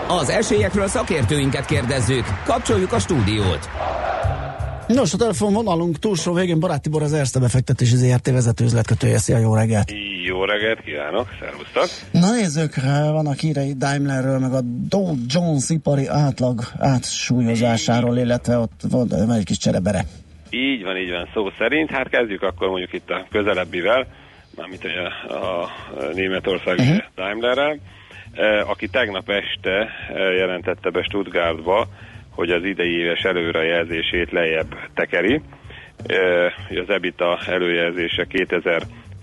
Az 0.08 0.30
esélyekről 0.30 0.88
szakértőinket 0.88 1.66
kérdezzük. 1.66 2.26
Kapcsoljuk 2.46 2.94
a 2.94 3.00
stúdiót. 3.00 3.70
Nos, 4.88 5.14
a 5.14 5.18
telefonvonalunk 5.18 6.00
túlsó 6.00 6.34
végén 6.34 6.60
Barát 6.60 6.82
Tibor 6.82 7.02
az 7.02 7.14
Erste 7.14 7.40
befektetési 7.40 7.96
ZRT 7.96 8.32
vezető 8.32 8.64
üzletkötője. 8.64 9.18
Szia, 9.18 9.38
jó 9.38 9.56
reggelt! 9.56 9.92
Jó 10.26 10.46
reggelt 10.46 10.82
kívánok, 10.82 11.28
szervusztok! 11.40 11.88
Na 12.12 12.32
nézzük, 12.32 12.74
vannak 13.12 13.38
hírei 13.38 13.74
Daimlerről, 13.78 14.40
meg 14.40 14.54
a 14.54 14.62
Dow 14.90 15.16
Jones 15.28 15.70
ipari 15.70 16.08
átlag 16.08 16.60
átsúlyozásáról, 16.80 18.18
illetve 18.18 18.58
ott 18.58 18.82
van 18.90 19.08
van 19.10 19.38
egy 19.38 19.46
kis 19.46 19.58
cserebere. 19.58 20.02
Így 20.50 20.84
van, 20.84 20.98
így 20.98 21.10
van, 21.12 21.30
szó 21.34 21.50
szerint. 21.58 21.90
Hát 21.90 22.10
kezdjük 22.10 22.42
akkor 22.42 22.68
mondjuk 22.68 22.94
itt 22.94 23.10
a 23.10 23.26
közelebbivel, 23.30 24.08
mármint 24.56 24.84
ugye 24.84 25.02
a 25.36 25.70
Németország 26.14 26.78
uh-huh. 26.80 27.04
Daimlerrel, 27.16 27.78
eh, 28.34 28.70
aki 28.70 28.88
tegnap 28.88 29.30
este 29.30 29.72
eh, 29.72 29.90
jelentette 30.38 30.90
be 30.90 31.04
Stuttgartba, 31.04 31.88
hogy 32.30 32.50
az 32.50 32.64
idei 32.64 33.00
éves 33.00 33.22
előrejelzését 33.22 34.32
lejjebb 34.32 34.76
tekeri. 34.94 35.42
Eh, 36.06 36.54
az 36.70 36.90
EBITA 36.90 37.40
előjelzése 37.48 38.26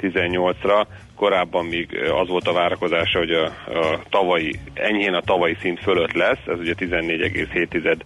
2018-ra 0.01 0.86
korábban 1.16 1.64
még 1.64 1.98
az 2.22 2.28
volt 2.28 2.48
a 2.48 2.53
várakozása, 2.53 3.18
hogy 3.18 3.30
a, 3.30 3.44
a 3.44 4.03
tavalyi, 4.09 4.55
enyhén 4.74 5.14
a 5.14 5.20
tavalyi 5.20 5.57
szint 5.61 5.80
fölött 5.80 6.12
lesz, 6.12 6.46
ez 6.46 6.59
ugye 6.59 6.74
14,7 6.78 8.01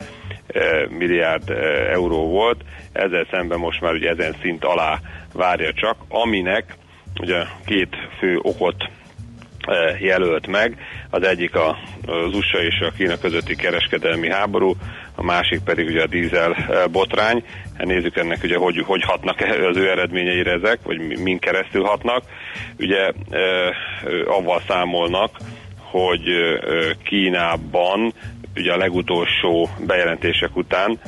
eh, 0.47 0.89
milliárd 0.89 1.51
euró 1.91 2.29
volt, 2.29 2.65
ezzel 2.93 3.27
szemben 3.31 3.59
most 3.59 3.81
már 3.81 3.93
ugye 3.93 4.09
ezen 4.11 4.35
szint 4.43 4.65
alá 4.65 5.01
várja 5.33 5.73
csak, 5.73 5.97
aminek 6.09 6.77
ugye 7.21 7.43
két 7.67 7.97
fő 8.19 8.39
okot 8.43 8.91
jelölt 9.99 10.47
meg. 10.47 10.79
Az 11.11 11.23
egyik 11.23 11.55
az 11.55 12.35
USA 12.35 12.63
és 12.63 12.81
a 12.81 12.91
Kína 12.97 13.19
közötti 13.19 13.57
kereskedelmi 13.57 14.31
háború, 14.31 14.77
a 15.15 15.23
másik 15.23 15.61
pedig 15.61 15.87
ugye 15.87 16.03
a 16.03 16.07
dízel 16.07 16.53
eh, 16.53 16.85
botrány. 16.91 17.45
Hát 17.79 17.87
nézzük 17.87 18.17
ennek 18.17 18.43
ugye, 18.43 18.57
hogy, 18.57 18.83
hogy 18.87 19.03
hatnak 19.03 19.41
az 19.71 19.77
ő 19.77 19.91
eredményeire 19.91 20.53
ezek, 20.53 20.79
vagy 20.83 20.99
mi- 20.99 21.23
min 21.23 21.39
keresztül 21.39 21.83
hatnak. 21.83 22.23
Ugye 22.79 23.13
eh, 23.31 23.71
avval 24.27 24.63
számolnak, 24.69 25.31
hogy 25.79 26.23
Kínában 27.05 28.13
ugye 28.57 28.73
a 28.73 28.77
legutolsó 28.77 29.69
bejelentések 29.87 30.57
után 30.57 30.99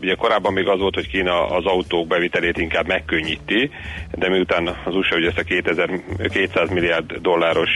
Ugye 0.00 0.14
korábban 0.14 0.52
még 0.52 0.66
az 0.66 0.80
volt, 0.80 0.94
hogy 0.94 1.08
Kína 1.08 1.46
az 1.46 1.64
autók 1.64 2.06
bevitelét 2.06 2.58
inkább 2.58 2.86
megkönnyíti, 2.86 3.70
de 4.10 4.28
miután 4.28 4.66
az 4.84 4.94
USA 4.94 5.16
ugye 5.16 5.28
ezt 5.28 5.38
a 5.38 5.42
2000, 5.42 5.90
200 6.28 6.70
milliárd 6.70 7.12
dolláros 7.12 7.70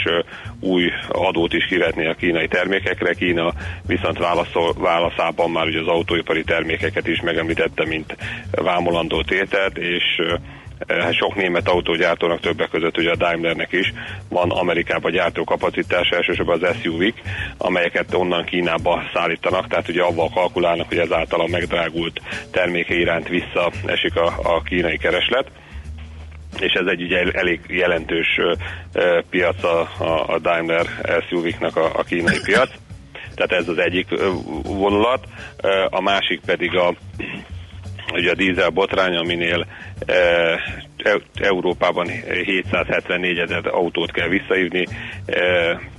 új 0.61 0.91
adót 1.09 1.53
is 1.53 1.67
kivetné 1.67 2.07
a 2.07 2.15
kínai 2.15 2.49
termékekre, 2.49 3.15
Kína 3.15 3.53
viszont 3.87 4.19
válaszol, 4.19 4.75
válaszában 4.79 5.51
már 5.51 5.67
ugye 5.67 5.81
az 5.81 5.87
autóipari 5.87 6.45
termékeket 6.45 7.07
is 7.07 7.21
megemlítette, 7.21 7.87
mint 7.87 8.17
vámolandó 8.51 9.23
tételt, 9.23 9.79
és 9.79 10.23
sok 11.13 11.35
német 11.35 11.69
autógyártónak 11.69 12.41
többek 12.41 12.69
között 12.69 12.99
ugye 12.99 13.11
a 13.11 13.17
Daimlernek 13.17 13.73
is 13.73 13.93
van 14.29 14.51
Amerikában 14.51 15.13
gyártó 15.13 15.45
kapacitása, 15.45 16.17
elsősorban 16.17 16.63
az 16.63 16.77
SUV-k, 16.83 17.15
amelyeket 17.57 18.15
onnan 18.15 18.45
Kínába 18.45 19.03
szállítanak, 19.15 19.67
tehát 19.69 19.89
ugye 19.89 20.03
avval 20.03 20.31
kalkulálnak, 20.35 20.89
hogy 20.89 20.99
ezáltal 20.99 21.41
a 21.41 21.49
megdrágult 21.49 22.21
terméke 22.51 22.95
iránt 22.95 23.29
visszaesik 23.29 24.17
a, 24.17 24.27
a 24.43 24.63
kínai 24.63 24.99
kereslet 24.99 25.51
és 26.61 26.73
ez 26.73 26.87
egy 26.87 27.03
ugye 27.03 27.23
elég 27.33 27.61
jelentős 27.69 28.39
ö, 28.93 29.21
piac 29.31 29.65
a, 29.65 29.89
a, 30.27 30.39
Daimler 30.39 30.87
SUV-knak 31.29 31.77
a, 31.77 31.99
a 31.99 32.03
kínai 32.03 32.41
piac. 32.45 32.71
Tehát 33.35 33.53
ez 33.53 33.69
az 33.69 33.79
egyik 33.79 34.07
vonulat. 34.63 35.25
A 35.91 36.01
másik 36.01 36.41
pedig 36.41 36.77
a 36.77 36.95
ugye 38.13 38.31
a 38.31 38.35
dízel 38.35 38.71
botrány, 38.71 39.17
aminél 39.17 39.67
e, 40.07 40.15
e, 40.97 41.21
Európában 41.35 42.07
774 42.45 43.39
ezer 43.39 43.67
autót 43.67 44.11
kell 44.11 44.29
visszaívni, 44.29 44.87
e, 45.27 45.41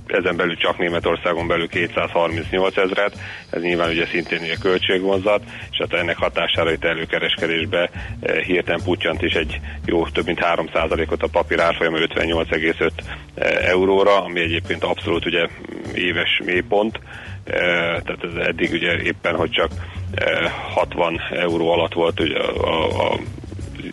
ezen 0.07 0.35
belül 0.35 0.55
csak 0.57 0.77
Németországon 0.77 1.47
belül 1.47 1.67
238 1.67 2.77
ezret, 2.77 3.17
ez 3.49 3.61
nyilván 3.61 3.89
ugye 3.89 4.05
szintén 4.05 4.39
ugye 4.41 4.55
költségvonzat, 4.61 5.43
és 5.71 5.77
hát 5.77 5.93
ennek 5.93 6.17
hatására 6.17 6.71
itt 6.71 6.83
előkereskedésbe 6.83 7.89
e, 8.21 8.41
hirtelen 8.41 8.81
putyant 8.83 9.21
is 9.21 9.33
egy 9.33 9.59
jó 9.85 10.07
több 10.07 10.25
mint 10.25 10.39
3%-ot 10.41 11.23
a 11.23 11.27
papír 11.27 11.59
árfolyama 11.59 11.97
58,5 11.97 12.91
euróra, 13.65 14.23
ami 14.23 14.39
egyébként 14.39 14.83
abszolút 14.83 15.25
ugye 15.25 15.47
éves 15.93 16.41
mélypont, 16.45 16.99
E, 17.47 18.01
tehát 18.01 18.23
ez 18.23 18.45
eddig 18.45 18.71
ugye 18.71 19.01
éppen, 19.01 19.35
hogy 19.35 19.49
csak 19.49 19.71
e, 19.71 19.96
60 20.73 21.21
euró 21.31 21.71
alatt 21.71 21.93
volt 21.93 22.19
ugye 22.19 22.39
a, 22.39 23.11
a, 23.11 23.19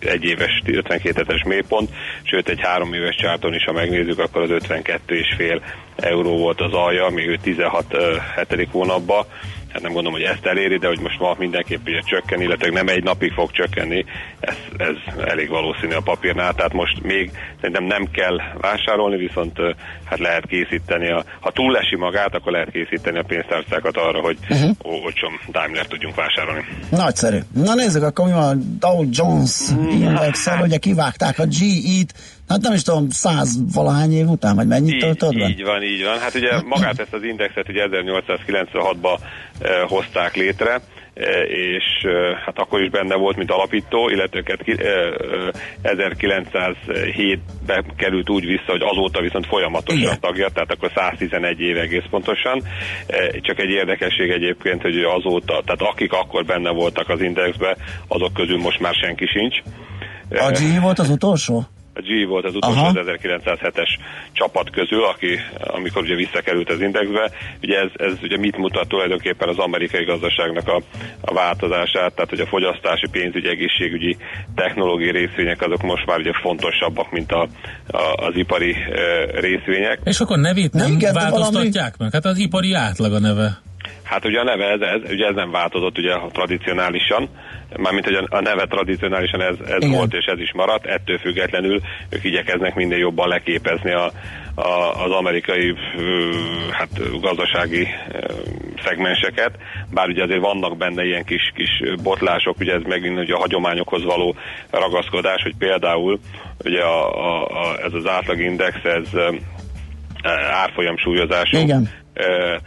egy 0.00 0.24
éves 0.24 0.62
52 0.66 1.12
hetes 1.16 1.42
mélypont, 1.42 1.90
sőt 2.22 2.48
egy 2.48 2.60
három 2.60 2.92
éves 2.92 3.16
csárton 3.16 3.54
is, 3.54 3.64
ha 3.64 3.72
megnézzük, 3.72 4.18
akkor 4.18 4.42
az 4.42 4.50
52,5 4.50 5.60
euró 5.96 6.36
volt 6.36 6.60
az 6.60 6.72
alja, 6.72 7.08
még 7.08 7.26
ő 7.26 7.36
16 7.36 7.84
uh, 7.92 8.00
hetedik 8.34 8.68
hónapban, 8.70 9.26
hát 9.74 9.82
nem 9.82 9.92
gondolom, 9.92 10.18
hogy 10.18 10.28
ezt 10.34 10.46
eléri, 10.46 10.78
de 10.78 10.86
hogy 10.86 11.00
most 11.00 11.18
ma 11.18 11.34
mindenképp 11.38 11.86
ugye 11.86 12.00
csökken, 12.00 12.40
illetve 12.40 12.70
nem 12.70 12.88
egy 12.88 13.02
napig 13.02 13.32
fog 13.32 13.50
csökkenni, 13.50 14.04
ez, 14.40 14.56
ez 14.76 14.96
elég 15.26 15.48
valószínű 15.48 15.94
a 15.94 16.00
papírnál, 16.00 16.54
tehát 16.54 16.72
most 16.72 17.02
még 17.02 17.30
szerintem 17.56 17.84
nem 17.84 18.10
kell 18.10 18.36
vásárolni, 18.60 19.16
viszont 19.16 19.58
hát 20.04 20.18
lehet 20.18 20.46
készíteni, 20.46 21.10
a, 21.10 21.24
ha 21.40 21.50
túlesi 21.50 21.96
magát, 21.96 22.34
akkor 22.34 22.52
lehet 22.52 22.70
készíteni 22.70 23.18
a 23.18 23.22
pénztárcákat 23.22 23.96
arra, 23.96 24.20
hogy 24.20 24.38
uh-huh. 24.50 24.70
olcsón 24.82 25.32
Daimler 25.50 25.86
tudjunk 25.86 26.14
vásárolni. 26.14 26.64
Nagyszerű. 26.90 27.38
Na 27.54 27.74
nézzük, 27.74 28.02
akkor 28.02 28.26
mi 28.26 28.32
van 28.32 28.48
a 28.48 28.54
Dow 28.78 29.04
Jones 29.10 29.70
index 29.90 30.48
ugye 30.62 30.78
kivágták 30.78 31.38
a 31.38 31.44
GE-t, 31.44 32.14
hát 32.48 32.60
nem 32.60 32.72
is 32.72 32.82
tudom, 32.82 33.10
száz 33.10 33.58
valahány 33.74 34.12
év 34.12 34.28
után, 34.28 34.56
vagy 34.56 34.66
mennyit 34.66 34.98
töltött 34.98 35.34
be? 35.38 35.48
így 35.48 35.62
van, 35.64 35.82
így 35.82 36.04
van. 36.04 36.18
Hát 36.18 36.34
ugye 36.34 36.50
magát 36.64 36.98
ezt 36.98 37.14
az 37.14 37.22
indexet 37.22 37.68
ugye 37.68 37.86
1896-ban 37.90 39.18
e, 39.60 39.80
hozták 39.88 40.36
létre, 40.36 40.80
e, 41.14 41.42
és 41.42 41.84
e, 42.02 42.08
hát 42.44 42.58
akkor 42.58 42.82
is 42.82 42.90
benne 42.90 43.14
volt, 43.14 43.36
mint 43.36 43.50
alapító, 43.50 44.08
illetve 44.08 44.38
őket 44.38 44.62
ki- 44.62 44.82
e, 44.82 45.14
1907-ben 45.82 47.84
került 47.96 48.30
úgy 48.30 48.46
vissza, 48.46 48.70
hogy 48.70 48.82
azóta 48.82 49.20
viszont 49.20 49.46
folyamatosan 49.46 50.00
Igen. 50.02 50.20
tagja, 50.20 50.48
tehát 50.48 50.72
akkor 50.72 50.90
111 50.94 51.60
éve 51.60 51.80
egész 51.80 52.04
pontosan. 52.10 52.62
Csak 53.40 53.58
egy 53.60 53.70
érdekesség 53.70 54.30
egyébként, 54.30 54.82
hogy 54.82 55.02
azóta, 55.02 55.62
tehát 55.64 55.82
akik 55.92 56.12
akkor 56.12 56.44
benne 56.44 56.70
voltak 56.70 57.08
az 57.08 57.20
indexbe, 57.20 57.76
azok 58.08 58.32
közül 58.32 58.58
most 58.58 58.80
már 58.80 58.94
senki 58.94 59.26
sincs. 59.26 59.56
A 60.30 60.50
GE 60.50 60.80
volt 60.80 60.98
az 60.98 61.10
utolsó? 61.10 61.64
A 61.96 62.00
G 62.00 62.28
volt 62.28 62.44
az 62.44 62.54
utolsó 62.54 62.78
Aha. 62.78 62.98
az 62.98 63.06
1907-es 63.06 63.88
csapat 64.32 64.70
közül, 64.70 65.04
aki, 65.04 65.38
amikor 65.58 66.02
ugye 66.02 66.14
visszakerült 66.14 66.70
az 66.70 66.80
indexbe. 66.80 67.30
Ugye 67.62 67.78
ez, 67.78 67.90
ez 67.94 68.12
ugye 68.22 68.38
mit 68.38 68.56
mutat 68.56 68.88
tulajdonképpen 68.88 69.48
az 69.48 69.58
amerikai 69.58 70.04
gazdaságnak 70.04 70.68
a, 70.68 70.82
a 71.20 71.34
változását, 71.34 72.14
tehát 72.14 72.30
hogy 72.30 72.40
a 72.40 72.46
fogyasztási, 72.46 73.08
pénzügyi, 73.10 73.48
egészségügyi, 73.48 74.16
technológiai 74.54 75.10
részvények 75.10 75.62
azok 75.62 75.82
most 75.82 76.06
már 76.06 76.18
ugye 76.18 76.32
fontosabbak, 76.42 77.10
mint 77.10 77.32
a, 77.32 77.48
a, 77.86 78.26
az 78.26 78.36
ipari 78.36 78.72
e, 78.72 79.40
részvények. 79.40 80.00
És 80.04 80.20
akkor 80.20 80.38
nevét 80.38 80.72
nem, 80.72 80.96
Nem 81.00 81.12
változtatják 81.12 81.96
meg? 81.96 82.12
Hát 82.12 82.24
az 82.24 82.38
ipari 82.38 82.72
átlag 82.72 83.12
a 83.12 83.20
neve. 83.20 83.62
Hát 84.02 84.24
ugye 84.24 84.40
a 84.40 84.44
neve 84.44 84.70
ez, 84.70 84.80
ez, 84.80 85.10
ugye 85.10 85.26
ez 85.26 85.34
nem 85.34 85.50
változott 85.50 85.98
ugye 85.98 86.14
tradicionálisan, 86.32 87.28
mármint 87.76 88.04
hogy 88.04 88.26
a, 88.28 88.40
neve 88.40 88.64
tradicionálisan 88.64 89.42
ez, 89.42 89.56
ez 89.66 89.82
Igen. 89.82 89.90
volt 89.90 90.14
és 90.14 90.24
ez 90.24 90.38
is 90.38 90.52
maradt, 90.54 90.86
ettől 90.86 91.18
függetlenül 91.18 91.80
ők 92.10 92.24
igyekeznek 92.24 92.74
minél 92.74 92.98
jobban 92.98 93.28
leképezni 93.28 93.92
a, 93.92 94.12
a, 94.54 95.02
az 95.04 95.10
amerikai 95.10 95.74
hát, 96.70 97.20
gazdasági 97.20 97.88
szegmenseket, 98.84 99.56
bár 99.90 100.08
ugye 100.08 100.22
azért 100.22 100.40
vannak 100.40 100.76
benne 100.76 101.04
ilyen 101.04 101.24
kis, 101.24 101.52
kis 101.54 101.70
botlások, 102.02 102.60
ugye 102.60 102.72
ez 102.72 102.82
megint 102.82 103.18
ugye 103.18 103.34
a 103.34 103.38
hagyományokhoz 103.38 104.04
való 104.04 104.34
ragaszkodás, 104.70 105.42
hogy 105.42 105.54
például 105.58 106.18
ugye 106.64 106.82
a, 106.82 107.26
a, 107.26 107.44
a, 107.44 107.78
ez 107.84 107.92
az 107.92 108.06
átlagindex, 108.06 108.76
ez 108.84 109.08
árfolyam 110.50 110.96
súlyozású. 110.96 111.58
Igen. 111.58 111.88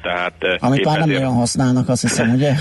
Tehát 0.02 0.34
Amit 0.60 0.86
már 0.86 1.00
nem 1.00 1.10
nagyon 1.10 1.34
használnak, 1.34 1.90
azt 1.90 2.02
hiszem, 2.02 2.30
ugye? 2.34 2.54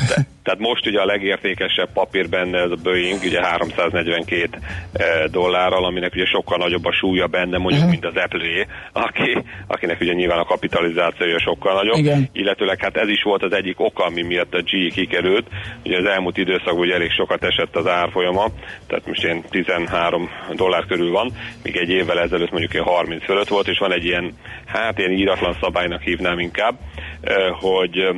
Tehát 0.47 0.61
most 0.61 0.87
ugye 0.87 1.01
a 1.01 1.05
legértékesebb 1.05 1.93
papír 1.93 2.29
benne 2.29 2.59
ez 2.59 2.71
a 2.71 2.77
Boeing, 2.83 3.21
ugye 3.25 3.43
342 3.47 4.49
eh, 4.93 5.25
dollárral, 5.31 5.85
aminek 5.85 6.15
ugye 6.15 6.25
sokkal 6.25 6.59
nagyobb 6.59 6.85
a 6.85 6.93
súlya 6.93 7.27
benne, 7.27 7.59
mondjuk, 7.59 7.83
Mhm. 7.83 7.91
mint 7.91 8.05
az 8.05 8.17
apple 8.17 8.67
aki, 8.93 9.43
akinek 9.67 10.01
ugye 10.01 10.13
nyilván 10.13 10.39
a 10.39 10.45
kapitalizációja 10.45 11.39
sokkal 11.41 11.75
nagyobb. 11.75 11.97
Igen. 11.97 12.29
Illetőleg 12.33 12.81
hát 12.81 12.97
ez 12.97 13.09
is 13.09 13.23
volt 13.23 13.43
az 13.43 13.53
egyik 13.53 13.81
oka, 13.81 14.05
ami 14.05 14.23
miatt 14.23 14.55
a 14.55 14.63
GE 14.63 14.89
kikerült. 14.89 15.47
Ugye 15.85 15.99
az 15.99 16.05
elmúlt 16.05 16.37
időszakban 16.37 16.79
ugye 16.79 16.95
elég 16.95 17.11
sokat 17.11 17.45
esett 17.45 17.77
az 17.77 17.87
árfolyama, 17.87 18.45
tehát 18.87 19.07
most 19.07 19.23
ilyen 19.23 19.43
13 19.51 20.31
dollár 20.55 20.85
körül 20.87 21.11
van, 21.11 21.33
míg 21.63 21.77
egy 21.77 21.91
évvel 21.91 22.21
ezelőtt 22.21 22.51
mondjuk 22.51 22.73
ilyen 22.73 22.85
30 22.85 23.25
fölött 23.25 23.49
volt, 23.49 23.69
és 23.69 23.79
van 23.79 23.93
egy 23.93 24.05
ilyen, 24.05 24.33
hát 24.67 24.99
ilyen 24.99 25.13
íratlan 25.13 25.57
szabálynak 25.61 26.03
hívnám 26.03 26.39
inkább, 26.39 26.79
eh, 27.21 27.51
hogy 27.51 28.09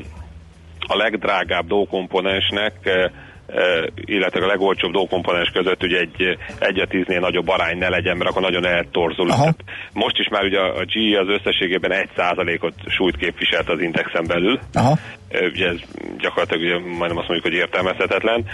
a 0.89 0.97
legdrágább 0.97 1.67
dókomponensnek, 1.67 2.73
eh, 2.83 3.05
eh, 3.47 3.85
illetve 3.95 4.45
a 4.45 4.47
legolcsóbb 4.47 4.93
dókomponens 4.93 5.51
között 5.51 5.83
ugye 5.83 5.99
egy, 5.99 6.39
egy 6.59 6.79
a 6.79 6.87
tíznél 6.87 7.21
nagyobb 7.21 7.49
arány 7.49 7.79
ne 7.79 7.89
legyen, 7.89 8.17
mert 8.17 8.31
akkor 8.31 8.43
nagyon 8.43 8.67
eltorzul. 8.67 9.29
Tehát 9.29 9.65
Most 9.93 10.19
is 10.19 10.29
már 10.29 10.45
ugye 10.45 10.59
a 10.59 10.85
GE 10.85 11.21
az 11.21 11.29
összességében 11.29 11.93
egy 11.93 12.11
százalékot 12.17 12.75
súlyt 12.87 13.17
képviselt 13.17 13.69
az 13.69 13.81
indexen 13.81 14.27
belül. 14.27 14.59
Aha. 14.73 14.99
Ugye 15.31 15.67
ez 15.69 15.77
gyakorlatilag 16.19 16.63
ugye 16.63 16.79
majdnem 16.79 17.19
azt 17.19 17.29
mondjuk, 17.29 17.43
hogy 17.43 17.53
értelmezhetetlen, 17.53 18.45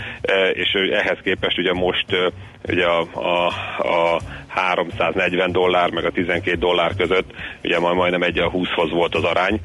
és 0.52 0.72
eh, 0.72 0.98
ehhez 0.98 1.18
képest 1.22 1.58
ugye 1.58 1.72
most 1.72 2.06
ugye 2.68 2.86
a, 2.86 3.06
a, 3.12 3.46
a 3.78 4.20
340 4.48 5.52
dollár 5.52 5.90
meg 5.90 6.04
a 6.04 6.10
12 6.10 6.56
dollár 6.56 6.94
között 6.96 7.30
ugye 7.62 7.78
majd 7.78 7.96
majdnem 7.96 8.22
egy 8.22 8.38
a 8.38 8.50
20-hoz 8.50 8.90
volt 8.90 9.14
az 9.14 9.24
arány, 9.24 9.60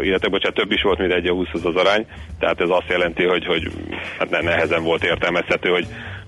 illetve 0.00 0.28
bocsánat, 0.28 0.56
több 0.56 0.72
is 0.72 0.82
volt, 0.82 0.98
mint 0.98 1.12
egy 1.12 1.26
a 1.26 1.34
20-hoz 1.34 1.64
az 1.64 1.76
arány, 1.76 2.06
tehát 2.38 2.60
ez 2.60 2.68
azt 2.70 2.88
jelenti, 2.88 3.24
hogy, 3.24 3.46
hogy 3.46 3.70
hát 4.18 4.30
ne- 4.30 4.40
nehezen 4.40 4.82
volt 4.82 5.04
értelmezhető, 5.04 5.68
hogy 5.68 5.86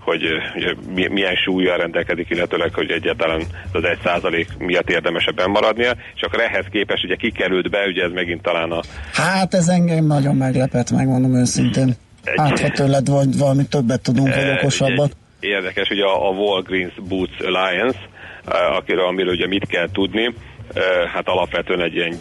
hogy 0.09 0.23
ugye, 0.57 0.75
mi- 0.95 1.09
milyen 1.09 1.35
súlyjal 1.35 1.77
rendelkezik, 1.77 2.31
illetőleg, 2.31 2.75
hogy 2.75 2.91
egyáltalán 2.91 3.43
az 3.73 3.85
egy 3.85 3.99
százalék 4.05 4.49
miatt 4.59 4.91
érdemesebben 4.91 5.51
maradnia, 5.51 5.95
és 6.15 6.23
akkor 6.23 6.41
ehhez 6.41 6.65
képest 6.71 7.05
ugye 7.05 7.17
kikerült 7.17 7.71
be, 7.71 7.87
ugye 7.87 8.03
ez 8.05 8.13
megint 8.13 8.43
talán 8.43 8.71
a, 8.71 8.81
Hát 9.13 9.55
ez 9.55 9.69
engem 9.69 10.07
nagyon 10.07 10.37
meglepett, 10.37 10.91
megmondom 10.91 11.35
őszintén. 11.35 11.97
Hát, 12.37 12.61
ha 12.61 12.69
tőled 12.69 13.09
vagy 13.09 13.39
valami 13.39 13.67
többet 13.67 14.03
tudunk, 14.03 14.35
vagy 14.35 14.51
okosabbat. 14.59 15.17
ugye 15.43 15.55
Érdekes, 15.55 15.91
ugye 15.91 16.05
a, 16.05 16.29
a 16.29 16.33
Walgreens 16.33 16.95
Boots 17.09 17.41
Alliance, 17.41 17.99
eh, 18.47 18.77
akiről, 18.77 19.07
amiről 19.07 19.33
ugye 19.33 19.47
mit 19.47 19.67
kell 19.67 19.89
tudni, 19.93 20.25
eh, 20.25 20.83
hát 21.13 21.29
alapvetően 21.29 21.83
egy 21.83 21.95
ilyen 21.95 22.19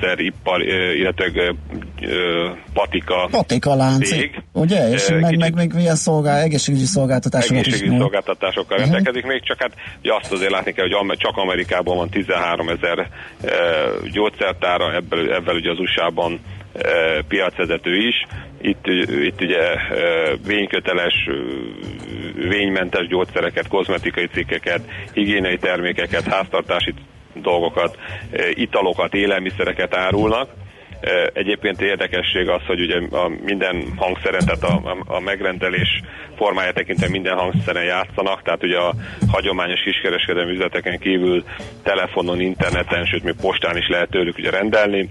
gyógyszeripar, 0.00 0.62
illetve 0.96 1.54
patika 2.72 3.28
Patika 3.30 3.74
lánc, 3.74 4.08
cég. 4.08 4.42
ugye? 4.52 4.88
És 4.88 5.08
Eh, 5.08 5.20
meg, 5.20 5.36
meg, 5.36 5.54
meg 5.54 5.74
milyen 5.74 5.96
szolgál, 5.96 6.40
egészségügyi 6.40 6.84
szolgáltatásokat 6.84 7.60
is 7.60 7.66
egészségügyi 7.66 7.88
nyújt. 7.90 8.00
szolgáltatásokkal 8.00 8.78
rendelkezik 8.78 9.26
még, 9.26 9.42
csak 9.42 9.60
hát 9.60 9.72
ugye 10.00 10.14
azt 10.14 10.32
azért 10.32 10.50
látni 10.50 10.72
kell, 10.72 10.88
hogy 10.88 11.18
csak 11.18 11.36
Amerikában 11.36 11.96
van 11.96 12.08
13 12.08 12.68
ezer 12.68 12.98
e, 12.98 13.08
gyógyszertára, 14.12 14.94
ebből, 14.94 15.32
ebből 15.32 15.54
ugye 15.54 15.70
az 15.70 15.78
USA-ban 15.78 16.40
e, 16.72 16.88
piacvezető 17.28 17.96
is. 17.96 18.26
Itt, 18.60 18.86
itt 19.24 19.40
ugye 19.40 19.60
e, 19.60 19.78
vényköteles, 20.46 21.14
e, 21.26 21.32
vénymentes 22.48 23.06
gyógyszereket, 23.06 23.68
kozmetikai 23.68 24.26
cikkeket, 24.26 24.80
higiéniai 25.12 25.56
termékeket, 25.56 26.22
háztartási 26.22 26.94
dolgokat, 27.34 27.98
e, 28.32 28.50
italokat, 28.50 29.14
élelmiszereket 29.14 29.94
árulnak. 29.94 30.48
E, 31.00 31.30
Egyébként 31.32 31.80
érdekesség 31.80 32.48
az, 32.48 32.60
hogy 32.66 32.80
ugye 32.80 33.00
a 33.10 33.28
minden 33.44 33.92
hangszeren, 33.96 34.46
tehát 34.46 34.62
a, 34.62 34.96
a, 35.06 35.20
megrendelés 35.20 36.00
formája 36.36 36.72
tekintve 36.72 37.08
minden 37.08 37.36
hangszeren 37.36 37.84
játszanak, 37.84 38.42
tehát 38.42 38.62
ugye 38.62 38.78
a 38.78 38.94
hagyományos 39.30 39.80
kiskereskedelmi 39.80 40.52
üzleteken 40.52 40.98
kívül 40.98 41.44
telefonon, 41.82 42.40
interneten, 42.40 43.04
sőt 43.04 43.24
még 43.24 43.34
postán 43.40 43.76
is 43.76 43.88
lehet 43.88 44.10
tőlük 44.10 44.38
ugye 44.38 44.50
rendelni. 44.50 45.10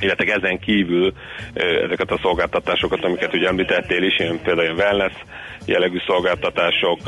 Illetve 0.00 0.34
ezen 0.34 0.58
kívül 0.58 1.12
ö, 1.54 1.84
ezeket 1.84 2.10
a 2.10 2.18
szolgáltatásokat, 2.22 3.04
amiket 3.04 3.34
ugye 3.34 3.48
említettél 3.48 4.02
is, 4.02 4.18
ilyen, 4.18 4.40
például 4.42 4.66
ilyen 4.66 4.78
wellness 4.78 5.12
jellegű 5.66 5.98
szolgáltatások, 6.06 6.98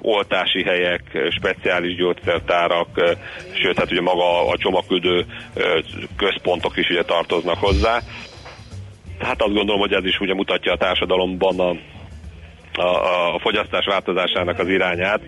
oltási 0.00 0.62
helyek, 0.62 1.02
speciális 1.30 1.96
gyógyszertárak, 1.96 3.16
sőt, 3.52 3.78
hát 3.78 3.90
ugye 3.90 4.00
maga 4.00 4.48
a 4.48 4.56
csomagküldő 4.56 5.24
központok 6.16 6.76
is 6.76 6.90
ugye 6.90 7.02
tartoznak 7.02 7.58
hozzá. 7.58 8.00
Hát 9.18 9.42
azt 9.42 9.54
gondolom, 9.54 9.80
hogy 9.80 9.92
ez 9.92 10.04
is 10.04 10.20
ugye 10.20 10.34
mutatja 10.34 10.72
a 10.72 10.76
társadalomban 10.76 11.60
a 11.60 11.76
a, 12.78 13.34
a 13.34 13.38
fogyasztás 13.38 13.86
változásának 13.86 14.58
az 14.58 14.68
irányát, 14.68 15.20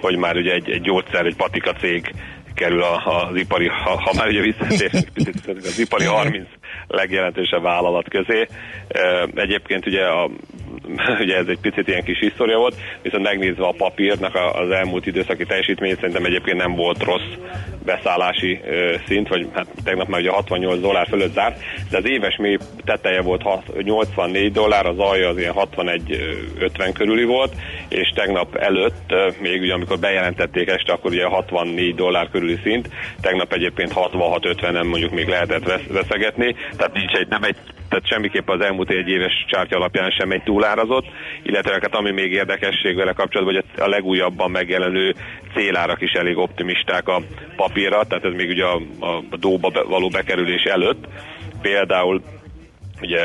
hogy 0.00 0.16
már 0.16 0.36
ugye 0.36 0.52
egy, 0.52 0.70
egy 0.70 0.80
gyógyszer, 0.80 1.26
egy 1.26 1.36
patika 1.36 1.72
cég 1.72 2.14
kerül 2.54 2.82
a, 2.82 3.26
az 3.28 3.36
ipari, 3.36 3.66
ha, 3.66 4.00
ha 4.00 4.12
már 4.16 4.28
ugye 4.28 4.40
visszatérünk 4.40 5.06
az 5.62 5.78
ipari 5.78 6.04
30 6.04 6.48
legjelentősebb 6.86 7.62
vállalat 7.62 8.08
közé. 8.08 8.46
Egyébként 9.34 9.86
ugye, 9.86 10.04
a, 10.04 10.30
ugye 11.24 11.36
ez 11.36 11.46
egy 11.46 11.58
picit 11.60 11.88
ilyen 11.88 12.04
kis 12.04 12.18
história 12.18 12.58
volt, 12.58 12.76
viszont 13.02 13.22
megnézve 13.22 13.66
a 13.66 13.74
papírnak 13.76 14.34
az 14.34 14.70
elmúlt 14.70 15.06
időszaki 15.06 15.44
teljesítményt, 15.44 15.96
szerintem 15.96 16.24
egyébként 16.24 16.56
nem 16.56 16.74
volt 16.74 17.02
rossz 17.02 17.32
beszállási 17.84 18.60
szint, 19.06 19.28
vagy 19.28 19.48
hát 19.52 19.66
tegnap 19.84 20.08
már 20.08 20.20
ugye 20.20 20.30
68 20.30 20.80
dollár 20.80 21.06
fölött 21.06 21.32
zárt, 21.32 21.60
de 21.90 21.96
az 21.96 22.08
éves 22.08 22.36
mély 22.36 22.58
teteje 22.84 23.22
volt 23.22 23.42
hat- 23.42 23.82
84 23.82 24.52
dollár, 24.52 24.86
az 24.86 24.98
alja 24.98 25.28
az 25.28 25.38
ilyen 25.38 25.54
61-50 25.56 26.90
körüli 26.94 27.24
volt, 27.24 27.52
és 27.88 28.12
tegnap 28.14 28.56
előtt, 28.56 29.14
még 29.40 29.60
ugye 29.60 29.72
amikor 29.72 29.98
bejelentették 29.98 30.68
este, 30.68 30.92
akkor 30.92 31.10
ugye 31.10 31.24
64 31.24 31.94
dollár 31.94 32.28
körüli 32.30 32.58
szint, 32.62 32.88
tegnap 33.20 33.52
egyébként 33.52 33.92
66-50 33.94 34.70
nem 34.70 34.86
mondjuk 34.86 35.12
még 35.12 35.28
lehetett 35.28 35.64
vesz- 35.64 35.92
veszegetni, 35.92 36.54
tehát 36.76 36.92
nincs 36.92 37.12
egy, 37.12 37.28
nem 37.28 37.42
egy 37.42 37.56
tehát 37.92 38.08
semmiképp 38.08 38.48
az 38.48 38.60
elmúlt 38.60 38.90
egy 38.90 39.08
éves 39.08 39.44
csártya 39.48 39.76
alapján 39.76 40.10
sem 40.10 40.30
egy 40.30 40.42
túlárazott, 40.42 41.06
illetve 41.42 41.72
hát 41.72 41.94
ami 41.94 42.10
még 42.10 42.32
érdekesség 42.32 42.96
vele 42.96 43.12
kapcsolatban, 43.12 43.54
hogy 43.54 43.84
a 43.84 43.88
legújabban 43.88 44.50
megjelenő 44.50 45.14
célárak 45.54 46.00
is 46.00 46.12
elég 46.12 46.36
optimisták 46.36 47.08
a 47.08 47.22
papírra, 47.56 48.04
tehát 48.04 48.24
ez 48.24 48.32
még 48.32 48.48
ugye 48.48 48.64
a, 48.64 48.80
a 49.30 49.36
dóba 49.36 49.84
való 49.88 50.08
bekerülés 50.08 50.62
előtt. 50.62 51.06
Például 51.62 52.22
ugye 53.02 53.20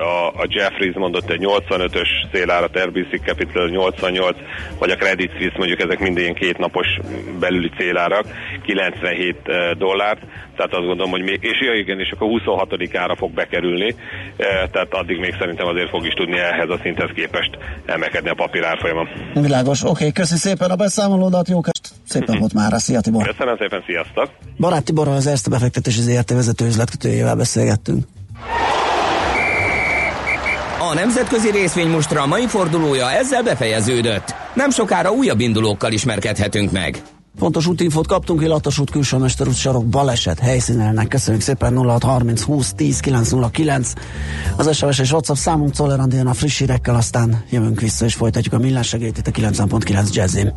a, 0.00 0.28
a 0.28 0.46
Jeffries 0.48 0.94
mondott 0.94 1.30
egy 1.30 1.40
85-ös 1.42 2.08
szélárat, 2.32 2.78
RBC 2.78 3.22
Capital 3.24 3.68
88, 3.68 4.36
vagy 4.78 4.90
a 4.90 4.96
Credit 4.96 5.30
Suisse 5.30 5.58
mondjuk 5.58 5.80
ezek 5.80 5.98
mind 5.98 6.18
ilyen 6.18 6.34
kétnapos 6.34 6.86
belüli 7.40 7.70
célárak, 7.78 8.24
97 8.62 9.36
ö, 9.44 9.70
dollárt, 9.78 10.20
tehát 10.56 10.72
azt 10.72 10.86
gondolom, 10.86 11.10
hogy 11.10 11.22
még, 11.22 11.38
és 11.40 11.60
ja, 11.60 11.74
igen, 11.74 12.00
és 12.00 12.10
akkor 12.10 12.28
26-ára 12.30 13.14
fog 13.18 13.30
bekerülni, 13.30 13.94
tehát 14.72 14.94
addig 14.94 15.18
még 15.18 15.34
szerintem 15.38 15.66
azért 15.66 15.88
fog 15.88 16.06
is 16.06 16.12
tudni 16.12 16.38
ehhez 16.38 16.68
a 16.68 16.78
szinthez 16.82 17.10
képest 17.14 17.58
emelkedni 17.86 18.28
a 18.28 18.34
papír 18.34 18.64
árfolyama. 18.64 19.06
Világos, 19.34 19.82
oké, 19.84 20.12
köszi 20.12 20.36
szépen 20.36 20.70
a 20.70 20.76
beszámolódat, 20.76 21.48
jó 21.48 21.60
kest, 21.60 21.88
szépen 22.08 22.38
volt 22.38 22.52
már, 22.52 22.72
szia 22.80 23.00
Tibor. 23.00 23.26
Köszönöm 23.26 23.56
szépen, 23.58 23.82
sziasztok! 23.86 24.30
Barát 24.58 24.84
Tiborral 24.84 25.14
az 25.14 25.26
Erste 25.26 25.50
befektetési 25.50 26.00
ZRT 26.00 26.30
vezető 26.30 26.66
üzletkötőjével 26.66 27.36
beszélgettünk. 27.36 28.04
A 30.94 30.96
nemzetközi 30.96 31.50
részvénymustra 31.50 32.26
mai 32.26 32.46
fordulója 32.46 33.10
ezzel 33.10 33.42
befejeződött. 33.42 34.34
Nem 34.54 34.70
sokára 34.70 35.10
újabb 35.10 35.40
indulókkal 35.40 35.92
ismerkedhetünk 35.92 36.72
meg. 36.72 37.02
Fontos 37.38 37.66
útinfót 37.66 38.06
kaptunk, 38.06 38.42
Illatos 38.42 38.78
út 38.78 38.90
külsőmester 38.90 39.48
út 39.48 39.56
sarok 39.56 39.86
baleset 39.86 40.38
helyszínelnek. 40.38 41.08
Köszönjük 41.08 41.42
szépen 41.42 41.76
0630 41.76 42.42
20 42.42 42.72
10 42.72 43.00
909. 43.00 43.92
Az 44.56 44.76
SMS 44.76 44.98
és 44.98 45.12
WhatsApp 45.12 45.36
számunk 45.36 45.72
Czoller 45.72 46.00
a 46.24 46.34
friss 46.34 46.58
hírekkel, 46.58 46.94
aztán 46.94 47.44
jövünk 47.50 47.80
vissza 47.80 48.04
és 48.04 48.14
folytatjuk 48.14 48.54
a 48.54 48.58
millás 48.58 48.92
itt 48.92 49.26
a 49.26 49.30
90.9 49.30 50.12
jazzin. 50.12 50.52